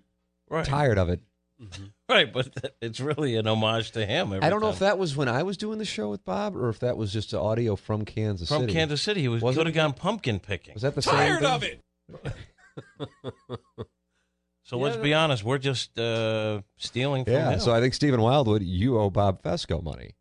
Right. 0.50 0.66
tired 0.66 0.98
of 0.98 1.10
it. 1.10 1.22
right, 2.10 2.32
but 2.32 2.74
it's 2.82 3.00
really 3.00 3.36
an 3.36 3.48
homage 3.48 3.92
to 3.92 4.06
him. 4.06 4.28
every 4.34 4.42
I 4.46 4.50
don't 4.50 4.62
know 4.62 4.68
time. 4.68 4.74
if 4.74 4.80
that 4.80 4.98
was 4.98 5.16
when 5.18 5.28
I 5.30 5.44
was 5.44 5.58
doing 5.58 5.78
the 5.78 5.86
show 5.86 6.10
with 6.10 6.24
Bob 6.26 6.56
or 6.56 6.70
if 6.70 6.80
that 6.80 6.96
was 6.98 7.12
just 7.14 7.34
audio 7.34 7.76
from 7.76 8.06
Kansas 8.06 8.48
from 8.50 8.62
City. 8.62 8.74
Kansas 8.74 9.02
City. 9.02 9.22
He 9.22 9.28
was 9.28 9.42
Was 9.44 9.56
could 9.56 9.68
it? 9.68 9.76
have 9.76 9.76
gone 9.76 9.94
pumpkin 9.94 10.40
picking. 10.40 10.74
Was 10.74 10.84
that 10.84 10.96
the 10.96 11.02
same 11.02 11.38
thing? 11.38 11.46
of 11.46 11.64
it? 11.64 11.82
So 14.64 14.78
let's 14.78 14.96
be 14.96 15.14
honest, 15.14 15.44
we're 15.44 15.58
just 15.58 16.00
uh, 16.00 16.62
stealing 16.78 17.26
from 17.26 17.34
Yeah, 17.34 17.52
him. 17.52 17.60
so 17.60 17.74
I 17.74 17.82
think 17.82 17.94
Stephen 17.94 18.22
Wildwood, 18.22 18.62
you 18.62 18.98
owe 18.98 19.10
Bob 19.10 19.42
Fescoe 19.42 19.82
money. 19.82 20.12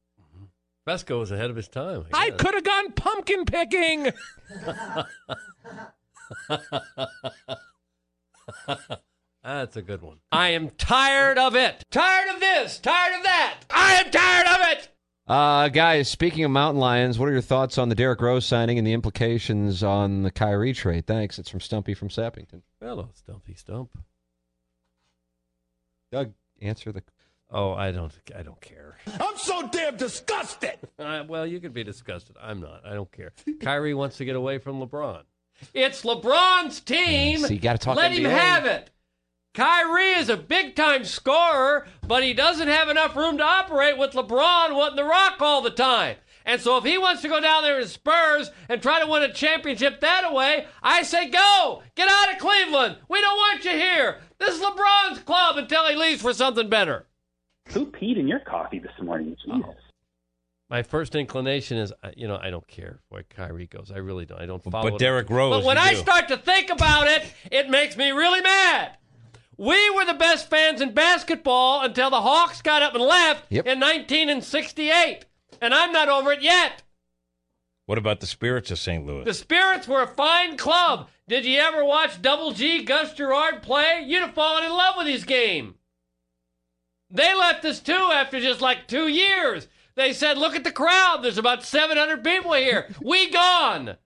Fescoe 0.90 1.20
was 1.20 1.30
ahead 1.30 1.50
of 1.50 1.56
his 1.56 1.68
time. 1.68 2.04
I 2.12 2.30
guess. 2.30 2.40
could 2.40 2.54
have 2.54 2.64
gone 2.64 2.90
pumpkin 2.90 3.44
picking. 3.44 4.08
That's 9.44 9.76
a 9.76 9.82
good 9.82 10.02
one. 10.02 10.16
I 10.32 10.48
am 10.48 10.70
tired 10.70 11.38
of 11.38 11.54
it. 11.54 11.84
Tired 11.92 12.34
of 12.34 12.40
this. 12.40 12.80
Tired 12.80 13.16
of 13.16 13.22
that. 13.22 13.60
I 13.70 14.02
am 14.02 14.10
tired 14.10 14.46
of 14.48 14.56
it. 14.72 14.88
Uh, 15.28 15.68
guys, 15.68 16.08
speaking 16.08 16.42
of 16.42 16.50
mountain 16.50 16.80
lions, 16.80 17.20
what 17.20 17.28
are 17.28 17.32
your 17.32 17.40
thoughts 17.40 17.78
on 17.78 17.88
the 17.88 17.94
Derrick 17.94 18.20
Rose 18.20 18.44
signing 18.44 18.76
and 18.76 18.84
the 18.84 18.92
implications 18.92 19.84
on 19.84 20.24
the 20.24 20.32
Kyrie 20.32 20.72
trade? 20.72 21.06
Thanks. 21.06 21.38
It's 21.38 21.48
from 21.48 21.60
Stumpy 21.60 21.94
from 21.94 22.08
Sappington. 22.08 22.62
Hello, 22.80 23.10
Stumpy 23.14 23.54
Stump. 23.54 23.96
Doug, 26.10 26.32
answer 26.60 26.90
the. 26.90 27.04
Oh, 27.52 27.72
I 27.72 27.90
don't. 27.90 28.12
I 28.36 28.42
don't 28.42 28.60
care. 28.60 28.96
I'm 29.20 29.36
so 29.36 29.66
damn 29.68 29.96
disgusted. 29.96 30.78
Uh, 31.00 31.24
well, 31.26 31.46
you 31.46 31.60
can 31.60 31.72
be 31.72 31.82
disgusted. 31.82 32.36
I'm 32.40 32.60
not. 32.60 32.82
I 32.84 32.92
don't 32.92 33.10
care. 33.10 33.32
Kyrie 33.60 33.94
wants 33.94 34.18
to 34.18 34.26
get 34.26 34.36
away 34.36 34.58
from 34.58 34.80
LeBron. 34.80 35.22
It's 35.72 36.02
LeBron's 36.02 36.80
team. 36.80 37.40
Yeah, 37.40 37.46
so 37.46 37.54
you 37.54 37.58
gotta 37.58 37.78
talk 37.78 37.96
Let 37.96 38.12
him 38.12 38.24
have 38.24 38.66
it. 38.66 38.90
Kyrie 39.54 40.12
is 40.12 40.28
a 40.28 40.36
big 40.36 40.76
time 40.76 41.04
scorer, 41.04 41.86
but 42.06 42.22
he 42.22 42.34
doesn't 42.34 42.68
have 42.68 42.90
enough 42.90 43.16
room 43.16 43.38
to 43.38 43.44
operate 43.44 43.96
with 43.96 44.12
LeBron 44.12 44.76
wanting 44.76 44.96
the 44.96 45.04
rock 45.04 45.40
all 45.40 45.62
the 45.62 45.70
time. 45.70 46.16
And 46.44 46.60
so 46.60 46.76
if 46.76 46.84
he 46.84 46.98
wants 46.98 47.22
to 47.22 47.28
go 47.28 47.40
down 47.40 47.62
there 47.62 47.80
in 47.80 47.88
Spurs 47.88 48.50
and 48.68 48.82
try 48.82 49.00
to 49.00 49.06
win 49.10 49.22
a 49.22 49.32
championship 49.32 50.00
that 50.00 50.32
way, 50.32 50.66
I 50.82 51.02
say 51.02 51.28
go. 51.30 51.82
Get 51.94 52.08
out 52.08 52.32
of 52.32 52.38
Cleveland. 52.38 52.96
We 53.08 53.20
don't 53.20 53.36
want 53.36 53.64
you 53.64 53.72
here. 53.72 54.18
This 54.38 54.54
is 54.54 54.62
LeBron's 54.62 55.20
club 55.20 55.56
until 55.56 55.86
he 55.88 55.96
leaves 55.96 56.22
for 56.22 56.32
something 56.32 56.68
better. 56.68 57.06
Who 57.72 57.86
peed 57.86 58.18
in 58.18 58.26
your 58.28 58.40
coffee 58.40 58.78
this 58.78 58.92
morning? 59.02 59.36
Jesus. 59.44 59.74
My 60.68 60.82
first 60.84 61.14
inclination 61.16 61.78
is, 61.78 61.92
uh, 62.02 62.10
you 62.16 62.28
know, 62.28 62.38
I 62.40 62.50
don't 62.50 62.66
care 62.68 63.00
where 63.08 63.24
Kyrie 63.24 63.66
goes. 63.66 63.90
I 63.92 63.98
really 63.98 64.24
don't. 64.24 64.40
I 64.40 64.46
don't 64.46 64.62
follow. 64.62 64.84
But 64.90 64.94
it. 64.94 64.98
Derrick 65.00 65.28
Rose, 65.28 65.56
But 65.58 65.64
when 65.64 65.76
you 65.76 65.82
I 65.82 65.90
do. 65.94 65.96
start 66.00 66.28
to 66.28 66.36
think 66.36 66.70
about 66.70 67.08
it, 67.08 67.24
it 67.50 67.68
makes 67.68 67.96
me 67.96 68.10
really 68.10 68.40
mad. 68.40 68.96
We 69.56 69.90
were 69.90 70.04
the 70.04 70.14
best 70.14 70.48
fans 70.48 70.80
in 70.80 70.94
basketball 70.94 71.82
until 71.82 72.08
the 72.10 72.20
Hawks 72.20 72.62
got 72.62 72.82
up 72.82 72.94
and 72.94 73.02
left 73.04 73.46
Yep. 73.50 73.66
in 73.66 73.80
1968, 73.80 75.24
and 75.60 75.74
I'm 75.74 75.92
not 75.92 76.08
over 76.08 76.32
it 76.32 76.40
yet. 76.42 76.82
What 77.86 77.98
about 77.98 78.20
the 78.20 78.26
Spirits 78.26 78.70
of 78.70 78.78
St. 78.78 79.04
Louis? 79.04 79.24
The 79.24 79.34
Spirits 79.34 79.88
were 79.88 80.02
a 80.02 80.06
fine 80.06 80.56
club. 80.56 81.08
Did 81.26 81.44
you 81.44 81.58
ever 81.58 81.84
watch 81.84 82.22
Double 82.22 82.52
G 82.52 82.84
Gus 82.84 83.12
Gerard 83.14 83.62
play? 83.62 84.04
You'd 84.06 84.20
have 84.22 84.34
fallen 84.34 84.62
in 84.64 84.70
love 84.70 84.94
with 84.96 85.08
his 85.08 85.24
game. 85.24 85.74
They 87.10 87.34
left 87.34 87.64
us 87.64 87.80
too 87.80 87.92
after 87.92 88.40
just 88.40 88.60
like 88.60 88.86
two 88.86 89.08
years. 89.08 89.68
They 89.96 90.12
said, 90.12 90.38
look 90.38 90.54
at 90.54 90.64
the 90.64 90.72
crowd. 90.72 91.18
There's 91.22 91.38
about 91.38 91.64
700 91.64 92.22
people 92.22 92.52
here. 92.52 92.88
We 93.02 93.30
gone. 93.30 93.96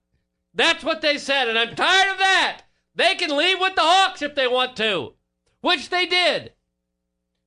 That's 0.54 0.84
what 0.84 1.02
they 1.02 1.18
said, 1.18 1.48
and 1.48 1.58
I'm 1.58 1.74
tired 1.74 2.12
of 2.12 2.18
that. 2.18 2.62
They 2.94 3.16
can 3.16 3.36
leave 3.36 3.58
with 3.60 3.74
the 3.74 3.82
Hawks 3.82 4.22
if 4.22 4.34
they 4.34 4.46
want 4.46 4.76
to, 4.76 5.14
which 5.60 5.90
they 5.90 6.06
did. 6.06 6.52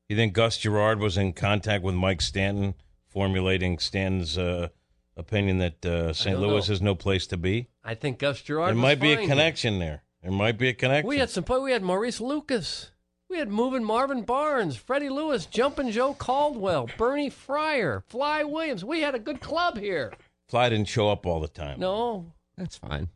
You 0.10 0.16
think 0.16 0.34
Gus 0.34 0.58
Gerard 0.58 1.00
was 1.00 1.18
in 1.18 1.34
contact 1.34 1.84
with 1.84 1.96
Mike 1.96 2.22
Stanton, 2.22 2.76
formulating 3.08 3.80
Stanton's 3.80 4.38
uh, 4.38 4.70
opinion 5.16 5.58
that 5.60 5.86
uh, 5.86 6.14
St. 6.14 6.40
Louis 6.40 6.68
know. 6.68 6.74
is 6.74 6.82
no 6.82 6.96
place 6.96 7.28
to 7.28 7.38
be? 7.38 7.70
I 7.84 7.96
think 7.96 8.20
Gus 8.20 8.42
Gerard. 8.42 8.70
There 8.70 8.76
might 8.76 9.00
be 9.00 9.14
a 9.14 9.28
connection 9.28 9.80
there. 9.80 10.04
There 10.22 10.32
might 10.32 10.58
be 10.58 10.70
a 10.70 10.74
connection. 10.74 11.08
We 11.08 11.20
had 11.20 11.30
some. 11.30 11.46
We 11.62 11.72
had 11.72 11.84
Maurice 11.84 12.20
Lucas. 12.20 12.92
We 13.30 13.40
had 13.40 13.50
moving 13.50 13.84
Marvin 13.84 14.22
Barnes, 14.22 14.78
Freddie 14.78 15.10
Lewis, 15.10 15.46
jumping 15.46 15.92
Joe 15.92 16.14
Caldwell, 16.14 16.88
Bernie 16.98 17.30
Fryer, 17.30 18.04
Fly 18.08 18.44
Williams. 18.44 18.86
We 18.86 19.02
had 19.02 19.16
a 19.16 19.20
good 19.20 19.42
club 19.42 19.78
here. 19.78 20.14
Fly 20.48 20.70
didn't 20.70 20.88
show 20.88 21.10
up 21.10 21.26
all 21.26 21.42
the 21.42 21.50
time. 21.50 21.80
No, 21.80 22.32
That's 22.58 22.78
fine. 22.78 23.10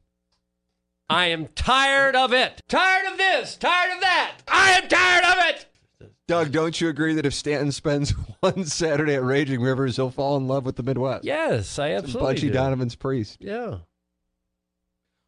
I 1.10 1.28
am 1.28 1.48
tired 1.56 2.16
of 2.16 2.34
it. 2.34 2.62
Tired 2.68 3.12
of 3.12 3.18
this. 3.18 3.56
Tired 3.56 3.94
of 3.96 4.02
that. 4.02 4.38
I 4.48 4.72
am 4.72 4.88
tired 4.90 5.24
of 5.24 5.36
it. 5.50 5.66
Doug, 6.28 6.52
don't 6.52 6.80
you 6.80 6.88
agree 6.88 7.14
that 7.16 7.26
if 7.26 7.34
Stanton 7.34 7.72
spends 7.72 8.12
one 8.42 8.66
Saturday 8.66 9.16
at 9.16 9.24
Raging 9.24 9.62
Rivers, 9.62 9.96
he'll 9.98 10.12
fall 10.12 10.38
in 10.38 10.48
love 10.48 10.66
with 10.66 10.76
the 10.78 10.84
Midwest? 10.84 11.26
Yes, 11.26 11.78
I 11.80 11.92
absolutely 11.92 12.28
Bunchy 12.34 12.48
do. 12.48 12.54
Donovan's 12.54 12.96
priest. 12.96 13.38
Yeah. 13.42 13.78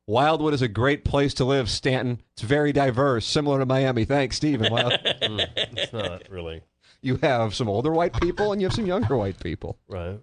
Wildwood 0.07 0.53
is 0.53 0.61
a 0.61 0.67
great 0.67 1.05
place 1.05 1.33
to 1.35 1.45
live, 1.45 1.69
Stanton. 1.69 2.19
It's 2.33 2.41
very 2.41 2.73
diverse, 2.73 3.25
similar 3.25 3.59
to 3.59 3.65
Miami. 3.65 4.03
Thanks, 4.05 4.35
Stephen. 4.37 4.71
Wild- 4.71 4.93
Mm, 5.23 5.47
it's 5.77 5.93
not 5.93 6.23
really. 6.29 6.61
you 7.01 7.15
have 7.17 7.55
some 7.55 7.69
older 7.69 7.91
white 7.91 8.13
people 8.19 8.51
and 8.51 8.61
you 8.61 8.67
have 8.67 8.75
some 8.75 8.85
younger 8.85 9.15
white 9.15 9.39
people. 9.39 9.77
Right. 9.87 10.19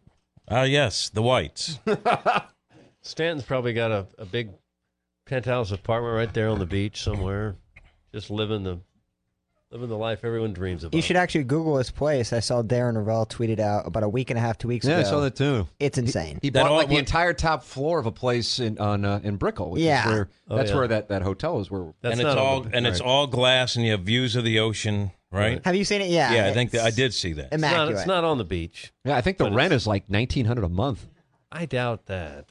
Ah, 0.48 0.64
yes, 0.64 1.08
the 1.08 1.22
whites. 1.22 1.78
Stanton's 3.02 3.44
probably 3.44 3.72
got 3.72 3.90
a, 3.90 4.06
a 4.18 4.26
big 4.26 4.50
penthouse 5.26 5.70
apartment 5.72 6.14
right 6.14 6.34
there 6.34 6.48
on 6.48 6.58
the 6.58 6.66
beach 6.66 7.02
somewhere, 7.02 7.56
just 8.12 8.30
living 8.30 8.62
the 8.64 8.80
Living 9.72 9.88
the 9.88 9.96
life 9.96 10.24
everyone 10.24 10.52
dreams 10.52 10.82
about. 10.82 10.96
You 10.96 11.00
should 11.02 11.14
actually 11.14 11.44
Google 11.44 11.78
his 11.78 11.92
place. 11.92 12.32
I 12.32 12.40
saw 12.40 12.60
Darren 12.60 12.96
Rovell 12.96 13.24
tweeted 13.24 13.60
out 13.60 13.86
about 13.86 14.02
a 14.02 14.08
week 14.08 14.30
and 14.30 14.36
a 14.38 14.40
half, 14.40 14.58
two 14.58 14.66
weeks 14.66 14.84
ago. 14.84 14.94
Yeah, 14.96 15.00
I 15.00 15.04
saw 15.04 15.20
that 15.20 15.36
too. 15.36 15.68
It's 15.78 15.96
insane. 15.96 16.40
He 16.42 16.50
bought 16.50 16.72
like 16.72 16.88
the 16.88 16.96
entire 16.96 17.32
top 17.32 17.62
floor 17.62 18.00
of 18.00 18.06
a 18.06 18.10
place 18.10 18.58
in 18.58 18.78
on 18.78 19.04
uh, 19.04 19.20
in 19.22 19.36
Brickell. 19.36 19.70
Which 19.70 19.82
Yeah. 19.82 20.00
is 20.08 20.12
where, 20.12 20.28
Oh, 20.48 20.56
that's 20.56 20.70
yeah. 20.70 20.76
where 20.76 20.88
that, 20.88 21.08
that 21.10 21.22
hotel 21.22 21.60
is. 21.60 21.70
Where 21.70 21.82
and 22.02 22.20
it's 22.20 22.24
all 22.24 22.66
and 22.72 22.84
it's 22.84 23.00
all 23.00 23.28
glass, 23.28 23.76
and 23.76 23.84
you 23.84 23.92
have 23.92 24.00
views 24.00 24.34
of 24.34 24.42
the 24.42 24.58
ocean, 24.58 25.12
right? 25.30 25.64
Have 25.64 25.76
you 25.76 25.84
seen 25.84 26.00
it? 26.00 26.08
Yeah, 26.10 26.32
Yeah, 26.34 26.46
I 26.48 26.52
think 26.52 26.72
that 26.72 26.80
I 26.84 26.90
did 26.90 27.14
see 27.14 27.32
that. 27.34 27.50
It's 27.52 27.60
not, 27.62 27.92
it's 27.92 28.06
not 28.06 28.24
on 28.24 28.38
the 28.38 28.44
beach. 28.44 28.92
Yeah, 29.04 29.16
I 29.16 29.20
think 29.20 29.38
the 29.38 29.52
rent 29.52 29.72
is 29.72 29.86
like 29.86 30.10
nineteen 30.10 30.46
hundred 30.46 30.64
a 30.64 30.68
month. 30.68 31.06
I 31.52 31.66
doubt 31.66 32.06
that. 32.06 32.46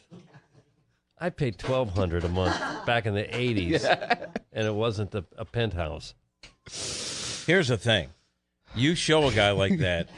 I 1.20 1.32
paid 1.32 1.58
twelve 1.58 1.90
hundred 1.90 2.24
a 2.24 2.30
month 2.30 2.56
back 2.86 3.06
in 3.06 3.14
the 3.14 3.38
eighties, 3.38 3.84
and 4.54 4.66
it 4.68 4.74
wasn't 4.74 5.14
a, 5.16 5.26
a 5.38 5.44
penthouse. 5.44 6.14
Here's 7.46 7.68
the 7.68 7.78
thing: 7.78 8.10
you 8.76 8.96
show 8.96 9.28
a 9.28 9.32
guy 9.32 9.52
like 9.52 9.80
that 9.80 10.10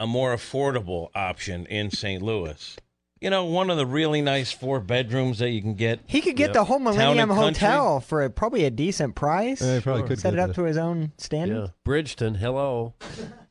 a 0.00 0.06
more 0.06 0.34
affordable 0.34 1.10
option 1.14 1.66
in 1.66 1.90
St. 1.90 2.22
Louis. 2.22 2.76
You 3.20 3.28
know, 3.28 3.44
one 3.44 3.68
of 3.68 3.76
the 3.76 3.84
really 3.84 4.22
nice 4.22 4.50
four 4.50 4.80
bedrooms 4.80 5.40
that 5.40 5.50
you 5.50 5.60
can 5.60 5.74
get. 5.74 6.00
He 6.06 6.22
could 6.22 6.36
get 6.36 6.54
the 6.54 6.64
whole 6.64 6.78
Town 6.78 6.88
and 6.88 6.96
Millennium 6.96 7.28
country. 7.28 7.68
Hotel 7.68 8.00
for 8.00 8.22
a, 8.22 8.30
probably 8.30 8.64
a 8.64 8.70
decent 8.70 9.14
price. 9.14 9.60
Yeah, 9.60 9.74
he 9.74 9.80
probably 9.82 10.04
could 10.04 10.18
set 10.18 10.30
get 10.30 10.38
it 10.38 10.42
up 10.42 10.48
that. 10.48 10.54
to 10.54 10.62
his 10.62 10.78
own 10.78 11.12
standard. 11.18 11.60
Yeah, 11.60 11.66
Bridgeton. 11.84 12.34
Hello. 12.34 12.94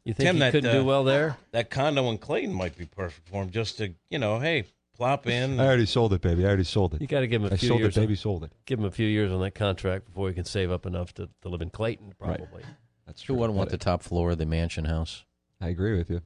You 0.03 0.15
think 0.15 0.27
Tim, 0.27 0.35
he 0.37 0.39
that, 0.39 0.51
couldn't 0.51 0.71
uh, 0.71 0.73
do 0.73 0.83
well 0.83 1.03
there? 1.03 1.37
That 1.51 1.69
condo 1.69 2.09
in 2.09 2.17
Clayton 2.17 2.51
might 2.51 2.75
be 2.75 2.87
perfect 2.87 3.29
for 3.29 3.43
him, 3.43 3.51
just 3.51 3.77
to 3.77 3.93
you 4.09 4.17
know, 4.17 4.39
hey, 4.39 4.63
plop 4.99 5.27
in. 5.27 5.59
I 5.59 5.65
already 5.65 5.85
sold 5.85 6.13
it, 6.13 6.21
baby. 6.21 6.43
I 6.43 6.47
already 6.49 6.65
sold 6.65 6.93
it. 6.93 7.01
You 7.01 7.07
got 7.07 7.21
to 7.21 7.27
give 7.27 7.41
him 7.41 7.49
a 7.49 7.53
I 7.53 7.57
few 7.57 7.69
sold 7.69 7.79
years. 7.79 7.97
it, 7.97 8.01
baby. 8.01 8.15
Sold 8.15 8.43
it. 8.43 8.51
Give 8.65 8.77
him 8.77 8.85
a 8.85 8.91
few 8.91 9.07
years 9.07 9.31
on 9.31 9.41
that 9.41 9.55
contract 9.55 10.05
before 10.05 10.27
he 10.27 10.35
can 10.35 10.43
save 10.43 10.71
up 10.71 10.85
enough 10.85 11.13
to, 11.15 11.29
to 11.41 11.49
live 11.49 11.61
in 11.61 11.69
Clayton. 11.69 12.13
Probably. 12.19 12.63
That's 13.07 13.21
true. 13.21 13.35
Who 13.35 13.41
wouldn't 13.41 13.57
want 13.57 13.69
the 13.69 13.77
top 13.77 14.03
floor 14.03 14.31
of 14.31 14.37
the 14.37 14.45
mansion 14.45 14.85
house? 14.85 15.23
I 15.61 15.69
agree 15.69 15.97
with 15.97 16.09
you. 16.09 16.21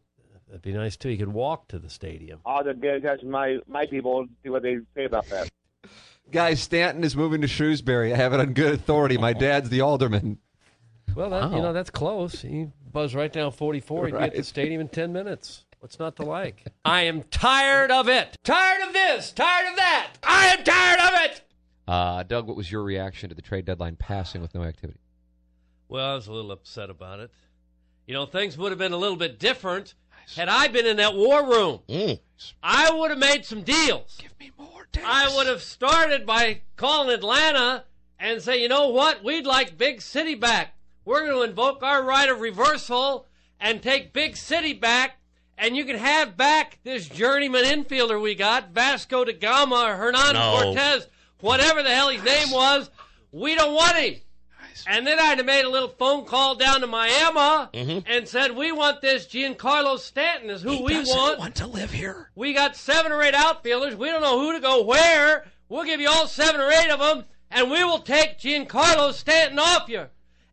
That'd 0.47 0.63
be 0.63 0.73
nice 0.73 0.97
too. 0.97 1.09
He 1.09 1.17
could 1.17 1.29
walk 1.31 1.67
to 1.69 1.79
the 1.79 1.89
stadium. 1.89 2.39
I'll 2.45 2.63
just 2.63 2.81
get 2.81 2.95
in 2.95 3.01
touch 3.03 3.21
with 3.21 3.31
my, 3.31 3.59
my 3.67 3.85
people 3.85 4.25
see 4.43 4.49
what 4.49 4.63
they 4.63 4.79
say 4.95 5.05
about 5.05 5.27
that. 5.29 5.49
Guys, 6.31 6.59
Stanton 6.61 7.03
is 7.03 7.15
moving 7.15 7.41
to 7.41 7.47
Shrewsbury. 7.47 8.13
I 8.13 8.17
have 8.17 8.33
it 8.33 8.39
on 8.39 8.53
good 8.53 8.73
authority. 8.73 9.17
My 9.17 9.33
dad's 9.33 9.69
the 9.69 9.81
alderman. 9.81 10.39
Well, 11.15 11.29
that, 11.29 11.51
you 11.51 11.61
know 11.61 11.73
that's 11.73 11.89
close. 11.89 12.41
He 12.41 12.67
buzz 12.91 13.13
right 13.13 13.31
down 13.31 13.51
44. 13.51 14.05
He'd 14.07 14.11
be 14.13 14.17
at 14.17 14.35
the 14.35 14.43
stadium 14.43 14.81
in 14.81 14.87
10 14.87 15.13
minutes. 15.13 15.65
What's 15.83 15.99
not 15.99 16.15
to 16.15 16.23
like? 16.23 16.63
I 16.85 17.01
am 17.01 17.23
tired 17.23 17.91
of 17.91 18.07
it. 18.07 18.37
Tired 18.45 18.87
of 18.87 18.93
this. 18.93 19.33
Tired 19.33 19.69
of 19.69 19.75
that. 19.75 20.13
I 20.23 20.45
am 20.45 20.63
tired 20.63 20.99
of 21.01 21.25
it. 21.25 21.41
Uh, 21.85 22.23
Doug, 22.23 22.47
what 22.47 22.55
was 22.55 22.71
your 22.71 22.83
reaction 22.83 23.27
to 23.27 23.35
the 23.35 23.41
trade 23.41 23.65
deadline 23.65 23.97
passing 23.97 24.41
with 24.41 24.55
no 24.55 24.63
activity? 24.63 25.01
Well, 25.89 26.13
I 26.13 26.15
was 26.15 26.27
a 26.27 26.31
little 26.31 26.53
upset 26.53 26.89
about 26.89 27.19
it. 27.19 27.31
You 28.07 28.13
know, 28.13 28.25
things 28.25 28.57
would 28.57 28.71
have 28.71 28.79
been 28.79 28.93
a 28.93 28.97
little 28.97 29.17
bit 29.17 29.39
different 29.39 29.93
had 30.37 30.47
I 30.47 30.69
been 30.69 30.85
in 30.85 30.95
that 30.95 31.15
war 31.15 31.45
room. 31.45 31.81
I 32.63 32.89
would 32.89 33.09
have 33.09 33.19
made 33.19 33.43
some 33.43 33.63
deals. 33.63 34.17
Give 34.21 34.39
me 34.39 34.51
more 34.57 34.87
days. 34.89 35.03
I 35.05 35.35
would 35.35 35.47
have 35.47 35.61
started 35.61 36.25
by 36.25 36.61
calling 36.77 37.13
Atlanta 37.13 37.83
and 38.17 38.41
say, 38.41 38.61
you 38.61 38.69
know 38.69 38.87
what? 38.87 39.21
We'd 39.21 39.45
like 39.45 39.77
Big 39.77 40.01
City 40.01 40.35
back. 40.35 40.77
We're 41.03 41.25
going 41.27 41.33
to 41.33 41.49
invoke 41.49 41.83
our 41.83 42.01
right 42.01 42.29
of 42.29 42.39
reversal 42.39 43.27
and 43.59 43.83
take 43.83 44.13
Big 44.13 44.37
City 44.37 44.71
back. 44.71 45.17
And 45.57 45.77
you 45.77 45.85
can 45.85 45.97
have 45.97 46.35
back 46.35 46.79
this 46.83 47.07
journeyman 47.07 47.63
infielder 47.63 48.21
we 48.21 48.35
got, 48.35 48.71
Vasco 48.71 49.23
da 49.23 49.33
Gama 49.33 49.75
or 49.75 49.95
Hernan 49.95 50.33
No. 50.33 50.59
Cortez, 50.61 51.07
whatever 51.39 51.83
the 51.83 51.93
hell 51.93 52.09
his 52.09 52.23
name 52.23 52.51
was. 52.51 52.89
We 53.31 53.55
don't 53.55 53.73
want 53.73 53.97
him. 53.97 54.15
And 54.87 55.05
then 55.05 55.19
I'd 55.19 55.37
have 55.37 55.45
made 55.45 55.65
a 55.65 55.69
little 55.69 55.89
phone 55.89 56.25
call 56.25 56.55
down 56.55 56.81
to 56.81 56.87
Miami 56.87 57.69
mm-hmm. 57.73 57.99
and 58.05 58.27
said, 58.27 58.55
"We 58.55 58.71
want 58.71 59.01
this 59.01 59.27
Giancarlo 59.27 59.99
Stanton 59.99 60.49
is 60.49 60.61
who 60.61 60.83
we 60.83 60.93
doesn't 60.93 61.15
want. 61.15 61.39
want 61.39 61.55
to 61.55 61.67
live 61.67 61.91
here. 61.91 62.31
We 62.35 62.53
got 62.53 62.75
seven 62.75 63.11
or 63.11 63.21
eight 63.21 63.35
outfielders. 63.35 63.95
We 63.95 64.07
don't 64.07 64.21
know 64.21 64.39
who 64.39 64.53
to 64.53 64.59
go 64.59 64.83
where. 64.83 65.45
We'll 65.69 65.85
give 65.85 66.01
you 66.01 66.09
all 66.09 66.27
seven 66.27 66.59
or 66.59 66.69
eight 66.69 66.89
of 66.89 66.99
them, 66.99 67.25
and 67.51 67.71
we 67.71 67.83
will 67.83 67.99
take 67.99 68.39
Giancarlo 68.39 69.13
Stanton 69.13 69.59
off 69.59 69.89
you." 69.89 70.07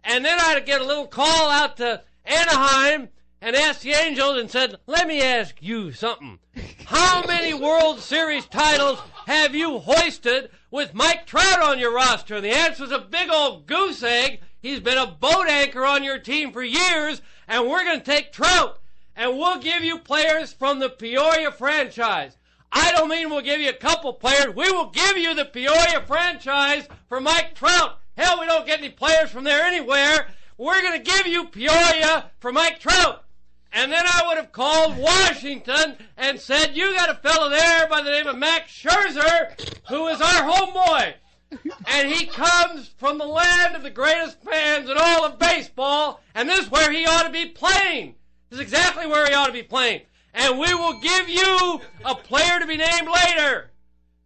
And 0.04 0.24
then 0.24 0.38
I'd 0.38 0.64
get 0.66 0.80
a 0.80 0.86
little 0.86 1.06
call 1.06 1.50
out 1.50 1.78
to 1.78 2.02
Anaheim 2.24 3.08
and 3.42 3.56
asked 3.56 3.82
the 3.82 3.92
Angels 3.92 4.36
and 4.38 4.50
said, 4.50 4.76
"Let 4.86 5.06
me 5.06 5.22
ask 5.22 5.56
you 5.60 5.92
something. 5.92 6.38
How 6.86 7.24
many 7.26 7.54
World 7.54 8.00
Series 8.00 8.46
titles 8.46 9.00
have 9.26 9.54
you 9.54 9.78
hoisted 9.78 10.50
with 10.70 10.94
Mike 10.94 11.26
Trout 11.26 11.62
on 11.62 11.78
your 11.78 11.94
roster?" 11.94 12.36
And 12.36 12.44
the 12.44 12.50
answer 12.50 12.84
is 12.84 12.92
a 12.92 12.98
big 12.98 13.30
old 13.30 13.66
goose 13.66 14.02
egg. 14.02 14.40
He's 14.60 14.80
been 14.80 14.98
a 14.98 15.06
boat 15.06 15.48
anchor 15.48 15.86
on 15.86 16.04
your 16.04 16.18
team 16.18 16.52
for 16.52 16.62
years, 16.62 17.22
and 17.48 17.66
we're 17.66 17.84
going 17.84 18.00
to 18.00 18.04
take 18.04 18.32
Trout, 18.32 18.78
and 19.16 19.38
we'll 19.38 19.58
give 19.58 19.82
you 19.82 19.98
players 19.98 20.52
from 20.52 20.78
the 20.78 20.90
Peoria 20.90 21.50
franchise. 21.50 22.36
I 22.72 22.92
don't 22.92 23.08
mean 23.08 23.30
we'll 23.30 23.40
give 23.40 23.60
you 23.60 23.70
a 23.70 23.72
couple 23.72 24.12
players. 24.12 24.54
We 24.54 24.70
will 24.70 24.90
give 24.90 25.16
you 25.16 25.34
the 25.34 25.46
Peoria 25.46 26.04
franchise 26.06 26.86
for 27.08 27.20
Mike 27.20 27.54
Trout. 27.54 27.98
Hell, 28.16 28.38
we 28.38 28.46
don't 28.46 28.66
get 28.66 28.80
any 28.80 28.90
players 28.90 29.30
from 29.30 29.44
there 29.44 29.64
anywhere. 29.64 30.28
We're 30.58 30.82
going 30.82 31.02
to 31.02 31.10
give 31.10 31.26
you 31.26 31.46
Peoria 31.46 32.30
for 32.38 32.52
Mike 32.52 32.78
Trout. 32.78 33.24
And 33.72 33.92
then 33.92 34.04
I 34.04 34.24
would 34.26 34.36
have 34.36 34.52
called 34.52 34.96
Washington 34.96 35.96
and 36.16 36.40
said, 36.40 36.76
You 36.76 36.94
got 36.94 37.10
a 37.10 37.14
fellow 37.14 37.48
there 37.48 37.86
by 37.88 38.02
the 38.02 38.10
name 38.10 38.26
of 38.26 38.36
Max 38.36 38.72
Scherzer, 38.72 39.52
who 39.88 40.08
is 40.08 40.20
our 40.20 40.50
homeboy. 40.50 41.14
And 41.86 42.08
he 42.08 42.26
comes 42.26 42.88
from 42.96 43.18
the 43.18 43.26
land 43.26 43.74
of 43.74 43.82
the 43.82 43.90
greatest 43.90 44.42
fans 44.42 44.88
in 44.88 44.96
all 44.96 45.24
of 45.24 45.38
baseball, 45.38 46.20
and 46.34 46.48
this 46.48 46.60
is 46.60 46.70
where 46.70 46.92
he 46.92 47.06
ought 47.06 47.24
to 47.24 47.30
be 47.30 47.46
playing. 47.46 48.14
This 48.48 48.58
is 48.58 48.62
exactly 48.62 49.06
where 49.06 49.26
he 49.26 49.34
ought 49.34 49.46
to 49.46 49.52
be 49.52 49.62
playing. 49.62 50.02
And 50.32 50.58
we 50.58 50.72
will 50.74 51.00
give 51.00 51.28
you 51.28 51.80
a 52.04 52.14
player 52.14 52.60
to 52.60 52.66
be 52.66 52.76
named 52.76 53.08
later. 53.08 53.70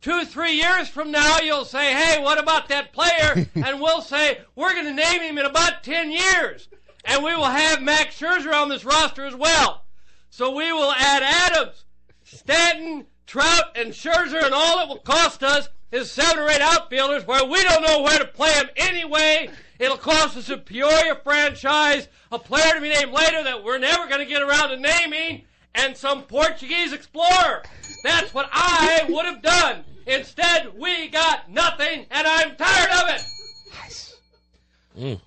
Two, 0.02 0.26
three 0.26 0.52
years 0.52 0.88
from 0.88 1.10
now, 1.10 1.38
you'll 1.38 1.64
say, 1.64 1.94
Hey, 1.94 2.22
what 2.22 2.38
about 2.38 2.68
that 2.68 2.92
player? 2.92 3.46
and 3.54 3.80
we'll 3.80 4.02
say, 4.02 4.40
We're 4.54 4.74
going 4.74 4.84
to 4.84 4.92
name 4.92 5.22
him 5.22 5.38
in 5.38 5.46
about 5.46 5.82
10 5.82 6.10
years. 6.10 6.68
And 7.04 7.22
we 7.22 7.34
will 7.34 7.44
have 7.44 7.82
Max 7.82 8.18
Scherzer 8.18 8.52
on 8.52 8.68
this 8.68 8.84
roster 8.84 9.24
as 9.24 9.34
well. 9.34 9.84
So 10.30 10.54
we 10.54 10.72
will 10.72 10.92
add 10.92 11.22
Adams, 11.22 11.84
Stanton, 12.24 13.06
Trout, 13.26 13.76
and 13.76 13.92
Scherzer, 13.92 14.42
and 14.42 14.54
all 14.54 14.80
it 14.80 14.88
will 14.88 14.98
cost 14.98 15.42
us 15.42 15.68
is 15.92 16.10
seven 16.10 16.42
or 16.42 16.48
eight 16.48 16.60
outfielders 16.60 17.26
where 17.26 17.44
we 17.44 17.62
don't 17.62 17.82
know 17.82 18.02
where 18.02 18.18
to 18.18 18.24
play 18.24 18.52
them 18.54 18.68
anyway. 18.76 19.48
It'll 19.78 19.96
cost 19.96 20.36
us 20.36 20.50
a 20.50 20.56
Peoria 20.56 21.14
franchise, 21.22 22.08
a 22.32 22.38
player 22.38 22.74
to 22.74 22.80
be 22.80 22.88
named 22.88 23.12
later 23.12 23.44
that 23.44 23.62
we're 23.62 23.78
never 23.78 24.08
going 24.08 24.20
to 24.20 24.26
get 24.26 24.42
around 24.42 24.70
to 24.70 24.76
naming, 24.76 25.44
and 25.74 25.96
some 25.96 26.22
Portuguese 26.22 26.92
explorer. 26.92 27.62
That's 28.02 28.34
what 28.34 28.48
I 28.52 29.04
would 29.08 29.24
have 29.24 29.42
done. 29.42 29.84
Instead, 30.06 30.76
we 30.76 31.08
got 31.08 31.50
nothing, 31.50 32.06
and 32.10 32.26
I'm 32.26 32.56
tired 32.56 32.90
of 32.90 33.08
it. 33.14 33.24
Mm. 34.98 35.20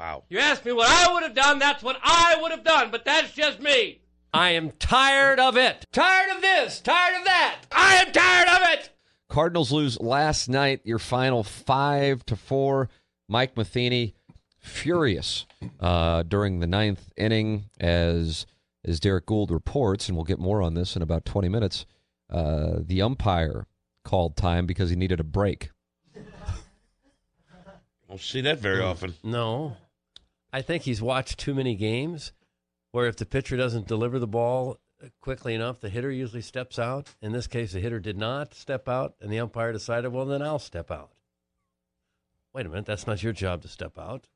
Wow. 0.00 0.24
You 0.30 0.38
asked 0.38 0.64
me 0.64 0.72
what 0.72 0.88
I 0.88 1.12
would 1.12 1.24
have 1.24 1.34
done, 1.34 1.58
that's 1.58 1.82
what 1.82 1.98
I 2.02 2.38
would 2.40 2.52
have 2.52 2.64
done, 2.64 2.90
but 2.90 3.04
that's 3.04 3.32
just 3.32 3.60
me. 3.60 4.00
I 4.32 4.52
am 4.52 4.70
tired 4.78 5.38
of 5.38 5.58
it. 5.58 5.84
Tired 5.92 6.34
of 6.34 6.40
this, 6.40 6.80
tired 6.80 7.18
of 7.18 7.24
that. 7.26 7.58
I 7.70 7.96
am 7.96 8.10
tired 8.10 8.48
of 8.48 8.78
it. 8.78 8.90
Cardinals 9.28 9.70
lose 9.70 10.00
last 10.00 10.48
night. 10.48 10.80
Your 10.84 10.98
final 10.98 11.44
five 11.44 12.24
to 12.24 12.34
four. 12.34 12.88
Mike 13.28 13.58
Matheny 13.58 14.14
furious 14.58 15.44
uh, 15.80 16.22
during 16.22 16.60
the 16.60 16.66
ninth 16.66 17.12
inning, 17.18 17.66
as 17.78 18.46
as 18.82 19.00
Derrick 19.00 19.26
Goold 19.26 19.50
reports, 19.50 20.08
and 20.08 20.16
we'll 20.16 20.24
get 20.24 20.38
more 20.38 20.62
on 20.62 20.72
this 20.72 20.96
in 20.96 21.02
about 21.02 21.26
twenty 21.26 21.50
minutes. 21.50 21.84
Uh, 22.30 22.76
the 22.80 23.02
umpire 23.02 23.66
called 24.02 24.34
time 24.34 24.64
because 24.64 24.88
he 24.88 24.96
needed 24.96 25.20
a 25.20 25.24
break. 25.24 25.68
Don't 28.08 28.18
see 28.18 28.40
that 28.40 28.58
very 28.60 28.80
often. 28.80 29.14
No. 29.22 29.76
I 30.52 30.62
think 30.62 30.82
he's 30.82 31.00
watched 31.00 31.38
too 31.38 31.54
many 31.54 31.74
games 31.74 32.32
where 32.92 33.06
if 33.06 33.16
the 33.16 33.26
pitcher 33.26 33.56
doesn't 33.56 33.86
deliver 33.86 34.18
the 34.18 34.26
ball 34.26 34.78
quickly 35.20 35.54
enough, 35.54 35.80
the 35.80 35.88
hitter 35.88 36.10
usually 36.10 36.42
steps 36.42 36.78
out. 36.78 37.14
In 37.22 37.32
this 37.32 37.46
case, 37.46 37.72
the 37.72 37.80
hitter 37.80 38.00
did 38.00 38.18
not 38.18 38.54
step 38.54 38.88
out, 38.88 39.14
and 39.20 39.32
the 39.32 39.38
umpire 39.38 39.72
decided, 39.72 40.12
well, 40.12 40.26
then 40.26 40.42
I'll 40.42 40.58
step 40.58 40.90
out. 40.90 41.10
Wait 42.52 42.66
a 42.66 42.68
minute, 42.68 42.86
that's 42.86 43.06
not 43.06 43.22
your 43.22 43.32
job 43.32 43.62
to 43.62 43.68
step 43.68 43.98
out. 43.98 44.26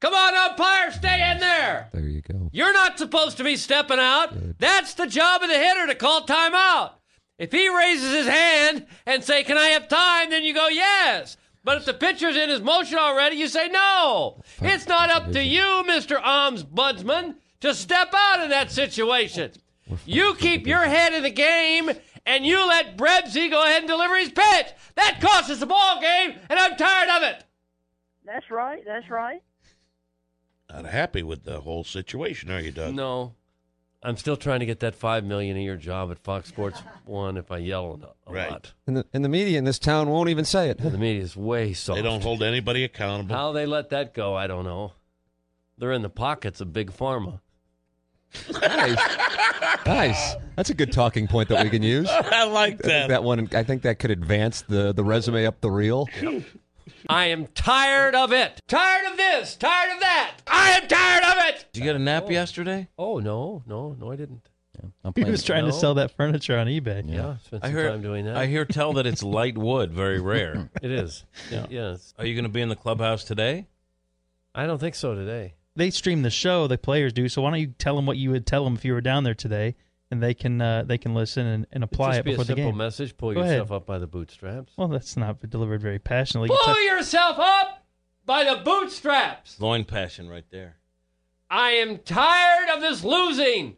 Come 0.00 0.14
on, 0.14 0.34
umpire, 0.34 0.92
stay 0.92 1.30
in 1.32 1.38
there. 1.38 1.90
There 1.92 2.02
you 2.02 2.22
go. 2.22 2.48
You're 2.52 2.72
not 2.72 2.98
supposed 2.98 3.36
to 3.38 3.44
be 3.44 3.56
stepping 3.56 3.98
out. 3.98 4.58
That's 4.58 4.94
the 4.94 5.06
job 5.06 5.42
of 5.42 5.48
the 5.48 5.58
hitter 5.58 5.86
to 5.88 5.94
call 5.94 6.26
timeout. 6.26 6.92
If 7.38 7.52
he 7.52 7.68
raises 7.74 8.12
his 8.12 8.26
hand 8.26 8.86
and 9.06 9.24
say, 9.24 9.42
"Can 9.42 9.56
I 9.56 9.68
have 9.68 9.88
time?" 9.88 10.30
then 10.30 10.44
you 10.44 10.54
go, 10.54 10.68
"Yes." 10.68 11.36
But 11.62 11.78
if 11.78 11.84
the 11.84 11.94
pitcher's 11.94 12.36
in 12.36 12.48
his 12.48 12.60
motion 12.60 12.98
already, 12.98 13.36
you 13.36 13.48
say, 13.48 13.68
"No." 13.68 14.42
It's 14.62 14.86
not 14.86 15.10
up 15.10 15.32
to 15.32 15.42
you, 15.42 15.84
Mr. 15.86 16.22
Ombudsman, 16.22 17.36
to 17.60 17.74
step 17.74 18.14
out 18.14 18.40
of 18.40 18.48
that 18.48 18.70
situation. 18.70 19.52
You 20.06 20.34
keep 20.34 20.66
your 20.66 20.84
head 20.84 21.12
in 21.12 21.22
the 21.22 21.30
game 21.30 21.90
and 22.26 22.46
you 22.46 22.66
let 22.66 22.96
Brebsy 22.96 23.50
go 23.50 23.62
ahead 23.64 23.80
and 23.80 23.88
deliver 23.88 24.16
his 24.16 24.28
pitch. 24.30 24.68
That 24.94 25.18
costs 25.20 25.50
us 25.50 25.60
the 25.60 25.66
ball 25.66 26.00
game, 26.00 26.38
and 26.48 26.58
I'm 26.58 26.76
tired 26.76 27.08
of 27.10 27.22
it. 27.22 27.44
That's 28.24 28.50
right. 28.50 28.82
That's 28.86 29.10
right. 29.10 29.42
Not 30.70 30.86
happy 30.86 31.22
with 31.22 31.44
the 31.44 31.60
whole 31.60 31.82
situation, 31.84 32.50
are 32.50 32.60
you, 32.60 32.70
Doug? 32.70 32.94
No, 32.94 33.34
I'm 34.02 34.16
still 34.16 34.36
trying 34.36 34.60
to 34.60 34.66
get 34.66 34.80
that 34.80 34.94
five 34.94 35.24
million 35.24 35.56
a 35.56 35.60
year 35.60 35.76
job 35.76 36.10
at 36.10 36.18
Fox 36.18 36.48
Sports 36.48 36.80
One. 37.04 37.36
If 37.36 37.50
I 37.52 37.58
yell 37.58 38.00
a, 38.26 38.30
a 38.30 38.32
Right. 38.34 38.50
lot, 38.50 38.72
And 38.86 38.96
the, 38.96 39.06
and 39.12 39.22
the 39.24 39.28
media 39.28 39.58
in 39.58 39.64
this 39.64 39.78
town 39.78 40.08
won't 40.08 40.30
even 40.30 40.44
say 40.44 40.70
it. 40.70 40.78
the 40.78 40.90
media 40.96 41.22
is 41.22 41.36
way 41.36 41.72
soft. 41.74 41.96
They 41.96 42.02
don't 42.02 42.22
hold 42.22 42.42
anybody 42.42 42.84
accountable. 42.84 43.34
How 43.34 43.52
they 43.52 43.66
let 43.66 43.90
that 43.90 44.14
go, 44.14 44.34
I 44.34 44.46
don't 44.46 44.64
know. 44.64 44.92
They're 45.76 45.92
in 45.92 46.02
the 46.02 46.08
pockets 46.10 46.60
of 46.60 46.72
big 46.72 46.92
pharma. 46.92 47.40
nice. 48.52 48.98
nice. 49.86 50.34
That's 50.56 50.70
a 50.70 50.74
good 50.74 50.92
talking 50.92 51.26
point 51.26 51.48
that 51.48 51.62
we 51.64 51.70
can 51.70 51.82
use. 51.82 52.08
I 52.10 52.44
like 52.44 52.74
I 52.84 52.88
think 52.88 53.08
that 53.08 53.24
one. 53.24 53.48
I 53.54 53.64
think 53.64 53.82
that 53.82 53.98
could 53.98 54.10
advance 54.10 54.62
the, 54.62 54.92
the 54.92 55.02
resume 55.04 55.46
up 55.46 55.60
the 55.60 55.70
reel. 55.70 56.06
I 57.08 57.26
am 57.26 57.46
tired 57.48 58.14
of 58.14 58.32
it. 58.32 58.60
Tired 58.68 59.10
of 59.10 59.16
this. 59.16 59.56
Tired 59.56 59.94
of 59.94 60.00
that. 60.00 60.34
I 60.46 60.70
am 60.72 60.88
tired 60.88 61.24
of 61.24 61.34
it. 61.48 61.66
Did 61.72 61.80
you 61.80 61.84
get 61.84 61.96
a 61.96 61.98
nap 62.00 62.24
oh. 62.26 62.30
yesterday? 62.30 62.88
Oh 62.98 63.18
no, 63.18 63.62
no, 63.66 63.96
no, 63.98 64.12
I 64.12 64.16
didn't. 64.16 64.48
He 65.14 65.24
was 65.24 65.42
trying 65.42 65.66
to 65.66 65.72
sell 65.72 65.94
that 65.94 66.16
furniture 66.16 66.56
on 66.56 66.66
eBay. 66.66 67.04
Yeah, 67.06 67.36
spent 67.44 67.64
I 67.64 67.68
some 67.68 67.76
hear. 67.76 67.90
time 67.90 68.02
doing 68.02 68.24
that. 68.24 68.36
I 68.36 68.46
hear 68.46 68.64
tell 68.64 68.94
that 68.94 69.06
it's 69.06 69.22
light 69.22 69.58
wood, 69.58 69.92
very 69.92 70.20
rare. 70.20 70.70
it 70.82 70.90
is. 70.90 71.24
Yeah. 71.50 71.66
Yes. 71.68 72.14
Are 72.18 72.24
you 72.24 72.34
going 72.34 72.44
to 72.44 72.50
be 72.50 72.60
in 72.60 72.68
the 72.68 72.76
clubhouse 72.76 73.24
today? 73.24 73.66
I 74.54 74.66
don't 74.66 74.78
think 74.78 74.94
so 74.94 75.14
today. 75.14 75.54
They 75.76 75.90
stream 75.90 76.22
the 76.22 76.30
show, 76.30 76.66
the 76.66 76.78
players 76.78 77.12
do. 77.12 77.28
So 77.28 77.42
why 77.42 77.50
don't 77.50 77.60
you 77.60 77.74
tell 77.78 77.96
them 77.96 78.06
what 78.06 78.16
you 78.16 78.30
would 78.30 78.46
tell 78.46 78.64
them 78.64 78.74
if 78.74 78.84
you 78.84 78.92
were 78.92 79.00
down 79.00 79.24
there 79.24 79.34
today, 79.34 79.76
and 80.10 80.22
they 80.22 80.34
can 80.34 80.60
uh, 80.60 80.82
they 80.86 80.98
can 80.98 81.14
listen 81.14 81.46
and, 81.46 81.66
and 81.72 81.84
apply 81.84 82.10
Just 82.10 82.18
it 82.20 82.24
be 82.24 82.32
a 82.34 82.36
the 82.38 82.44
simple 82.44 82.64
game. 82.70 82.76
message. 82.76 83.16
Pull 83.16 83.34
Go 83.34 83.40
yourself 83.40 83.70
ahead. 83.70 83.76
up 83.82 83.86
by 83.86 83.98
the 83.98 84.06
bootstraps. 84.06 84.72
Well, 84.76 84.88
that's 84.88 85.16
not 85.16 85.48
delivered 85.48 85.80
very 85.80 85.98
passionately. 85.98 86.48
Pull 86.48 86.58
tell- 86.64 86.82
yourself 86.82 87.38
up 87.38 87.84
by 88.26 88.44
the 88.44 88.56
bootstraps. 88.62 89.60
Loin 89.60 89.84
passion 89.84 90.28
right 90.28 90.44
there. 90.50 90.76
I 91.50 91.70
am 91.72 91.98
tired 91.98 92.68
of 92.74 92.80
this 92.80 93.02
losing. 93.02 93.76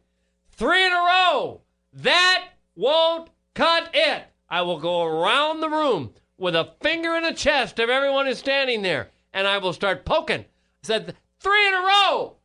Three 0.51 0.85
in 0.85 0.93
a 0.93 0.97
row. 0.97 1.63
That 1.95 2.49
won't 2.77 3.31
cut 3.55 3.91
it. 3.95 4.25
I 4.49 4.61
will 4.63 4.79
go 4.79 5.03
around 5.05 5.61
the 5.61 5.71
room 5.71 6.13
with 6.37 6.55
a 6.55 6.73
finger 6.83 7.15
in 7.17 7.23
the 7.23 7.33
chest 7.33 7.79
of 7.79 7.89
everyone 7.89 8.27
who's 8.27 8.39
standing 8.39 8.83
there, 8.83 9.11
and 9.33 9.47
I 9.47 9.57
will 9.59 9.73
start 9.73 10.05
poking. 10.05 10.41
I 10.41 10.45
said, 10.83 11.17
three 11.41 11.67
in 11.69 11.75
a 11.75 11.79
row. 11.79 12.37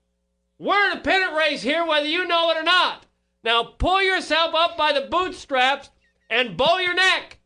We're 0.60 0.92
in 0.92 0.98
a 0.98 1.02
pennant 1.02 1.36
race 1.36 1.62
here, 1.62 1.86
whether 1.86 2.08
you 2.08 2.26
know 2.26 2.50
it 2.52 2.58
or 2.58 2.64
not. 2.64 3.06
Now 3.48 3.64
pull 3.64 4.04
yourself 4.04 4.54
up 4.54 4.76
by 4.76 4.92
the 4.92 5.08
bootstraps 5.10 5.90
and 6.30 6.58
bow 6.58 6.80
your 6.80 6.94
neck 6.94 7.40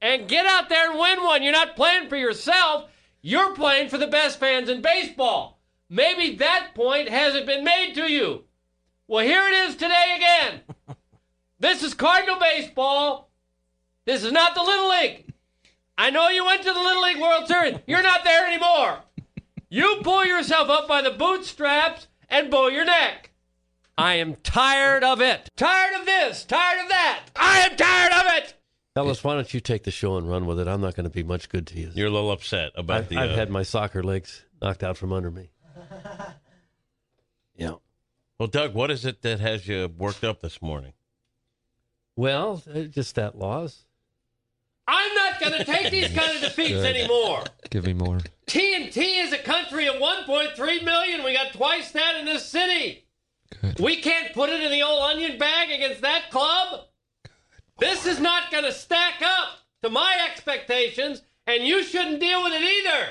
and 0.00 0.26
get 0.26 0.46
out 0.46 0.70
there 0.70 0.90
and 0.90 0.98
win 0.98 1.22
one. 1.22 1.42
You're 1.42 1.52
not 1.52 1.76
playing 1.76 2.08
for 2.08 2.16
yourself. 2.16 2.88
You're 3.20 3.54
playing 3.54 3.90
for 3.90 3.98
the 3.98 4.06
best 4.06 4.40
fans 4.40 4.70
in 4.70 4.80
baseball. 4.80 5.60
Maybe 5.90 6.36
that 6.36 6.70
point 6.74 7.10
hasn't 7.10 7.44
been 7.44 7.62
made 7.62 7.92
to 7.96 8.10
you. 8.10 8.44
Well, 9.06 9.22
here 9.22 9.46
it 9.46 9.52
is 9.52 9.76
today 9.76 10.16
again. 10.16 10.60
this 11.58 11.82
is 11.82 11.92
Cardinal 11.92 12.40
baseball. 12.40 13.28
This 14.06 14.24
is 14.24 14.32
not 14.32 14.54
the 14.54 14.62
Little 14.62 14.88
League. 14.88 15.34
I 15.98 16.08
know 16.08 16.30
you 16.30 16.46
went 16.46 16.62
to 16.62 16.72
the 16.72 16.80
Little 16.80 17.02
League 17.02 17.20
World 17.20 17.48
Series. 17.48 17.80
You're 17.86 18.02
not 18.02 18.24
there 18.24 18.46
anymore. 18.46 19.00
You 19.68 19.98
pull 20.02 20.24
yourself 20.24 20.70
up 20.70 20.88
by 20.88 21.02
the 21.02 21.10
bootstraps 21.10 22.06
and 22.30 22.50
bow 22.50 22.68
your 22.68 22.86
neck. 22.86 23.28
I 23.96 24.14
am 24.14 24.36
tired 24.42 25.04
of 25.04 25.20
it. 25.20 25.50
Tired 25.56 26.00
of 26.00 26.06
this. 26.06 26.44
Tired 26.44 26.82
of 26.82 26.88
that. 26.88 27.20
I 27.36 27.60
am 27.60 27.76
tired 27.76 28.12
of 28.12 28.24
it. 28.38 28.54
Ellis, 28.96 29.24
why 29.24 29.34
don't 29.34 29.52
you 29.52 29.60
take 29.60 29.84
the 29.84 29.90
show 29.90 30.16
and 30.16 30.28
run 30.30 30.46
with 30.46 30.58
it? 30.60 30.68
I'm 30.68 30.80
not 30.80 30.94
going 30.94 31.04
to 31.04 31.10
be 31.10 31.22
much 31.22 31.48
good 31.48 31.66
to 31.68 31.78
you. 31.78 31.90
You're 31.94 32.08
a 32.08 32.10
little 32.10 32.30
upset 32.30 32.72
about 32.76 32.98
I've, 32.98 33.08
the. 33.08 33.16
I've 33.16 33.30
uh, 33.30 33.34
had 33.34 33.50
my 33.50 33.62
soccer 33.62 34.02
legs 34.02 34.44
knocked 34.62 34.82
out 34.84 34.96
from 34.96 35.12
under 35.12 35.30
me. 35.30 35.50
Yeah. 37.56 37.74
Well, 38.38 38.48
Doug, 38.48 38.74
what 38.74 38.90
is 38.90 39.04
it 39.04 39.22
that 39.22 39.40
has 39.40 39.68
you 39.68 39.88
worked 39.96 40.24
up 40.24 40.40
this 40.40 40.60
morning? 40.60 40.92
Well, 42.16 42.62
uh, 42.72 42.80
just 42.80 43.14
that 43.14 43.38
loss. 43.38 43.84
I'm 44.86 45.14
not 45.14 45.40
going 45.40 45.52
to 45.52 45.64
take 45.64 45.90
these 45.90 46.08
kind 46.12 46.34
of 46.34 46.42
defeats 46.42 46.70
Good. 46.70 46.96
anymore. 46.96 47.44
Give 47.70 47.86
me 47.86 47.92
more. 47.92 48.18
TNT 48.46 49.24
is 49.24 49.32
a 49.32 49.38
country 49.38 49.86
of 49.86 49.94
1.3 49.94 50.84
million. 50.84 51.24
We 51.24 51.32
got 51.32 51.52
twice 51.52 51.92
that 51.92 52.16
in 52.16 52.26
this 52.26 52.44
city. 52.44 53.06
We 53.78 53.96
can't 53.96 54.32
put 54.32 54.50
it 54.50 54.60
in 54.62 54.70
the 54.70 54.82
old 54.82 55.02
onion 55.02 55.38
bag 55.38 55.70
against 55.70 56.02
that 56.02 56.30
club. 56.30 56.86
This 57.78 58.06
is 58.06 58.20
not 58.20 58.50
going 58.50 58.64
to 58.64 58.72
stack 58.72 59.20
up 59.22 59.58
to 59.82 59.90
my 59.90 60.16
expectations, 60.30 61.22
and 61.46 61.64
you 61.66 61.82
shouldn't 61.82 62.20
deal 62.20 62.42
with 62.44 62.52
it 62.54 62.62
either. 62.62 63.08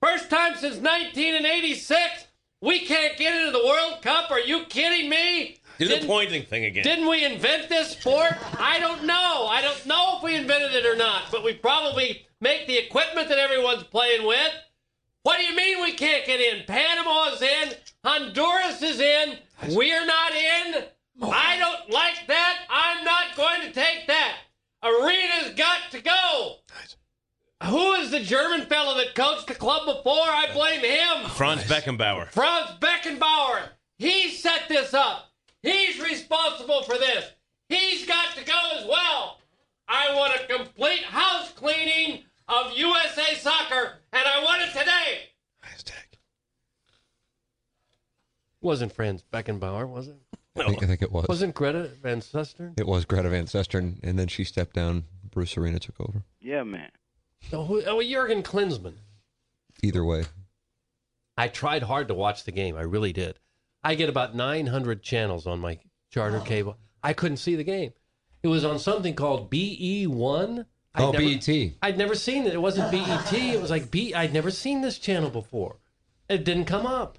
First 0.00 0.30
time 0.30 0.52
since 0.54 0.76
1986, 0.76 2.26
we 2.60 2.80
can't 2.86 3.16
get 3.16 3.34
into 3.34 3.50
the 3.52 3.64
World 3.66 4.00
Cup. 4.02 4.30
Are 4.30 4.40
you 4.40 4.64
kidding 4.66 5.08
me? 5.10 5.60
Do 5.78 5.86
the 5.86 5.94
Didn't- 5.94 6.08
pointing 6.08 6.42
thing 6.44 6.64
again. 6.64 6.82
didn't 6.82 7.08
we 7.08 7.24
invent 7.24 7.68
this 7.68 7.90
sport? 7.92 8.32
I 8.58 8.78
don't 8.80 9.04
know. 9.04 9.46
I 9.48 9.60
don't 9.62 9.86
know 9.86 10.16
if 10.16 10.22
we 10.24 10.34
invented 10.34 10.74
it 10.74 10.84
or 10.86 10.96
not, 10.96 11.30
but 11.30 11.44
we 11.44 11.54
probably 11.54 12.26
make 12.40 12.66
the 12.66 12.76
equipment 12.78 13.28
that 13.28 13.38
everyone's 13.38 13.84
playing 13.84 14.26
with. 14.26 14.52
What 15.22 15.38
do 15.38 15.44
you 15.44 15.54
mean 15.54 15.80
we 15.82 15.92
can't 15.92 16.24
get 16.26 16.40
in? 16.40 16.64
Panama's 16.64 17.42
in, 17.42 17.72
Honduras 18.04 18.80
is 18.82 19.00
in, 19.00 19.38
we're 19.70 20.06
not 20.06 20.32
in. 20.32 20.84
I 21.22 21.58
don't 21.58 21.90
like 21.90 22.26
that. 22.28 22.58
I'm 22.70 23.04
not 23.04 23.36
going 23.36 23.62
to 23.62 23.72
take 23.72 24.06
that. 24.06 24.36
Arena's 24.84 25.54
got 25.56 25.90
to 25.90 26.00
go. 26.00 26.54
Who 27.64 27.94
is 27.94 28.12
the 28.12 28.20
German 28.20 28.66
fellow 28.66 28.96
that 28.96 29.16
coached 29.16 29.48
the 29.48 29.54
club 29.54 29.84
before? 29.84 30.12
I 30.14 30.46
blame 30.52 30.80
him. 30.80 31.28
Franz 31.30 31.64
Beckenbauer. 31.64 32.28
Franz 32.30 32.70
Beckenbauer. 32.78 33.70
He 33.98 34.30
set 34.30 34.68
this 34.68 34.94
up. 34.94 35.32
He's 35.62 36.00
responsible 36.00 36.84
for 36.84 36.96
this. 36.96 37.24
He's 37.68 38.06
got 38.06 38.36
to 38.36 38.44
go 38.44 38.60
as 38.78 38.86
well. 38.86 39.38
I 39.88 40.14
want 40.14 40.40
a 40.40 40.56
complete 40.56 41.02
house 41.02 41.50
cleaning 41.52 42.22
of 42.46 42.76
USA 42.76 43.34
soccer, 43.34 43.98
and 44.12 44.22
I 44.24 44.44
want 44.44 44.62
it 44.62 44.78
today. 44.78 45.30
Wasn't 48.60 48.92
Franz 48.92 49.22
Beckenbauer, 49.32 49.88
was 49.88 50.08
it? 50.08 50.16
I 50.56 50.64
think, 50.64 50.82
I 50.82 50.86
think 50.86 51.02
it 51.02 51.12
was. 51.12 51.26
Wasn't 51.28 51.54
Greta 51.54 51.90
Van 52.02 52.20
Susteren? 52.20 52.78
It 52.78 52.86
was 52.86 53.04
Greta 53.04 53.28
Van 53.28 53.46
Susteren, 53.46 53.98
and 54.02 54.18
then 54.18 54.26
she 54.26 54.44
stepped 54.44 54.74
down. 54.74 55.04
Bruce 55.30 55.56
Arena 55.56 55.78
took 55.78 56.00
over. 56.00 56.24
Yeah, 56.40 56.64
man. 56.64 56.90
Oh, 57.52 57.64
who- 57.64 57.84
oh, 57.84 58.02
Jurgen 58.02 58.42
Klinsmann. 58.42 58.96
Either 59.82 60.04
way, 60.04 60.24
I 61.36 61.46
tried 61.46 61.84
hard 61.84 62.08
to 62.08 62.14
watch 62.14 62.42
the 62.42 62.50
game. 62.50 62.76
I 62.76 62.80
really 62.82 63.12
did. 63.12 63.38
I 63.84 63.94
get 63.94 64.08
about 64.08 64.34
900 64.34 65.02
channels 65.02 65.46
on 65.46 65.60
my 65.60 65.78
charter 66.10 66.38
oh. 66.38 66.44
cable. 66.44 66.76
I 67.02 67.12
couldn't 67.12 67.36
see 67.36 67.54
the 67.54 67.62
game. 67.62 67.92
It 68.42 68.48
was 68.48 68.64
on 68.64 68.80
something 68.80 69.14
called 69.14 69.50
BE1. 69.50 70.66
I'd 70.94 71.02
Oh, 71.02 71.12
never- 71.12 71.24
BET. 71.24 71.72
I'd 71.82 71.98
never 71.98 72.16
seen 72.16 72.46
it. 72.46 72.54
It 72.54 72.62
wasn't 72.62 72.90
BET. 72.90 73.32
It 73.32 73.60
was 73.60 73.70
like 73.70 73.90
B. 73.92 74.14
I'd 74.14 74.32
never 74.32 74.50
seen 74.50 74.80
this 74.80 74.98
channel 74.98 75.30
before. 75.30 75.76
It 76.28 76.44
didn't 76.44 76.64
come 76.64 76.86
up. 76.86 77.18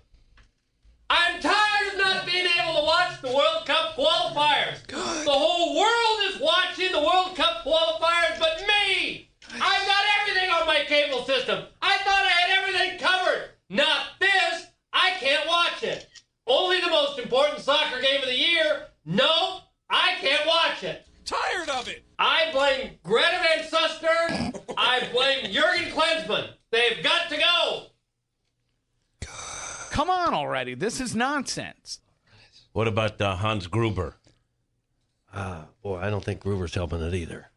I'm 1.09 1.41
tired 1.41 1.93
of 1.93 1.97
not 1.97 2.25
being 2.25 2.45
able 2.45 2.79
to 2.79 2.85
watch 2.85 3.21
the 3.21 3.29
World 3.29 3.65
Cup 3.65 3.95
qualifiers. 3.95 4.85
God. 4.87 5.25
The 5.25 5.31
whole 5.31 5.75
world 5.75 6.33
is 6.33 6.39
watching 6.39 6.91
the 6.91 6.99
World 6.99 7.35
Cup 7.35 7.65
qualifiers, 7.65 8.39
but 8.39 8.61
me. 8.67 9.31
I've 9.53 9.87
got 9.87 10.03
everything 10.21 10.49
on 10.51 10.67
my 10.67 10.83
cable 10.87 11.23
system. 11.25 11.65
I 11.81 11.97
thought 11.97 12.25
I 12.25 12.29
had 12.29 12.63
everything 12.63 12.99
covered. 12.99 13.49
Not 13.69 14.19
this. 14.19 14.67
I 14.93 15.11
can't 15.19 15.47
watch 15.47 15.83
it. 15.83 16.07
Only 16.45 16.79
the 16.81 16.89
most 16.89 17.17
important 17.17 17.61
soccer 17.61 18.01
game 18.01 18.21
of 18.21 18.27
the 18.27 18.37
year. 18.37 18.87
No, 19.05 19.61
I 19.89 20.15
can't 20.21 20.45
watch 20.45 20.83
it. 20.83 21.07
Tired 21.25 21.69
of 21.69 21.87
it. 21.87 22.03
I 22.17 22.49
blame 22.51 22.97
Greta 23.03 23.39
Van 23.43 23.65
Susteren. 23.65 24.59
I 24.77 25.07
blame 25.11 25.51
Jurgen 25.51 25.91
Klinsmann. 25.91 26.49
They've 26.71 27.03
got 27.03 27.29
to 27.29 27.37
go. 27.37 27.88
Come 29.99 30.09
on 30.09 30.33
already. 30.33 30.75
This 30.75 31.01
is 31.01 31.13
nonsense. 31.13 31.99
What 32.71 32.87
about 32.87 33.19
uh, 33.19 33.35
Hans 33.35 33.67
Gruber? 33.67 34.15
Ah, 35.33 35.65
boy, 35.83 35.97
I 35.99 36.09
don't 36.09 36.23
think 36.23 36.39
Gruber's 36.39 36.73
helping 36.73 37.01
it 37.01 37.13
either. 37.13 37.51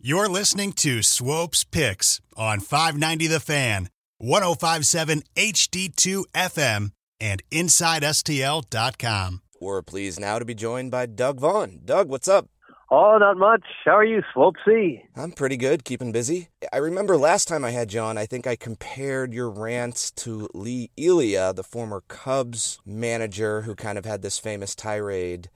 You're 0.00 0.30
listening 0.30 0.72
to 0.72 1.02
Swopes 1.02 1.64
Picks 1.64 2.22
on 2.34 2.60
590 2.60 3.26
The 3.26 3.40
Fan, 3.40 3.90
1057 4.16 5.22
HD2 5.36 6.24
FM, 6.34 6.92
and 7.20 7.42
InsideSTL.com. 7.50 9.42
We're 9.60 9.82
pleased 9.82 10.18
now 10.18 10.38
to 10.38 10.46
be 10.46 10.54
joined 10.54 10.90
by 10.90 11.04
Doug 11.04 11.40
Vaughn. 11.40 11.80
Doug, 11.84 12.08
what's 12.08 12.26
up? 12.26 12.48
Oh, 12.92 13.18
not 13.18 13.36
much. 13.36 13.62
How 13.84 13.96
are 13.96 14.04
you, 14.04 14.22
Swopesy? 14.34 15.04
I'm 15.14 15.30
pretty 15.30 15.56
good, 15.56 15.84
keeping 15.84 16.10
busy. 16.10 16.48
I 16.72 16.78
remember 16.78 17.16
last 17.16 17.46
time 17.46 17.64
I 17.64 17.70
had 17.70 17.88
John, 17.88 18.18
I 18.18 18.26
think 18.26 18.48
I 18.48 18.56
compared 18.56 19.32
your 19.32 19.48
rants 19.48 20.10
to 20.12 20.48
Lee 20.54 20.90
Elia, 20.98 21.52
the 21.52 21.62
former 21.62 22.02
Cubs 22.08 22.80
manager 22.84 23.62
who 23.62 23.76
kind 23.76 23.96
of 23.96 24.04
had 24.04 24.22
this 24.22 24.40
famous 24.40 24.74
tirade 24.74 25.50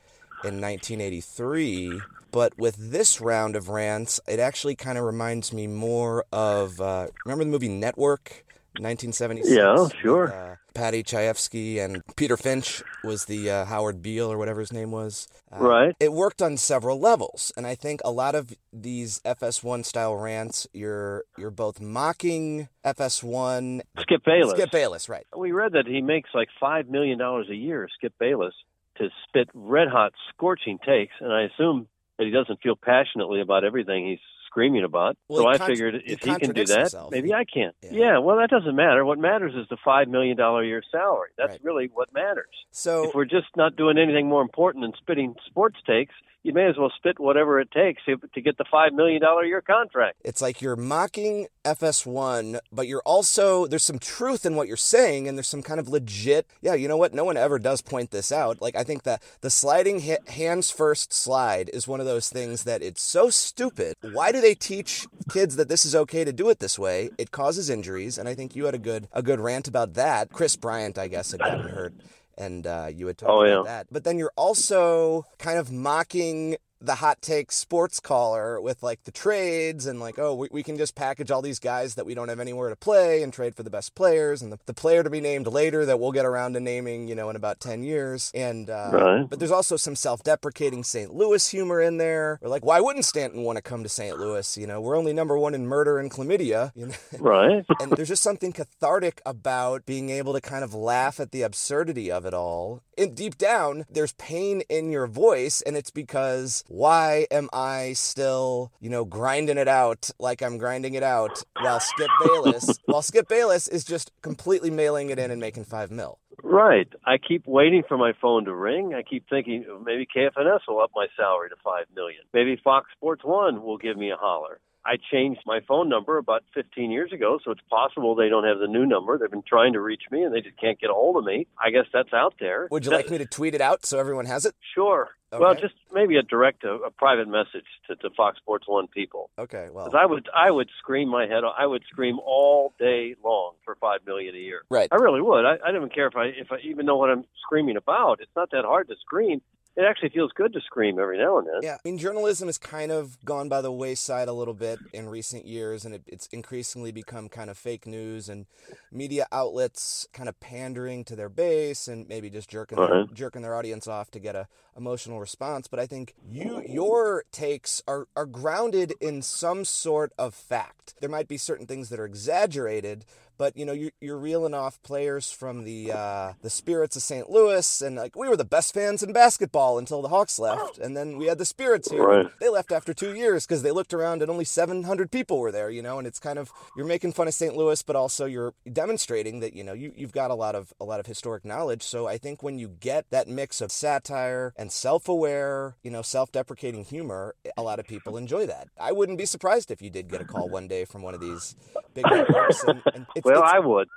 in 0.45 0.61
1983. 0.61 2.01
But 2.31 2.57
with 2.57 2.77
this 2.93 3.21
round 3.21 3.57
of 3.57 3.69
rants, 3.69 4.21
it 4.29 4.39
actually 4.39 4.77
kind 4.77 4.97
of 4.97 5.05
reminds 5.05 5.53
me 5.53 5.67
more 5.67 6.25
of 6.33 6.81
uh, 6.81 7.09
remember 7.25 7.45
the 7.45 7.51
movie 7.51 7.69
Network? 7.69 8.45
1976. 8.79 9.55
Yeah, 9.55 9.89
sure. 10.03 10.25
with, 10.25 10.33
uh, 10.33 10.55
Paddy 10.75 11.03
Chayefsky 11.03 11.79
and 11.83 12.03
Peter 12.17 12.37
Finch 12.37 12.83
was 13.03 13.27
the 13.27 13.49
uh, 13.51 13.65
Howard 13.65 14.03
Beale 14.03 14.31
or 14.31 14.37
whatever 14.39 14.61
his 14.61 14.73
name 14.73 14.91
was. 14.91 15.29
Uh, 15.53 15.59
Right. 15.65 15.95
It 16.01 16.13
worked 16.13 16.43
on 16.43 16.57
several 16.57 16.99
levels, 16.99 17.53
and 17.57 17.67
I 17.67 17.75
think 17.77 18.01
a 18.05 18.11
lot 18.11 18.35
of 18.35 18.53
these 18.73 19.21
FS1 19.25 19.85
style 19.85 20.17
rants, 20.17 20.67
you're 20.73 21.25
you're 21.39 21.51
both 21.53 21.81
mocking 21.81 22.69
FS1. 22.85 23.83
Skip 24.01 24.25
Bayless. 24.25 24.51
Skip 24.53 24.71
Bayless, 24.71 25.09
right? 25.09 25.27
We 25.37 25.53
read 25.53 25.73
that 25.73 25.87
he 25.87 26.03
makes 26.03 26.31
like 26.35 26.49
five 26.59 26.89
million 26.89 27.19
dollars 27.19 27.47
a 27.51 27.55
year, 27.55 27.89
Skip 27.95 28.15
Bayless, 28.19 28.55
to 28.97 29.09
spit 29.29 29.49
red 29.55 29.89
hot, 29.89 30.13
scorching 30.31 30.79
takes, 30.79 31.15
and 31.21 31.33
I 31.33 31.43
assume 31.43 31.87
that 32.19 32.25
he 32.25 32.31
doesn't 32.31 32.61
feel 32.63 32.77
passionately 32.77 33.41
about 33.41 33.65
everything 33.65 34.09
he's 34.09 34.19
screaming 34.55 34.85
about. 34.85 35.17
Well, 35.29 35.43
so 35.43 35.43
he 35.43 35.49
I 35.55 35.59
contra- 35.59 35.67
figured 35.75 35.95
if 36.07 36.21
he 36.23 36.35
can 36.37 36.53
do 36.53 36.65
that, 36.67 36.79
himself. 36.79 37.11
maybe 37.11 37.35
I 37.35 37.45
can. 37.45 37.73
Yeah. 37.83 38.19
well, 38.19 38.37
that 38.37 38.51
doesn't 38.51 38.77
matter. 38.77 39.05
What 39.05 39.19
matters 39.19 39.53
is 39.57 39.67
the 39.69 39.77
five 39.85 40.07
million 40.09 40.37
dollar 40.37 40.63
a 40.63 40.67
year 40.67 40.83
salary. 40.93 41.31
That's 41.37 41.59
really 41.65 41.91
what 41.93 42.13
matters. 42.15 42.47
So 42.71 43.09
if 43.09 43.15
we're 43.15 43.25
just 43.25 43.49
not 43.57 43.75
doing 43.77 43.99
anything 43.99 44.29
more 44.29 44.43
important 44.43 44.85
than 44.85 44.93
spitting 45.01 45.35
sports 45.47 45.77
takes, 45.87 46.15
you 46.45 46.53
may 46.53 46.67
as 46.67 46.77
well 46.79 46.93
spit 46.95 47.19
whatever 47.19 47.59
it 47.59 47.71
takes 47.71 48.03
to, 48.05 48.17
get 48.41 48.59
the 48.59 48.65
five 48.71 48.93
million 48.93 49.23
dollar 49.23 49.43
a 49.43 49.49
year 49.49 49.63
contract. 49.63 50.19
It's 50.23 50.43
like 50.43 50.61
you're 50.61 50.77
mocking 50.77 51.49
FS1, 51.65 52.61
but 52.71 52.87
you're 52.87 53.03
also 53.07 53.67
there's 53.67 53.83
some 53.83 53.99
truth 53.99 54.45
in 54.45 54.55
what 54.55 54.69
you're 54.69 54.77
saying, 54.77 55.27
and 55.27 55.39
there's 55.39 55.49
some 55.49 55.63
kind 55.63 55.81
of 55.81 55.89
legit. 55.89 56.47
Yeah, 56.61 56.75
you 56.75 56.87
know 56.87 56.99
what? 56.99 57.15
No 57.15 57.25
one 57.25 57.39
ever 57.39 57.59
does 57.59 57.81
point 57.81 58.11
this 58.11 58.31
out. 58.31 58.61
Like 58.61 58.77
I 58.77 58.85
think 58.85 59.05
that 59.05 59.23
the 59.41 59.49
sliding 59.49 60.03
ha- 60.03 60.31
hands 60.31 60.71
first 60.71 61.15
slide 61.15 61.71
is 61.73 61.89
one 61.89 62.01
of 62.01 62.07
those 62.07 62.29
things 62.29 62.65
that 62.65 62.83
it's 62.83 63.03
so 63.03 63.31
stupid. 63.31 63.95
Why 64.13 64.31
do 64.31 64.43
they 64.43 64.55
teach 64.55 65.07
kids 65.31 65.57
that 65.57 65.71
this 65.71 65.87
is 65.87 65.97
okay 65.97 66.25
to 66.25 66.33
do 66.33 66.51
it 66.51 66.59
this 66.59 66.79
way? 66.79 67.09
It 67.17 67.31
causes 67.31 67.71
injuries, 67.71 68.19
and 68.19 68.29
I 68.29 68.35
think 68.35 68.55
you 68.55 68.67
had 68.67 68.75
a 68.75 68.79
good 68.79 69.09
a 69.13 69.23
good 69.23 69.41
rant 69.41 69.67
about 69.67 69.95
that. 69.95 70.31
Kris 70.31 70.57
Bryant, 70.57 70.99
I 70.99 71.09
guess, 71.09 71.31
had 71.31 71.41
gotten 71.41 71.69
hurt. 71.69 71.95
And 72.37 72.67
uh, 72.67 72.89
you 72.93 73.07
had 73.07 73.19
talked 73.19 73.31
Oh, 73.31 73.43
about 73.43 73.65
yeah. 73.67 73.71
that. 73.73 73.87
But 73.91 74.05
then 74.05 74.19
you're 74.19 74.33
also 74.37 75.27
kind 75.39 75.59
of 75.59 75.71
mocking 75.71 76.57
the 76.81 76.97
hot 76.97 77.23
take 77.23 77.51
sports 77.51 78.01
caller 78.01 78.61
with 78.61 78.83
like 78.83 79.03
the 79.05 79.11
trades 79.13 79.87
and 79.87 80.01
like 80.01 80.19
oh 80.19 80.35
we, 80.35 80.49
we 80.53 80.63
can 80.63 80.77
just 80.77 80.95
package 80.95 81.31
all 81.31 81.41
these 81.43 81.59
guys 81.59 81.95
that 81.95 82.05
we 82.05 82.15
don't 82.15 82.29
have 82.29 82.41
anywhere 82.41 82.69
to 82.69 82.77
play 82.77 83.23
and 83.23 83.33
trade 83.33 83.55
for 83.55 83.63
the 83.63 83.71
best 83.71 83.95
players 83.95 84.43
and 84.43 84.53
the, 84.53 84.59
the 84.67 84.75
player 84.75 85.03
to 85.03 85.09
be 85.11 85.21
named 85.21 85.47
later 85.47 85.87
that 85.87 85.99
we'll 85.99 86.13
get 86.13 86.27
around 86.27 86.53
to 86.53 86.61
naming 86.61 87.09
you 87.09 87.15
know 87.15 87.31
in 87.31 87.37
about 87.37 87.59
10 87.61 87.83
years 87.83 88.31
and 88.35 88.69
uh, 88.69 88.91
Right. 88.93 89.29
but 89.31 89.39
there's 89.39 89.51
also 89.51 89.77
some 89.77 89.97
self-deprecating 89.97 90.85
st 90.85 91.15
louis 91.15 91.47
humor 91.49 91.81
in 91.81 91.97
there 91.99 92.39
or 92.43 92.49
like 92.49 92.65
why 92.65 92.81
wouldn't 92.81 93.05
stanton 93.05 93.43
want 93.43 93.57
to 93.57 93.63
come 93.63 93.83
to 93.83 93.89
st 93.89 94.19
louis 94.19 94.57
you 94.59 94.67
know 94.67 94.81
we're 94.81 94.97
only 94.99 95.13
number 95.13 95.39
one 95.39 95.55
in 95.55 95.67
murder 95.67 95.99
and 95.99 96.11
chlamydia 96.11 96.73
you 96.77 96.87
know 96.87 96.95
Right. 97.19 97.65
and 97.81 97.93
there's 97.93 98.09
just 98.09 98.23
something 98.23 98.53
cathartic 98.53 99.21
about 99.25 99.87
being 99.87 100.11
able 100.11 100.33
to 100.35 100.41
kind 100.41 100.65
of 100.65 100.75
laugh 100.75 101.19
at 101.21 101.31
the 101.31 101.43
absurdity 101.43 102.11
of 102.11 102.27
it 102.27 102.35
all. 102.35 102.83
And 102.99 103.15
deep 103.17 103.39
down, 103.39 103.85
there's 103.91 104.13
pain 104.15 104.63
in 104.69 104.91
your 104.91 105.07
voice, 105.07 105.61
and 105.63 105.77
it's 105.77 105.91
because 105.91 106.65
why 106.75 107.27
am 107.31 107.49
I 107.53 107.93
still, 107.93 108.73
you 108.81 108.91
know, 108.91 109.05
grinding 109.05 109.59
it 109.59 109.69
out 109.69 110.11
like 110.19 110.43
I'm 110.43 110.59
grinding 110.59 110.95
it 110.95 111.05
out 111.05 111.43
while 111.61 111.79
Skip 111.79 112.11
Bayless, 112.25 112.79
while 112.87 113.03
Skip 113.03 113.29
Bayless 113.29 113.69
is 113.69 113.85
just 113.85 114.11
completely 114.23 114.71
mailing 114.71 115.11
it 115.11 115.19
in 115.19 115.31
and 115.31 115.41
making 115.41 115.65
five 115.65 115.93
mil. 115.93 116.19
Right. 116.43 116.89
I 117.07 117.19
keep 117.19 117.47
waiting 117.47 117.85
for 117.87 117.97
my 117.97 118.13
phone 118.21 118.45
to 118.47 118.55
ring. 118.55 118.93
I 118.93 119.03
keep 119.03 119.29
thinking 119.31 119.65
maybe 119.85 120.05
KFNS 120.05 120.61
will 120.67 120.81
up 120.81 120.91
my 120.97 121.07
salary 121.17 121.49
to 121.51 121.57
five 121.63 121.87
million. 121.95 122.23
Maybe 122.33 122.61
Fox 122.63 122.89
Sports 122.97 123.23
One 123.25 123.63
will 123.63 123.79
give 123.79 123.97
me 123.97 124.11
a 124.11 124.17
holler. 124.17 124.59
I 124.87 124.97
changed 125.11 125.41
my 125.47 125.61
phone 125.67 125.89
number 125.89 126.19
about 126.19 126.45
15 126.55 126.91
years 126.91 127.13
ago, 127.13 127.39
so 127.45 127.51
it's 127.51 127.61
possible 127.71 128.15
they 128.15 128.29
don't 128.29 128.45
have 128.45 128.59
the 128.59 128.67
new 128.67 128.85
number. 128.85 129.19
They've 129.19 129.31
been 129.31 129.43
trying 129.43 129.73
to 129.73 129.81
reach 129.81 130.03
me 130.11 130.23
and 130.23 130.35
they 130.35 130.41
just 130.41 130.59
can't 130.61 130.79
get 130.79 130.91
a 130.91 130.95
hold 130.95 131.17
of 131.17 131.25
me. 131.25 131.47
I 131.63 131.71
guess 131.71 131.87
that's 131.93 132.13
out 132.13 132.35
there. 132.39 132.69
Would 132.71 132.85
you 132.85 132.93
like 132.93 133.11
me 133.11 133.19
to 133.19 133.27
tweet 133.27 133.55
it 133.55 133.61
out 133.61 133.87
so 133.87 133.99
everyone 133.99 134.27
has 134.27 134.45
it? 134.45 134.55
Sure. 134.75 135.11
Well, 135.33 135.55
just 135.55 135.75
maybe 135.93 136.17
a 136.17 136.23
direct, 136.23 136.65
a, 136.65 136.75
a 136.75 136.91
private 136.91 137.27
message 137.27 137.65
to, 137.89 137.97
to 137.97 138.11
Fox 138.11 138.39
Sports 138.39 138.67
One 138.69 138.87
people. 138.87 139.31
Okay, 139.39 139.69
well. 139.73 139.91
I 139.93 140.07
would, 140.07 140.29
I 140.35 140.51
would 140.51 140.71
scream 140.79 141.09
my 141.09 141.27
head. 141.27 141.43
off. 141.45 141.55
I 141.59 141.67
would 141.67 141.83
scream 141.91 142.21
all 142.25 142.73
day 142.79 143.17
long 143.25 143.55
for 143.65 143.75
five 143.81 144.01
million 144.07 144.35
a 144.35 144.39
year. 144.39 144.63
Right. 144.71 144.89
I 144.93 144.97
really 144.97 145.21
would. 145.21 145.45
I, 145.45 145.55
I 145.55 145.73
don't 145.73 145.77
even 145.77 145.89
care 145.89 146.07
if 146.07 146.17
I, 146.17 146.27
if 146.27 146.53
I 146.53 146.59
even 146.63 146.87
know 146.87 146.97
what 146.97 147.11
I'm 147.11 147.25
screaming 147.45 147.77
about. 147.77 148.21
It's 148.21 148.31
not 148.37 148.51
that 148.53 148.65
hard 148.65 148.89
to 148.89 148.95
scream. 149.01 149.43
It 149.77 149.83
actually 149.83 150.11
feels 150.11 150.31
good 150.33 150.53
to 150.53 150.61
scream 150.61 151.01
every 151.01 151.19
now 151.19 151.39
and 151.39 151.49
then. 151.49 151.61
Yeah, 151.63 151.75
I 151.75 151.79
mean, 151.85 151.99
journalism 151.99 152.47
has 152.47 152.59
kind 152.59 152.93
of 152.93 153.23
gone 153.25 153.49
by 153.49 153.61
the 153.61 153.73
wayside 153.73 154.29
a 154.29 154.33
little 154.33 154.55
bit 154.55 154.79
in 154.93 155.09
recent 155.09 155.47
years, 155.47 155.85
and 155.85 155.97
it, 155.97 156.03
it's 156.07 156.29
increasingly 156.29 156.93
become 156.93 157.29
kind 157.29 157.51
of 157.51 157.59
fake 157.59 157.85
news 157.85 158.29
and 158.29 158.47
media 158.93 159.27
outlets 159.33 160.07
kind 160.13 160.29
of 160.29 160.39
pandering 160.39 161.03
to 161.05 161.17
their 161.17 161.29
base 161.29 161.89
and 161.89 162.09
maybe 162.09 162.31
just 162.31 162.49
jerking 162.49 162.79
their, 162.79 163.03
uh-huh. 163.03 163.13
jerking 163.13 163.43
their 163.43 163.57
audience 163.57 163.89
off 163.89 164.13
to 164.13 164.21
get 164.21 164.37
a 164.37 164.47
emotional 164.77 165.21
response. 165.21 165.69
But 165.69 165.81
I 165.81 165.87
think 165.87 166.15
you 166.31 166.63
your 166.67 167.25
takes 167.33 167.83
are 167.87 168.07
are 168.17 168.27
grounded 168.27 168.95
in 169.01 169.23
some 169.23 169.65
sort 169.65 170.13
of 170.19 170.35
fact. 170.35 170.95
There 171.01 171.11
might 171.11 171.29
be 171.29 171.37
certain 171.37 171.67
things 171.67 171.89
that 171.89 172.01
are 172.01 172.05
exaggerated, 172.05 173.05
but 173.37 173.57
you 173.57 173.65
know 173.65 173.73
you're, 173.73 173.91
you're 174.01 174.19
reeling 174.19 174.55
off 174.55 174.83
players 174.83 175.31
from 175.31 175.65
the 175.65 175.93
uh, 175.93 176.33
the 176.43 176.51
Spirits 176.51 176.97
of 176.97 177.03
St. 177.03 177.29
Louis, 177.31 177.81
and 177.81 177.97
like 177.97 178.17
we 178.17 178.29
were 178.29 178.37
the 178.37 178.45
best 178.45 178.75
fans 178.75 179.03
in 179.03 179.13
basketball 179.13 179.79
until 179.79 180.03
the 180.03 180.09
Hawks 180.09 180.39
left, 180.39 180.79
and 180.79 180.97
then 180.97 181.17
we 181.17 181.27
had 181.27 181.39
the 181.39 181.45
Spirits 181.45 181.91
here. 181.91 182.07
Right. 182.07 182.27
They 182.41 182.49
left 182.49 182.73
after 182.73 182.95
two 182.95 183.15
years 183.15 183.47
because 183.47 183.63
they 183.63 183.71
looked 183.71 183.95
around 183.95 184.23
and 184.23 184.31
only 184.31 184.45
700 184.45 185.11
people 185.11 185.39
were 185.39 185.53
there, 185.53 185.71
you 185.71 185.83
know. 185.83 185.99
And 185.99 186.07
it's 186.07 186.19
kind 186.19 186.39
of 186.39 186.53
you're 186.77 186.87
making 186.87 187.13
fun 187.13 187.29
of 187.29 187.35
St. 187.35 187.57
Louis, 187.57 187.83
but 187.83 187.97
also 187.97 188.27
you're 188.27 188.55
demonstrating 188.71 189.41
that 189.41 189.55
you 189.55 189.65
know 189.65 189.73
you 189.73 189.93
you've 189.97 190.13
got 190.13 190.31
a 190.31 190.35
lot 190.35 190.55
of 190.55 190.73
a 190.81 190.85
lot 190.85 191.01
of 191.01 191.07
historic 191.07 191.45
knowledge. 191.45 191.83
So 191.83 192.07
I 192.07 192.19
think 192.19 192.43
when 192.43 192.59
you 192.59 192.69
get 192.69 193.11
that 193.11 193.29
mix 193.29 193.61
of 193.61 193.73
satire 193.73 194.55
and 194.57 194.64
self-aware, 194.71 195.77
you 195.83 195.91
know, 195.91 196.03
self-deprecating 196.03 196.85
humor, 196.85 197.35
a 197.57 197.63
lot 197.63 197.79
of 197.79 197.87
people 197.87 198.17
enjoy 198.17 198.47
that. 198.47 198.69
I 198.81 198.93
wouldn't 198.93 199.19
be 199.19 199.27
surprised 199.27 199.71
if 199.71 199.83
you 199.83 199.91
did 199.91 200.09
get 200.09 200.21
a 200.21 200.25
call 200.25 200.49
one 200.49 200.69
day 200.69 200.85
from 200.85 201.03
one 201.03 201.15
of 201.15 201.21
these 201.21 201.57
big 201.95 202.05
networks. 202.11 202.63
And, 202.65 202.83
and 202.95 203.07
it's, 203.15 203.25
well, 203.25 203.39
it's- 203.39 203.53
I 203.55 203.59
would. 203.59 203.89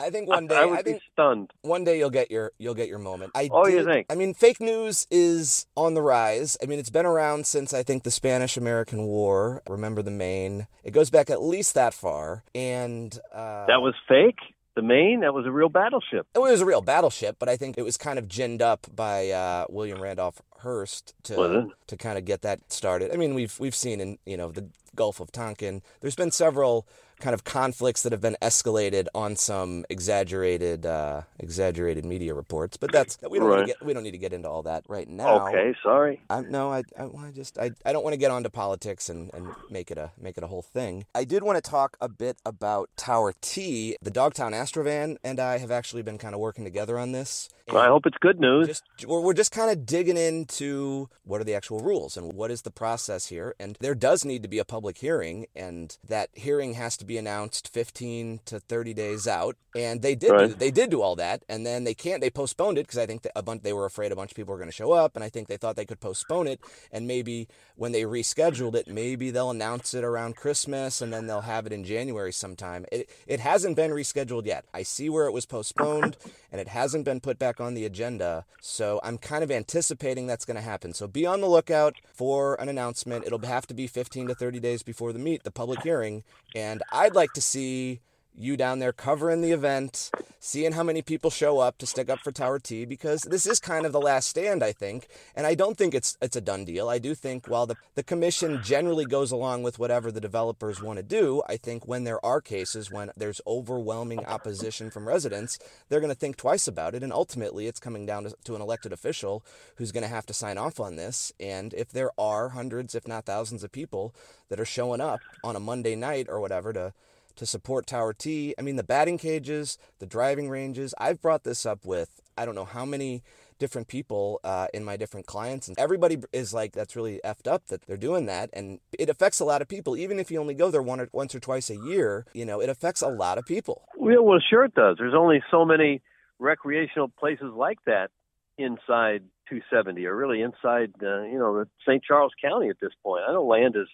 I 0.00 0.10
think 0.10 0.28
one 0.28 0.46
day 0.46 0.56
I 0.60 0.64
would 0.64 0.78
I 0.78 0.82
think 0.82 0.98
be 0.98 1.02
stunned. 1.12 1.50
one 1.62 1.82
day 1.84 1.98
you'll 1.98 2.10
get 2.10 2.30
your 2.30 2.52
you'll 2.58 2.74
get 2.74 2.88
your 2.88 2.98
moment. 2.98 3.32
I 3.34 3.48
Oh, 3.52 3.66
you 3.66 3.84
think? 3.84 4.06
I 4.10 4.14
mean, 4.14 4.34
fake 4.34 4.60
news 4.60 5.06
is 5.10 5.66
on 5.76 5.94
the 5.94 6.02
rise. 6.02 6.56
I 6.62 6.66
mean, 6.66 6.78
it's 6.78 6.90
been 6.90 7.06
around 7.06 7.46
since 7.46 7.72
I 7.74 7.82
think 7.82 8.02
the 8.04 8.10
Spanish-American 8.10 9.04
War. 9.04 9.62
Remember 9.68 10.02
the 10.02 10.10
Maine? 10.10 10.66
It 10.84 10.92
goes 10.92 11.10
back 11.10 11.30
at 11.30 11.42
least 11.42 11.74
that 11.74 11.94
far, 11.94 12.44
and 12.54 13.18
uh, 13.32 13.66
That 13.66 13.80
was 13.80 13.94
fake. 14.08 14.38
The 14.78 14.82
Maine. 14.82 15.22
That 15.22 15.34
was 15.34 15.44
a 15.44 15.50
real 15.50 15.68
battleship. 15.68 16.28
it 16.36 16.38
was 16.38 16.60
a 16.60 16.64
real 16.64 16.80
battleship. 16.80 17.34
But 17.40 17.48
I 17.48 17.56
think 17.56 17.76
it 17.76 17.82
was 17.82 17.96
kind 17.96 18.16
of 18.16 18.28
ginned 18.28 18.62
up 18.62 18.86
by 18.94 19.30
uh, 19.30 19.64
William 19.68 20.00
Randolph 20.00 20.40
Hearst 20.58 21.14
to 21.24 21.68
to 21.86 21.96
kind 21.96 22.18
of 22.18 22.24
get 22.24 22.42
that 22.42 22.72
started. 22.72 23.12
I 23.12 23.16
mean, 23.16 23.34
we've 23.34 23.58
we've 23.58 23.74
seen 23.74 24.00
in 24.00 24.18
you 24.26 24.36
know 24.36 24.50
the 24.50 24.68
Gulf 24.94 25.20
of 25.20 25.30
Tonkin. 25.30 25.82
There's 26.00 26.16
been 26.16 26.30
several 26.30 26.86
kind 27.20 27.34
of 27.34 27.44
conflicts 27.44 28.02
that 28.02 28.12
have 28.12 28.20
been 28.20 28.36
escalated 28.40 29.06
on 29.14 29.36
some 29.36 29.84
exaggerated 29.90 30.86
uh, 30.86 31.22
exaggerated 31.38 32.04
media 32.04 32.34
reports. 32.34 32.76
But 32.76 32.92
that's 32.92 33.18
we 33.28 33.38
don't 33.38 33.50
need 33.50 33.60
to 33.60 33.66
get 33.66 33.84
we 33.84 33.92
don't 33.92 34.02
need 34.02 34.12
to 34.12 34.18
get 34.18 34.32
into 34.32 34.48
all 34.48 34.62
that 34.64 34.84
right 34.88 35.08
now. 35.08 35.48
Okay, 35.48 35.74
sorry. 35.82 36.20
I, 36.30 36.40
no, 36.42 36.72
I, 36.72 36.82
I, 36.98 37.04
I 37.04 37.30
just 37.32 37.58
I, 37.58 37.70
I 37.84 37.92
don't 37.92 38.02
want 38.02 38.14
to 38.14 38.18
get 38.18 38.30
onto 38.30 38.48
politics 38.48 39.08
and, 39.08 39.32
and 39.34 39.48
make 39.70 39.90
it 39.90 39.98
a 39.98 40.12
make 40.20 40.38
it 40.38 40.44
a 40.44 40.48
whole 40.48 40.62
thing. 40.62 41.06
I 41.14 41.24
did 41.24 41.42
want 41.42 41.62
to 41.62 41.70
talk 41.70 41.96
a 42.00 42.08
bit 42.08 42.38
about 42.44 42.90
Tower 42.96 43.34
Tee. 43.40 43.96
The 44.02 44.10
Dogtown 44.10 44.52
Astrovan 44.52 45.16
and 45.24 45.40
I 45.40 45.58
have 45.58 45.70
actually 45.70 46.02
been 46.02 46.18
kind 46.18 46.34
of 46.34 46.40
working 46.40 46.64
together 46.64 46.98
on 46.98 47.12
this. 47.12 47.48
I 47.70 47.88
hope 47.88 48.06
it's 48.06 48.16
good 48.18 48.40
news. 48.40 48.66
Just 48.66 48.84
we're, 49.06 49.20
we're 49.20 49.34
just 49.34 49.52
kind 49.52 49.70
of 49.70 49.84
digging 49.84 50.16
into 50.48 51.08
what 51.24 51.40
are 51.40 51.44
the 51.44 51.54
actual 51.54 51.80
rules 51.80 52.16
and 52.16 52.32
what 52.32 52.50
is 52.50 52.62
the 52.62 52.70
process 52.70 53.26
here. 53.26 53.54
And 53.58 53.76
there 53.80 53.94
does 53.94 54.24
need 54.24 54.42
to 54.42 54.48
be 54.48 54.58
a 54.58 54.64
public 54.64 54.98
hearing, 54.98 55.46
and 55.54 55.96
that 56.06 56.30
hearing 56.32 56.74
has 56.74 56.96
to 56.98 57.04
be 57.04 57.18
announced 57.18 57.68
15 57.72 58.40
to 58.46 58.60
30 58.60 58.94
days 58.94 59.26
out. 59.26 59.56
And 59.76 60.02
they 60.02 60.14
did 60.14 60.36
do, 60.36 60.48
they 60.48 60.70
did 60.70 60.90
do 60.90 61.02
all 61.02 61.14
that, 61.16 61.44
and 61.48 61.64
then 61.64 61.84
they 61.84 61.94
can't. 61.94 62.20
They 62.20 62.30
postponed 62.30 62.78
it 62.78 62.86
because 62.86 62.98
I 62.98 63.06
think 63.06 63.26
a 63.36 63.42
bunch 63.42 63.62
they 63.62 63.72
were 63.72 63.84
afraid 63.84 64.10
a 64.10 64.16
bunch 64.16 64.32
of 64.32 64.36
people 64.36 64.52
were 64.52 64.58
going 64.58 64.70
to 64.70 64.74
show 64.74 64.92
up, 64.92 65.14
and 65.14 65.22
I 65.22 65.28
think 65.28 65.46
they 65.46 65.56
thought 65.56 65.76
they 65.76 65.84
could 65.84 66.00
postpone 66.00 66.48
it. 66.48 66.60
And 66.90 67.06
maybe 67.06 67.48
when 67.76 67.92
they 67.92 68.02
rescheduled 68.02 68.74
it, 68.74 68.88
maybe 68.88 69.30
they'll 69.30 69.50
announce 69.50 69.94
it 69.94 70.04
around 70.04 70.36
Christmas, 70.36 71.00
and 71.00 71.12
then 71.12 71.26
they'll 71.26 71.42
have 71.42 71.66
it 71.66 71.72
in 71.72 71.84
January 71.84 72.32
sometime. 72.32 72.86
It 72.90 73.10
it 73.26 73.40
hasn't 73.40 73.76
been 73.76 73.90
rescheduled 73.90 74.46
yet. 74.46 74.64
I 74.72 74.82
see 74.82 75.08
where 75.08 75.26
it 75.26 75.32
was 75.32 75.46
postponed, 75.46 76.16
and 76.50 76.60
it 76.60 76.68
hasn't 76.68 77.04
been 77.04 77.20
put 77.20 77.38
back 77.38 77.60
on 77.60 77.74
the 77.74 77.84
agenda. 77.84 78.46
So 78.60 79.00
I'm 79.04 79.18
kind 79.18 79.44
of 79.44 79.50
anticipating 79.50 80.26
that's 80.38 80.44
going 80.44 80.54
to 80.54 80.62
happen. 80.62 80.94
So 80.94 81.08
be 81.08 81.26
on 81.26 81.40
the 81.40 81.48
lookout 81.48 81.96
for 82.14 82.54
an 82.60 82.68
announcement. 82.68 83.26
It'll 83.26 83.40
have 83.40 83.66
to 83.66 83.74
be 83.74 83.88
15 83.88 84.28
to 84.28 84.36
30 84.36 84.60
days 84.60 84.84
before 84.84 85.12
the 85.12 85.18
meet, 85.18 85.42
the 85.42 85.50
public 85.50 85.82
hearing, 85.82 86.22
and 86.54 86.80
I'd 86.92 87.16
like 87.16 87.32
to 87.32 87.40
see 87.40 87.98
you 88.38 88.56
down 88.56 88.78
there 88.78 88.92
covering 88.92 89.42
the 89.42 89.52
event, 89.52 90.10
seeing 90.38 90.72
how 90.72 90.82
many 90.82 91.02
people 91.02 91.30
show 91.30 91.58
up 91.58 91.78
to 91.78 91.86
stick 91.86 92.08
up 92.08 92.20
for 92.20 92.32
Tower 92.32 92.58
Tee 92.58 92.84
because 92.84 93.22
this 93.22 93.46
is 93.46 93.58
kind 93.58 93.84
of 93.84 93.92
the 93.92 94.00
last 94.00 94.28
stand, 94.28 94.62
I 94.62 94.72
think. 94.72 95.08
And 95.34 95.46
I 95.46 95.54
don't 95.54 95.76
think 95.76 95.94
it's 95.94 96.16
it's 96.22 96.36
a 96.36 96.40
done 96.40 96.64
deal. 96.64 96.88
I 96.88 96.98
do 96.98 97.14
think 97.14 97.46
while 97.46 97.66
the, 97.66 97.76
the 97.94 98.02
commission 98.02 98.62
generally 98.62 99.04
goes 99.04 99.32
along 99.32 99.62
with 99.62 99.78
whatever 99.78 100.12
the 100.12 100.20
developers 100.20 100.82
want 100.82 100.98
to 100.98 101.02
do, 101.02 101.42
I 101.48 101.56
think 101.56 101.86
when 101.86 102.04
there 102.04 102.24
are 102.24 102.40
cases 102.40 102.90
when 102.90 103.10
there's 103.16 103.40
overwhelming 103.46 104.24
opposition 104.24 104.90
from 104.90 105.08
residents, 105.08 105.58
they're 105.88 106.00
going 106.00 106.12
to 106.12 106.18
think 106.18 106.36
twice 106.36 106.68
about 106.68 106.94
it. 106.94 107.02
And 107.02 107.12
ultimately, 107.12 107.66
it's 107.66 107.80
coming 107.80 108.06
down 108.06 108.24
to, 108.24 108.34
to 108.44 108.54
an 108.54 108.62
elected 108.62 108.92
official 108.92 109.44
who's 109.76 109.92
going 109.92 110.02
to 110.02 110.08
have 110.08 110.26
to 110.26 110.34
sign 110.34 110.58
off 110.58 110.78
on 110.78 110.96
this. 110.96 111.32
And 111.40 111.74
if 111.74 111.90
there 111.90 112.10
are 112.18 112.50
hundreds, 112.50 112.94
if 112.94 113.08
not 113.08 113.26
thousands 113.26 113.64
of 113.64 113.72
people 113.72 114.14
that 114.48 114.60
are 114.60 114.64
showing 114.64 115.00
up 115.00 115.20
on 115.42 115.56
a 115.56 115.60
Monday 115.60 115.96
night 115.96 116.26
or 116.28 116.40
whatever 116.40 116.72
to 116.72 116.92
to 117.38 117.46
support 117.46 117.86
Tower 117.86 118.12
Tee. 118.12 118.54
I 118.58 118.62
mean, 118.62 118.76
the 118.76 118.84
batting 118.84 119.16
cages, 119.16 119.78
the 119.98 120.06
driving 120.06 120.50
ranges. 120.50 120.94
I've 120.98 121.22
brought 121.22 121.44
this 121.44 121.64
up 121.64 121.84
with 121.84 122.20
I 122.36 122.44
don't 122.44 122.54
know 122.54 122.64
how 122.64 122.84
many 122.84 123.22
different 123.58 123.88
people 123.88 124.40
uh, 124.44 124.68
in 124.72 124.84
my 124.84 124.96
different 124.96 125.26
clients, 125.26 125.66
and 125.66 125.76
everybody 125.78 126.18
is 126.32 126.54
like, 126.54 126.72
"That's 126.72 126.94
really 126.94 127.20
effed 127.24 127.50
up 127.50 127.66
that 127.66 127.82
they're 127.86 127.96
doing 127.96 128.26
that," 128.26 128.50
and 128.52 128.78
it 128.96 129.08
affects 129.08 129.40
a 129.40 129.44
lot 129.44 129.62
of 129.62 129.68
people. 129.68 129.96
Even 129.96 130.18
if 130.18 130.30
you 130.30 130.40
only 130.40 130.54
go 130.54 130.70
there 130.70 130.82
one 130.82 131.00
or 131.00 131.08
once 131.12 131.34
or 131.34 131.40
twice 131.40 131.68
a 131.70 131.76
year, 131.76 132.26
you 132.32 132.44
know, 132.44 132.60
it 132.60 132.68
affects 132.68 133.02
a 133.02 133.08
lot 133.08 133.38
of 133.38 133.46
people. 133.46 133.88
Well, 133.96 134.22
well, 134.22 134.38
sure 134.48 134.64
it 134.64 134.74
does. 134.74 134.96
There's 134.98 135.14
only 135.14 135.42
so 135.50 135.64
many 135.64 136.00
recreational 136.38 137.08
places 137.08 137.52
like 137.54 137.78
that 137.86 138.10
inside 138.56 139.22
270, 139.48 140.06
or 140.06 140.14
really 140.14 140.42
inside, 140.42 140.92
uh, 141.02 141.22
you 141.22 141.38
know, 141.38 141.64
St. 141.86 142.02
Charles 142.02 142.32
County 142.40 142.68
at 142.68 142.78
this 142.80 142.92
point. 143.02 143.24
I 143.28 143.32
know 143.32 143.44
land 143.44 143.74
is 143.76 143.88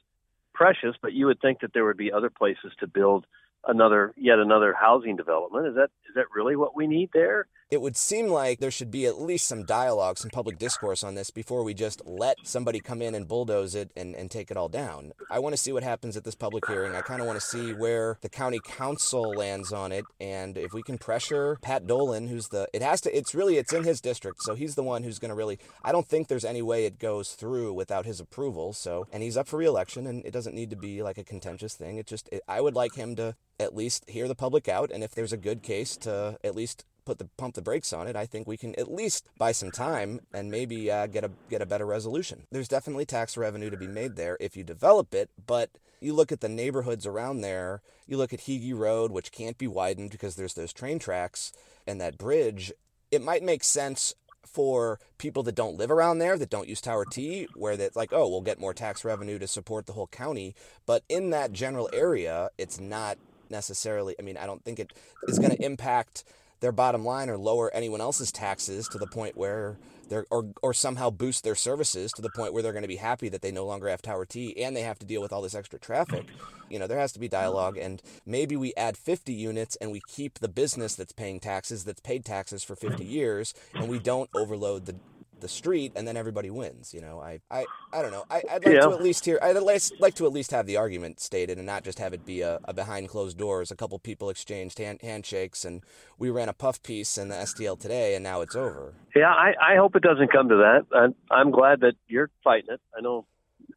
precious, 0.54 0.96
but 1.02 1.12
you 1.12 1.26
would 1.26 1.40
think 1.40 1.60
that 1.60 1.72
there 1.74 1.84
would 1.84 1.96
be 1.96 2.12
other 2.12 2.30
places 2.30 2.72
to 2.80 2.86
build 2.86 3.26
another 3.66 4.14
yet 4.16 4.38
another 4.38 4.74
housing 4.78 5.16
development. 5.16 5.66
Is 5.66 5.74
that 5.74 5.90
is 6.08 6.14
that 6.14 6.26
really 6.34 6.56
what 6.56 6.76
we 6.76 6.86
need 6.86 7.10
there? 7.12 7.46
It 7.70 7.80
would 7.80 7.96
seem 7.96 8.28
like 8.28 8.60
there 8.60 8.70
should 8.70 8.90
be 8.90 9.06
at 9.06 9.20
least 9.20 9.46
some 9.46 9.64
dialogue, 9.64 10.18
some 10.18 10.30
public 10.30 10.58
discourse 10.58 11.02
on 11.02 11.14
this 11.14 11.30
before 11.30 11.64
we 11.64 11.74
just 11.74 12.02
let 12.04 12.36
somebody 12.44 12.78
come 12.78 13.00
in 13.00 13.14
and 13.14 13.26
bulldoze 13.26 13.74
it 13.74 13.90
and, 13.96 14.14
and 14.14 14.30
take 14.30 14.50
it 14.50 14.56
all 14.56 14.68
down. 14.68 15.12
I 15.30 15.38
want 15.38 15.54
to 15.54 15.60
see 15.60 15.72
what 15.72 15.82
happens 15.82 16.16
at 16.16 16.24
this 16.24 16.34
public 16.34 16.66
hearing. 16.66 16.94
I 16.94 17.00
kind 17.00 17.20
of 17.20 17.26
want 17.26 17.40
to 17.40 17.46
see 17.46 17.72
where 17.72 18.18
the 18.20 18.28
county 18.28 18.60
council 18.62 19.34
lands 19.34 19.72
on 19.72 19.92
it 19.92 20.04
and 20.20 20.58
if 20.58 20.72
we 20.72 20.82
can 20.82 20.98
pressure 20.98 21.58
Pat 21.62 21.86
Dolan, 21.86 22.28
who's 22.28 22.48
the 22.48 22.68
it 22.72 22.82
has 22.82 23.00
to 23.02 23.16
it's 23.16 23.34
really 23.34 23.56
it's 23.56 23.72
in 23.72 23.84
his 23.84 24.00
district, 24.00 24.42
so 24.42 24.54
he's 24.54 24.74
the 24.74 24.82
one 24.82 25.02
who's 25.02 25.18
going 25.18 25.30
to 25.30 25.34
really 25.34 25.58
I 25.82 25.92
don't 25.92 26.06
think 26.06 26.28
there's 26.28 26.44
any 26.44 26.62
way 26.62 26.84
it 26.84 26.98
goes 26.98 27.32
through 27.32 27.72
without 27.72 28.04
his 28.04 28.20
approval. 28.20 28.72
So, 28.72 29.06
and 29.12 29.22
he's 29.22 29.36
up 29.36 29.48
for 29.48 29.58
reelection 29.58 30.06
and 30.06 30.24
it 30.24 30.32
doesn't 30.32 30.54
need 30.54 30.70
to 30.70 30.76
be 30.76 31.02
like 31.02 31.18
a 31.18 31.24
contentious 31.24 31.74
thing. 31.74 31.96
It 31.96 32.06
just 32.06 32.28
it, 32.30 32.42
I 32.46 32.60
would 32.60 32.74
like 32.74 32.94
him 32.94 33.16
to 33.16 33.36
at 33.58 33.74
least 33.74 34.08
hear 34.08 34.28
the 34.28 34.34
public 34.34 34.68
out 34.68 34.90
and 34.92 35.02
if 35.02 35.14
there's 35.14 35.32
a 35.32 35.38
good 35.38 35.62
case 35.62 35.96
to 35.98 36.38
at 36.44 36.54
least 36.54 36.84
put 37.04 37.18
the 37.18 37.28
pump 37.36 37.54
the 37.54 37.62
brakes 37.62 37.92
on 37.92 38.06
it, 38.06 38.16
I 38.16 38.26
think 38.26 38.46
we 38.46 38.56
can 38.56 38.74
at 38.78 38.92
least 38.92 39.28
buy 39.38 39.52
some 39.52 39.70
time 39.70 40.20
and 40.32 40.50
maybe 40.50 40.90
uh, 40.90 41.06
get 41.06 41.24
a 41.24 41.30
get 41.50 41.62
a 41.62 41.66
better 41.66 41.86
resolution. 41.86 42.46
There's 42.50 42.68
definitely 42.68 43.06
tax 43.06 43.36
revenue 43.36 43.70
to 43.70 43.76
be 43.76 43.86
made 43.86 44.16
there 44.16 44.36
if 44.40 44.56
you 44.56 44.64
develop 44.64 45.14
it, 45.14 45.30
but 45.46 45.70
you 46.00 46.12
look 46.12 46.32
at 46.32 46.40
the 46.40 46.48
neighborhoods 46.48 47.06
around 47.06 47.40
there. 47.40 47.80
You 48.06 48.16
look 48.16 48.32
at 48.32 48.40
Heege 48.40 48.76
Road, 48.76 49.10
which 49.10 49.32
can't 49.32 49.56
be 49.56 49.66
widened 49.66 50.10
because 50.10 50.36
there's 50.36 50.54
those 50.54 50.72
train 50.72 50.98
tracks 50.98 51.52
and 51.86 52.00
that 52.00 52.18
bridge. 52.18 52.72
It 53.10 53.22
might 53.22 53.42
make 53.42 53.64
sense 53.64 54.14
for 54.46 55.00
people 55.18 55.42
that 55.44 55.54
don't 55.54 55.78
live 55.78 55.90
around 55.90 56.18
there, 56.18 56.36
that 56.36 56.50
don't 56.50 56.68
use 56.68 56.80
Tower 56.80 57.04
Tee, 57.04 57.48
where 57.54 57.76
that's 57.76 57.96
like, 57.96 58.12
oh, 58.12 58.28
we'll 58.28 58.42
get 58.42 58.60
more 58.60 58.74
tax 58.74 59.04
revenue 59.04 59.38
to 59.38 59.48
support 59.48 59.86
the 59.86 59.94
whole 59.94 60.06
county. 60.06 60.54
But 60.86 61.02
in 61.08 61.30
that 61.30 61.52
general 61.52 61.88
area, 61.92 62.50
it's 62.58 62.78
not 62.78 63.18
necessarily, 63.50 64.14
I 64.18 64.22
mean, 64.22 64.36
I 64.36 64.46
don't 64.46 64.62
think 64.64 64.78
it 64.78 64.92
is 65.26 65.38
going 65.38 65.56
to 65.56 65.64
impact 65.64 66.24
their 66.64 66.72
bottom 66.72 67.04
line 67.04 67.28
or 67.28 67.36
lower 67.36 67.70
anyone 67.74 68.00
else's 68.00 68.32
taxes 68.32 68.88
to 68.88 68.96
the 68.96 69.06
point 69.06 69.36
where 69.36 69.76
they're 70.08 70.24
or 70.30 70.46
or 70.62 70.72
somehow 70.72 71.10
boost 71.10 71.44
their 71.44 71.54
services 71.54 72.10
to 72.10 72.22
the 72.22 72.30
point 72.30 72.54
where 72.54 72.62
they're 72.62 72.72
going 72.72 72.80
to 72.80 72.88
be 72.88 72.96
happy 72.96 73.28
that 73.28 73.42
they 73.42 73.52
no 73.52 73.66
longer 73.66 73.86
have 73.86 74.00
Tower 74.00 74.24
Tee 74.24 74.58
and 74.62 74.74
they 74.74 74.80
have 74.80 74.98
to 75.00 75.06
deal 75.06 75.20
with 75.20 75.30
all 75.30 75.42
this 75.42 75.54
extra 75.54 75.78
traffic. 75.78 76.24
You 76.70 76.78
know, 76.78 76.86
there 76.86 76.98
has 76.98 77.12
to 77.12 77.20
be 77.20 77.28
dialogue 77.28 77.76
and 77.76 78.00
maybe 78.24 78.56
we 78.56 78.72
add 78.78 78.96
50 78.96 79.30
units 79.30 79.76
and 79.76 79.92
we 79.92 80.00
keep 80.08 80.38
the 80.38 80.48
business 80.48 80.94
that's 80.94 81.12
paying 81.12 81.38
taxes 81.38 81.84
that's 81.84 82.00
paid 82.00 82.24
taxes 82.24 82.64
for 82.64 82.74
50 82.74 83.04
years 83.04 83.52
and 83.74 83.86
we 83.86 83.98
don't 83.98 84.30
overload 84.34 84.86
the 84.86 84.96
the 85.44 85.48
street 85.48 85.92
and 85.94 86.08
then 86.08 86.16
everybody 86.16 86.50
wins 86.50 86.92
you 86.94 87.00
know 87.00 87.20
i 87.20 87.38
i, 87.50 87.64
I 87.92 88.02
don't 88.02 88.10
know 88.10 88.24
I, 88.30 88.42
would 88.54 88.64
like 88.64 88.74
Yeah. 88.74 88.80
to 88.80 88.92
at 88.94 89.02
least 89.02 89.24
hear 89.26 89.38
i'd 89.42 89.56
at 89.56 89.62
least 89.62 89.94
like 90.00 90.14
to 90.14 90.26
at 90.26 90.32
least 90.32 90.50
have 90.50 90.66
the 90.66 90.76
argument 90.78 91.20
stated 91.20 91.58
and 91.58 91.66
not 91.66 91.84
just 91.84 91.98
have 92.00 92.12
it 92.14 92.24
be 92.24 92.40
a, 92.40 92.58
a 92.64 92.74
behind 92.74 93.08
closed 93.10 93.38
doors 93.38 93.70
a 93.70 93.76
couple 93.76 93.98
people 93.98 94.30
exchanged 94.30 94.78
hand, 94.78 95.00
handshakes 95.02 95.64
and 95.64 95.82
we 96.18 96.30
ran 96.30 96.48
a 96.48 96.54
puff 96.54 96.82
piece 96.82 97.18
in 97.18 97.28
the 97.28 97.36
stl 97.36 97.78
today 97.78 98.14
and 98.16 98.24
now 98.24 98.40
it's 98.40 98.56
over 98.56 98.94
Yeah, 99.14 99.30
I, 99.32 99.52
I 99.74 99.76
hope 99.76 99.94
it 99.96 100.02
doesn't 100.02 100.32
come 100.32 100.48
to 100.48 100.56
that. 100.56 100.86
I'm, 100.96 101.14
I'm 101.30 101.50
glad 101.52 101.80
that 101.80 101.94
you're 102.08 102.30
fighting 102.42 102.74
it. 102.74 102.80
I 102.96 103.00
know 103.00 103.26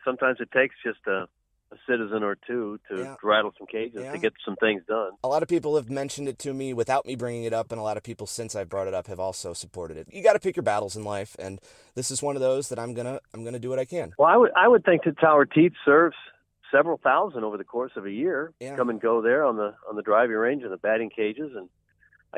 sometimes 0.05 0.38
it 0.39 0.49
takes 0.51 0.76
just 0.84 0.99
a, 1.07 1.28
a 1.72 1.76
citizen 1.88 2.24
or 2.24 2.38
two 2.47 2.80
to 2.89 3.18
rattle 3.24 3.51
some 3.57 3.68
cages 3.68 4.01
Yeah. 4.01 4.13
to 4.13 4.18
get 4.18 4.34
some 4.45 4.55
things 4.55 4.84
done. 4.88 5.11
a 5.24 5.28
lot 5.28 5.43
of 5.43 5.49
people 5.49 5.76
have 5.76 5.89
mentioned 5.89 6.28
it 6.30 6.39
to 6.39 6.53
me 6.53 6.74
without 6.74 7.05
me 7.05 7.15
bringing 7.15 7.43
it 7.43 7.51
up 7.53 7.72
and 7.72 7.80
a 7.80 7.84
lot 7.84 7.97
of 7.97 8.03
people 8.03 8.26
since 8.26 8.55
i've 8.55 8.70
brought 8.70 8.88
it 8.88 8.93
up 8.93 9.07
have 9.07 9.20
also 9.20 9.53
supported 9.53 9.97
it 9.97 10.07
you 10.11 10.24
got 10.24 10.34
to 10.34 10.39
pick 10.39 10.55
your 10.55 10.63
battles 10.63 10.95
in 10.95 11.03
life 11.03 11.36
and 11.39 11.59
this 11.95 12.09
is 12.09 12.22
one 12.24 12.36
of 12.38 12.41
those 12.41 12.70
that 12.70 12.80
i'm 12.80 12.93
gonna 12.93 13.20
i'm 13.34 13.43
gonna 13.43 13.59
do 13.59 13.70
what 13.70 13.80
i 13.80 13.86
can 13.86 14.13
Well, 14.18 14.30
I 14.30 14.38
would 14.38 14.51
I 14.55 14.68
would 14.68 14.86
think 14.86 15.03
that 15.03 15.20
Tower 15.20 15.45
Tee 15.45 15.72
serves 15.84 16.15
several 16.72 16.97
thousand 16.97 17.43
over 17.43 17.57
the 17.57 17.63
course 17.63 17.91
of 17.95 18.05
a 18.05 18.11
year. 18.11 18.51
Yeah. 18.59 18.76
Come 18.76 18.89
and 18.89 18.99
go 18.99 19.22
there 19.22 19.43
on 19.45 19.55
the 19.57 19.74
on 19.89 19.95
the 19.95 20.01
driving 20.01 20.36
range 20.36 20.63
and 20.63 20.72
the 20.72 20.78
batting 20.78 21.09
cages, 21.09 21.51
and 21.55 21.70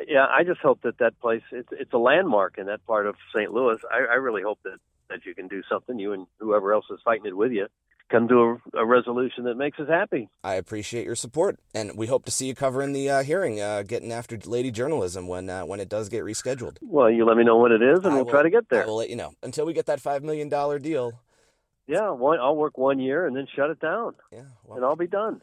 yeah, 0.08 0.26
I 0.30 0.44
just 0.44 0.60
hope 0.62 0.82
that 0.84 1.00
that 1.00 1.20
place 1.20 1.42
it's 1.52 1.70
it's 1.72 1.94
a 1.94 1.98
landmark 1.98 2.58
in 2.60 2.68
that 2.68 2.86
part 2.86 3.08
of 3.08 3.16
St. 3.36 3.52
Louis. 3.52 3.78
I, 3.92 3.98
I 4.14 4.16
really 4.16 4.44
hope 4.44 4.60
that 4.64 4.78
that 5.10 5.26
you 5.26 5.34
can 5.34 5.48
do 5.48 5.62
something. 5.68 5.98
You 5.98 6.14
and 6.14 6.28
whoever 6.40 6.74
else 6.74 6.86
is 6.92 7.00
fighting 7.04 7.26
it 7.26 7.36
with 7.36 7.52
you 7.52 7.68
come 8.10 8.28
to 8.28 8.60
a, 8.74 8.80
a 8.80 8.86
resolution 8.86 9.44
that 9.46 9.56
makes 9.56 9.80
us 9.80 9.88
happy. 9.88 10.30
I 10.44 10.56
appreciate 10.56 11.06
your 11.06 11.16
support, 11.16 11.60
and 11.74 11.98
we 11.98 12.08
hope 12.08 12.26
to 12.26 12.32
see 12.32 12.48
you 12.48 12.56
covering 12.56 12.94
the 12.94 13.10
uh, 13.10 13.24
hearing, 13.24 13.62
uh, 13.62 13.84
getting 13.84 14.12
after 14.12 14.38
lady 14.46 14.72
journalism 14.72 15.28
when 15.28 15.50
uh, 15.50 15.66
when 15.66 15.80
it 15.80 15.90
does 15.90 16.10
get 16.10 16.24
rescheduled. 16.24 16.78
Well, 16.82 17.10
you 17.10 17.26
let 17.26 17.38
me 17.38 17.44
know 17.44 17.58
when 17.58 17.72
it 17.72 17.82
is, 17.82 18.00
and 18.00 18.08
I 18.08 18.16
we'll 18.16 18.26
will- 18.26 18.32
try 18.32 18.44
to 18.44 18.50
get 18.50 18.70
there. 18.70 18.84
I 18.84 18.86
will 18.86 18.98
let 18.98 19.10
you 19.10 19.16
know 19.16 19.34
until 19.44 19.66
we 19.66 19.74
get 19.74 19.86
that 19.88 20.00
five 20.02 20.24
million 20.24 20.50
dollar 20.50 20.80
deal. 20.80 21.22
Yeah, 21.88 22.12
one, 22.12 22.40
I'll 22.40 22.56
work 22.56 22.78
one 22.78 23.00
year 23.00 23.26
and 23.26 23.36
then 23.36 23.48
shut 23.56 23.70
it 23.72 23.80
down. 23.80 24.14
Yeah, 24.32 24.44
and 24.76 24.86
I'll 24.86 24.96
be 24.96 25.08
done. 25.08 25.42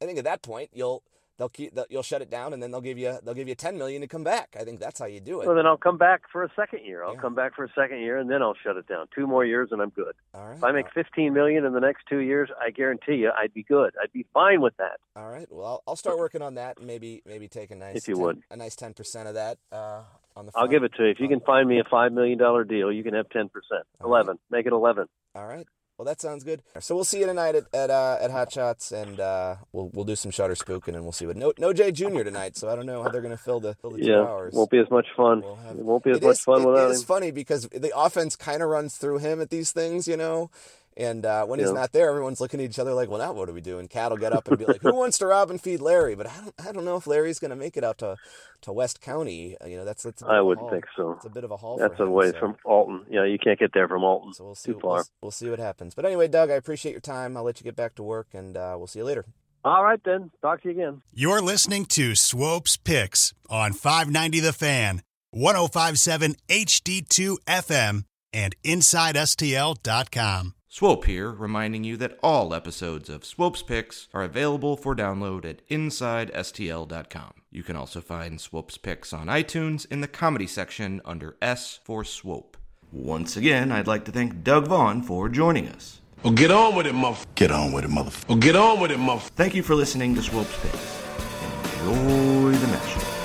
I 0.00 0.04
think 0.06 0.18
at 0.18 0.24
that 0.24 0.42
point 0.42 0.70
you'll 0.72 1.02
they'll 1.38 1.48
keep 1.48 1.74
they'll, 1.74 1.86
you'll 1.88 2.02
shut 2.02 2.20
it 2.20 2.30
down, 2.30 2.52
and 2.52 2.62
then 2.62 2.70
they'll 2.70 2.80
give 2.80 2.98
you 2.98 3.16
they'll 3.24 3.34
give 3.34 3.48
you 3.48 3.54
ten 3.54 3.78
million 3.78 4.02
to 4.02 4.06
come 4.08 4.24
back. 4.24 4.56
I 4.58 4.64
think 4.64 4.80
that's 4.80 4.98
how 4.98 5.06
you 5.06 5.20
do 5.20 5.40
it. 5.40 5.46
Well, 5.46 5.56
then 5.56 5.66
I'll 5.66 5.76
come 5.78 5.96
back 5.96 6.22
for 6.30 6.42
a 6.42 6.50
second 6.54 6.84
year. 6.84 7.04
I'll 7.04 7.16
come 7.16 7.34
back 7.34 7.54
for 7.56 7.64
a 7.64 7.68
second 7.74 8.00
year, 8.00 8.18
and 8.18 8.28
then 8.30 8.42
I'll 8.42 8.56
shut 8.62 8.76
it 8.76 8.86
down. 8.86 9.06
Two 9.14 9.26
more 9.26 9.44
years, 9.44 9.70
and 9.72 9.80
I'm 9.80 9.90
good. 9.90 10.14
All 10.34 10.46
right. 10.46 10.56
If 10.56 10.64
I 10.64 10.72
make 10.72 10.86
15 10.92 11.32
million 11.32 11.64
in 11.64 11.72
the 11.72 11.80
next 11.80 12.04
two 12.08 12.18
years, 12.18 12.50
I 12.60 12.70
guarantee 12.70 13.14
you, 13.14 13.30
I'd 13.36 13.54
be 13.54 13.62
good. 13.62 13.94
I'd 14.02 14.12
be 14.12 14.26
fine 14.34 14.60
with 14.60 14.76
that. 14.76 14.98
All 15.16 15.30
right. 15.30 15.46
Well, 15.50 15.66
I'll, 15.66 15.82
I'll 15.88 15.96
start 15.96 16.18
working 16.18 16.42
on 16.42 16.56
that, 16.56 16.78
and 16.78 16.86
maybe 16.86 17.22
maybe 17.24 17.48
take 17.48 17.70
a 17.70 17.76
nice 17.76 17.96
If 17.96 18.08
you 18.08 18.14
10 18.16 18.22
would. 18.24 18.42
a 18.50 18.56
nice 18.56 18.76
ten 18.76 18.92
percent 18.94 19.28
of 19.28 19.34
that 19.34 19.58
uh, 19.72 20.02
on 20.36 20.46
the. 20.46 20.52
I'll 20.54 20.68
give 20.68 20.82
it 20.82 20.92
to 20.96 21.04
you. 21.04 21.10
If 21.10 21.20
you 21.20 21.28
can 21.28 21.40
find 21.40 21.68
me 21.68 21.78
a 21.80 21.84
five 21.88 22.12
million 22.12 22.38
dollar 22.38 22.64
deal, 22.64 22.92
you 22.92 23.02
can 23.02 23.14
have 23.14 23.28
10 23.30 23.48
percent. 23.48 23.86
11. 24.04 24.38
Make 24.50 24.66
it 24.66 24.72
11. 24.72 25.06
All 25.34 25.46
right. 25.46 25.66
Well, 25.98 26.04
that 26.06 26.20
sounds 26.20 26.44
good. 26.44 26.62
So 26.78 26.94
we'll 26.94 27.02
see 27.02 27.18
you 27.18 27.26
tonight 27.26 27.56
at 27.56 27.64
at, 27.74 27.90
uh, 27.90 28.18
at 28.20 28.30
Hot 28.30 28.52
Shots, 28.52 28.92
and 28.92 29.18
uh, 29.18 29.56
we'll 29.72 29.88
we'll 29.92 30.04
do 30.04 30.14
some 30.14 30.30
shutter 30.30 30.54
spooking, 30.54 30.94
and 30.94 31.02
we'll 31.02 31.10
see 31.10 31.26
what 31.26 31.36
no 31.36 31.52
no 31.58 31.72
Jay 31.72 31.90
Junior 31.90 32.22
tonight. 32.22 32.56
So 32.56 32.68
I 32.68 32.76
don't 32.76 32.86
know 32.86 33.02
how 33.02 33.08
they're 33.08 33.20
gonna 33.20 33.36
fill 33.36 33.58
the 33.58 33.74
fill 33.74 33.90
the 33.90 33.98
two 33.98 34.06
Yeah, 34.12 34.20
hours. 34.20 34.54
won't 34.54 34.70
be 34.70 34.78
as 34.78 34.88
much 34.92 35.06
fun. 35.16 35.38
it 35.42 35.84
won't 35.84 36.04
be 36.04 36.12
as 36.12 36.20
much 36.22 36.34
is- 36.36 36.40
fun 36.44 36.62
it 36.62 36.66
without 36.68 36.82
is 36.84 36.86
him. 36.86 36.92
It's 36.92 37.02
funny 37.02 37.30
because 37.32 37.62
the 37.70 37.90
offense 37.96 38.36
kind 38.36 38.62
of 38.62 38.68
runs 38.68 38.96
through 38.96 39.18
him 39.18 39.40
at 39.40 39.50
these 39.50 39.72
things, 39.72 40.06
you 40.06 40.16
know. 40.16 40.50
And 40.98 41.24
uh, 41.24 41.46
when 41.46 41.60
he's 41.60 41.70
not 41.70 41.92
there, 41.92 42.08
everyone's 42.08 42.40
looking 42.40 42.58
at 42.58 42.64
each 42.68 42.78
other 42.80 42.92
like, 42.92 43.08
"Well, 43.08 43.20
now 43.20 43.32
what 43.32 43.46
do 43.46 43.52
we 43.54 43.60
do?" 43.60 43.78
And 43.78 43.88
Cat 43.88 44.10
will 44.10 44.18
get 44.18 44.32
up 44.32 44.48
and 44.48 44.58
be 44.58 44.64
like, 44.64 44.82
"Who 44.82 44.92
wants 44.92 45.16
to 45.18 45.26
rob 45.26 45.48
and 45.48 45.60
feed 45.60 45.80
Larry?" 45.80 46.16
But 46.16 46.26
I 46.26 46.40
don't, 46.40 46.54
I 46.68 46.72
don't 46.72 46.84
know 46.84 46.96
if 46.96 47.06
Larry's 47.06 47.38
going 47.38 47.50
to 47.50 47.56
make 47.56 47.76
it 47.76 47.84
out 47.84 47.98
to, 47.98 48.16
to 48.62 48.72
West 48.72 49.00
County. 49.00 49.56
Uh, 49.62 49.68
You 49.68 49.76
know, 49.76 49.84
that's, 49.84 50.02
that's 50.02 50.22
a 50.22 50.26
I 50.26 50.40
wouldn't 50.40 50.68
think 50.70 50.86
so. 50.96 51.12
It's 51.12 51.24
a 51.24 51.30
bit 51.30 51.44
of 51.44 51.52
a 51.52 51.56
haul. 51.56 51.78
That's 51.78 51.96
for 51.96 52.02
a 52.02 52.06
him, 52.06 52.12
way 52.12 52.32
so 52.32 52.38
from 52.40 52.56
Alton. 52.64 53.06
Yeah, 53.08 53.24
you 53.24 53.38
can't 53.38 53.60
get 53.60 53.72
there 53.72 53.86
from 53.86 54.02
Alton. 54.02 54.34
So 54.34 54.44
we'll 54.44 54.54
see, 54.56 54.72
Too 54.72 54.80
we'll, 54.82 55.04
we'll 55.22 55.30
see 55.30 55.48
what 55.48 55.60
happens. 55.60 55.94
But 55.94 56.04
anyway, 56.04 56.26
Doug, 56.26 56.50
I 56.50 56.54
appreciate 56.54 56.90
your 56.92 57.00
time. 57.00 57.36
I'll 57.36 57.44
let 57.44 57.60
you 57.60 57.64
get 57.64 57.76
back 57.76 57.94
to 57.94 58.02
work, 58.02 58.28
and 58.32 58.56
uh, 58.56 58.74
we'll 58.76 58.88
see 58.88 58.98
you 58.98 59.04
later. 59.04 59.24
All 59.64 59.84
right, 59.84 60.00
then. 60.04 60.32
Talk 60.42 60.62
to 60.62 60.68
you 60.68 60.72
again. 60.80 61.02
You're 61.12 61.42
listening 61.42 61.84
to 61.86 62.16
Swopes 62.16 62.76
Picks 62.76 63.34
on 63.48 63.72
590 63.72 64.40
The 64.40 64.52
Fan, 64.52 65.02
1057 65.30 66.34
HD2 66.48 67.36
FM, 67.46 68.02
and 68.32 68.56
InsideSTL.com. 68.64 70.54
Swope 70.70 71.06
here, 71.06 71.30
reminding 71.30 71.82
you 71.82 71.96
that 71.96 72.18
all 72.22 72.52
episodes 72.52 73.08
of 73.08 73.24
Swope's 73.24 73.62
Picks 73.62 74.06
are 74.12 74.22
available 74.22 74.76
for 74.76 74.94
download 74.94 75.46
at 75.46 75.66
InsideSTL.com. 75.68 77.32
You 77.50 77.62
can 77.62 77.74
also 77.74 78.02
find 78.02 78.38
Swope's 78.38 78.76
Picks 78.76 79.14
on 79.14 79.28
iTunes 79.28 79.86
in 79.90 80.02
the 80.02 80.08
comedy 80.08 80.46
section 80.46 81.00
under 81.06 81.38
S 81.40 81.80
for 81.82 82.04
Swope. 82.04 82.58
Once 82.92 83.34
again, 83.34 83.72
I'd 83.72 83.86
like 83.86 84.04
to 84.04 84.12
thank 84.12 84.44
Doug 84.44 84.66
Vaughn 84.68 85.02
for 85.02 85.30
joining 85.30 85.68
us. 85.68 86.02
Well, 86.22 86.34
get 86.34 86.50
on 86.50 86.74
with 86.74 86.86
it, 86.86 86.94
motherfucker. 86.94 87.34
Get 87.34 87.50
on 87.50 87.72
with 87.72 87.84
it, 87.84 87.90
motherfucker. 87.90 88.28
Well, 88.28 88.36
oh, 88.36 88.40
get 88.40 88.56
on 88.56 88.78
with 88.78 88.90
it, 88.90 88.98
motherfucker. 88.98 89.30
Thank 89.30 89.54
you 89.54 89.62
for 89.62 89.74
listening 89.74 90.14
to 90.16 90.22
Swope's 90.22 90.54
Picks. 90.60 91.02
Enjoy 91.80 92.52
the 92.52 92.66
matchup. 92.66 93.17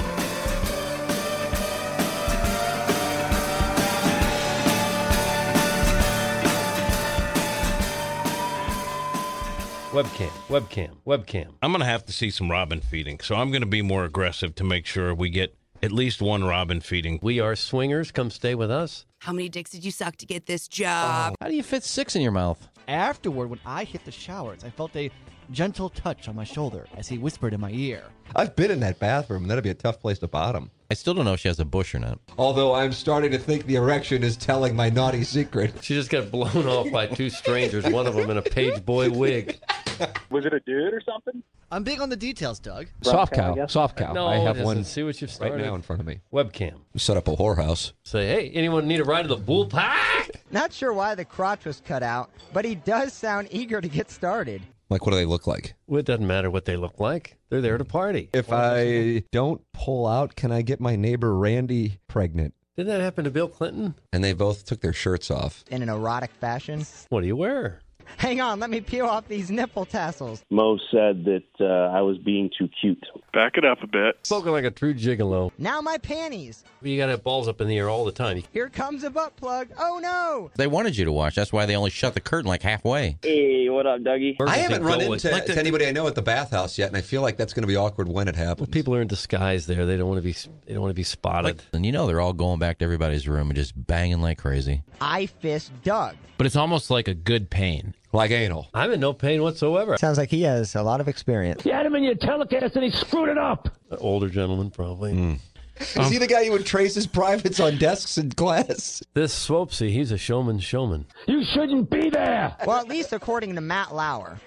Webcam, 9.94 10.32
webcam, 10.48 10.96
webcam. 11.06 11.54
I'm 11.62 11.72
going 11.72 11.82
to 11.82 11.86
have 11.86 12.04
to 12.08 12.12
see 12.14 12.32
some 12.32 12.50
robin 12.50 12.82
feeding, 12.82 13.20
so 13.20 13.36
I'm 13.36 13.52
going 13.52 13.62
to 13.62 13.68
be 13.68 13.84
more 13.84 14.06
aggressive 14.06 14.56
to 14.56 14.64
make 14.64 14.88
sure 14.88 15.14
we 15.14 15.30
get 15.30 15.56
at 15.84 15.92
least 15.92 16.20
one 16.20 16.44
robin 16.44 16.82
feeding. 16.82 17.20
We 17.22 17.40
are 17.40 17.56
swingers. 17.56 18.12
Come 18.12 18.32
stay 18.32 18.56
with 18.56 18.72
us. 18.72 19.06
How 19.20 19.34
many 19.34 19.50
dicks 19.50 19.70
did 19.70 19.86
you 19.86 19.92
suck 19.92 20.16
to 20.16 20.26
get 20.26 20.48
this 20.48 20.68
job? 20.68 21.36
How 21.40 21.48
do 21.48 21.56
you 21.56 21.62
fit 21.62 21.84
six 21.84 22.16
in 22.16 22.24
your 22.24 22.32
mouth? 22.32 22.68
Afterward, 22.88 23.52
when 23.52 23.60
I 23.68 23.84
hit 23.84 24.04
the 24.04 24.12
showers, 24.12 24.64
I 24.64 24.72
felt 24.72 24.96
a 24.96 25.12
gentle 25.52 25.90
touch 25.90 26.28
on 26.28 26.36
my 26.36 26.44
shoulder 26.44 26.88
as 26.98 27.08
he 27.08 27.20
whispered 27.20 27.54
in 27.54 27.62
my 27.62 27.70
ear. 27.70 28.02
I've 28.36 28.56
been 28.56 28.72
in 28.72 28.80
that 28.80 28.98
bathroom. 28.98 29.44
And 29.44 29.52
that'd 29.52 29.64
be 29.64 29.70
a 29.70 29.76
tough 29.76 30.00
place 30.00 30.18
to 30.20 30.28
bottom. 30.28 30.72
I 30.90 30.96
still 30.96 31.14
don't 31.14 31.26
know 31.26 31.34
if 31.34 31.40
she 31.42 31.50
has 31.50 31.60
a 31.60 31.66
bush 31.66 31.94
or 31.94 32.00
not. 32.00 32.20
Although 32.38 32.74
I'm 32.74 32.94
starting 32.94 33.30
to 33.32 33.38
think 33.38 33.68
the 33.68 33.76
erection 33.76 34.24
is 34.24 34.38
telling 34.38 34.76
my 34.76 34.90
naughty 34.90 35.24
secret. 35.24 35.84
She 35.84 35.94
just 35.94 36.10
got 36.10 36.32
blown 36.32 36.66
off 36.68 36.92
by 36.92 37.06
two 37.08 37.30
strangers, 37.30 37.86
one 37.86 38.08
of 38.08 38.16
them 38.16 38.30
in 38.32 38.38
a 38.38 38.42
page 38.42 38.84
boy 38.84 39.12
wig. 39.12 39.60
Was 40.30 40.46
it 40.46 40.54
a 40.54 40.60
dude 40.62 40.94
or 40.94 41.02
something? 41.02 41.44
I'm 41.72 41.84
big 41.84 42.02
on 42.02 42.10
the 42.10 42.16
details, 42.16 42.60
Doug. 42.60 42.88
Soft 43.02 43.34
cow. 43.34 43.66
Soft 43.68 43.98
cow. 43.98 44.14
No, 44.14 44.28
I 44.28 44.38
have 44.38 44.60
one 44.62 44.84
See 44.84 45.04
what 45.04 45.20
you've 45.22 45.40
right 45.40 45.58
now 45.58 45.76
in 45.76 45.82
front 45.82 46.00
of 46.02 46.06
me. 46.06 46.20
Webcam. 46.32 46.82
Set 46.96 47.18
up 47.18 47.28
a 47.28 47.36
whorehouse. 47.36 47.94
Say, 48.04 48.28
hey, 48.28 48.50
anyone 48.52 48.88
need 48.88 49.00
a 49.00 49.04
ride 49.04 49.24
to 49.24 49.28
the 49.28 49.38
bull 49.38 49.66
pack? 49.66 50.44
Not 50.52 50.72
sure 50.72 50.94
why 50.94 51.16
the 51.16 51.26
crotch 51.26 51.66
was 51.66 51.82
cut 51.86 52.04
out, 52.04 52.30
but 52.54 52.64
he 52.64 52.76
does 52.76 53.14
sound 53.14 53.48
eager 53.52 53.82
to 53.82 53.88
get 53.88 54.12
started. 54.12 54.62
Like, 54.90 55.06
what 55.06 55.12
do 55.14 55.18
they 55.18 55.26
look 55.26 55.48
like? 55.48 55.74
Well, 55.88 56.00
it 56.00 56.06
doesn't 56.06 56.28
matter 56.28 56.52
what 56.52 56.66
they 56.66 56.76
look 56.76 57.00
like. 57.00 57.38
They're 57.50 57.62
there 57.62 57.80
to 57.80 57.86
party. 57.86 58.30
If 58.34 58.52
I 58.52 59.24
don't 59.32 59.62
pull 59.74 60.06
out, 60.06 60.36
can 60.36 60.52
I 60.52 60.62
get 60.62 60.80
my 60.80 60.96
neighbor 60.96 61.36
Randy 61.36 62.00
pregnant? 62.08 62.54
Didn't 62.76 62.90
that 62.90 63.02
happen 63.02 63.24
to 63.26 63.32
Bill 63.32 63.48
Clinton? 63.48 63.96
And 64.12 64.24
they 64.24 64.34
both 64.34 64.66
took 64.66 64.82
their 64.82 64.94
shirts 64.94 65.30
off. 65.30 65.64
In 65.70 65.82
an 65.84 65.90
erotic 65.90 66.32
fashion. 66.32 66.86
What 67.10 67.22
do 67.22 67.28
you 67.28 67.36
wear? 67.36 67.80
Hang 68.18 68.42
on, 68.42 68.60
let 68.60 68.70
me 68.70 68.82
peel 68.82 69.06
off 69.06 69.28
these 69.28 69.50
nipple 69.52 69.86
tassels. 69.86 70.44
Mo 70.50 70.78
said 70.92 71.26
that 71.26 71.44
uh, 71.60 71.96
I 71.96 72.02
was 72.02 72.18
being 72.18 72.50
too 72.58 72.70
cute. 72.82 73.04
Back 73.34 73.58
it 73.58 73.66
up 73.66 73.82
a 73.84 73.88
bit. 73.88 74.20
Spoken 74.24 74.52
like 74.52 74.64
a 74.66 74.72
true 74.72 74.94
gigolo. 74.94 75.52
Now 75.58 75.82
my 75.82 75.98
panties. 75.98 76.64
You 76.82 76.98
got 76.98 77.06
to 77.08 77.12
have 77.14 77.24
balls 77.24 77.48
up 77.48 77.62
in 77.62 77.68
the 77.68 77.78
air 77.78 77.90
all 77.90 78.06
the 78.06 78.12
time. 78.12 78.44
Here 78.54 78.70
comes 78.70 79.04
a 79.04 79.10
butt 79.10 79.36
plug. 79.36 79.70
Oh 79.78 80.00
no! 80.02 80.52
They 80.56 80.68
wanted 80.68 80.96
you 80.98 81.06
to 81.06 81.12
watch. 81.12 81.36
That's 81.36 81.52
why 81.54 81.66
they 81.66 81.76
only 81.76 81.90
shut 81.90 82.14
the 82.14 82.20
curtain 82.22 82.48
like 82.48 82.62
halfway. 82.62 83.18
Hey, 83.24 83.70
what 83.70 83.88
up, 83.88 84.02
Dougie? 84.02 84.36
I 84.48 84.58
haven't 84.58 84.84
run 84.84 85.02
into 85.02 85.32
like 85.32 85.46
the- 85.46 85.54
to 85.54 85.60
anybody 85.60 85.88
I 85.88 85.92
know 85.92 86.08
at 86.08 86.16
the 86.16 86.22
bathhouse 86.22 86.78
yet, 86.78 86.88
and 86.90 86.98
I 86.98 87.02
feel 87.02 87.22
like 87.22 87.38
that's 87.38 87.54
going 87.54 87.64
to 87.64 87.68
be 87.68 87.76
awkward 87.76 88.08
when 88.10 88.28
it 88.28 88.36
happens. 88.36 88.70
People 88.70 88.96
are 88.96 89.02
in 89.02 89.08
disguise 89.08 89.66
there. 89.66 89.86
They 89.86 89.98
don't 89.98 90.08
want 90.08 90.20
to 90.22 90.24
be. 90.24 90.34
They 90.66 90.74
don't 90.74 90.82
want 90.82 90.92
to 90.92 90.96
be 90.96 91.04
spotted. 91.04 91.62
And 91.74 91.86
you 91.86 91.92
know 91.92 92.08
they're 92.08 92.22
all 92.22 92.34
going 92.34 92.60
back 92.60 92.80
to 92.80 92.86
everybody's 92.86 93.28
room 93.28 93.50
and 93.50 93.56
just 93.56 93.74
banging 93.88 94.22
like 94.22 94.38
crazy. 94.38 94.84
I 95.02 95.26
fist 95.28 95.72
Doug. 95.84 96.16
But 96.38 96.48
it's 96.48 96.56
almost 96.56 96.90
like 96.90 97.08
a 97.08 97.14
good 97.14 97.50
pain. 97.50 97.94
Like 98.14 98.30
anal. 98.32 98.68
I'm 98.74 98.92
in 98.92 99.00
no 99.00 99.12
pain 99.12 99.42
whatsoever. 99.42 99.98
Sounds 99.98 100.20
like 100.20 100.30
he 100.30 100.44
has 100.44 100.76
a 100.76 100.84
lot 100.84 101.02
of 101.02 101.08
experience. 101.08 101.64
He 101.64 101.72
had 101.72 101.86
him 101.86 101.96
in 101.96 102.04
your 102.04 102.16
telecast 102.16 102.76
and 102.76 102.84
he 102.86 102.92
screwed 102.92 103.30
it 103.30 103.38
up. 103.40 103.70
An 103.90 103.98
older 104.00 104.30
gentleman, 104.30 104.70
probably. 104.70 105.14
Hmm. 105.14 105.34
Is 105.80 106.10
he 106.10 106.20
the 106.20 106.28
guy 106.28 106.46
who 106.46 106.52
would 106.52 106.66
trace 106.68 106.94
his 106.94 107.08
privates 107.08 107.60
on 107.60 107.78
desks 107.80 108.20
in 108.20 108.32
class? 108.32 109.02
This 109.16 109.34
Swopesy, 109.34 109.90
he's 109.92 110.12
a 110.12 110.18
showman 110.20 110.60
showman. 110.60 111.08
You 111.28 111.44
shouldn't 111.44 111.90
be 111.90 112.12
there. 112.12 112.56
Well, 112.68 112.78
at 112.78 112.88
least 112.88 113.12
according 113.12 113.56
to 113.56 113.62
Matt 113.62 113.94
Lauer. 113.94 114.40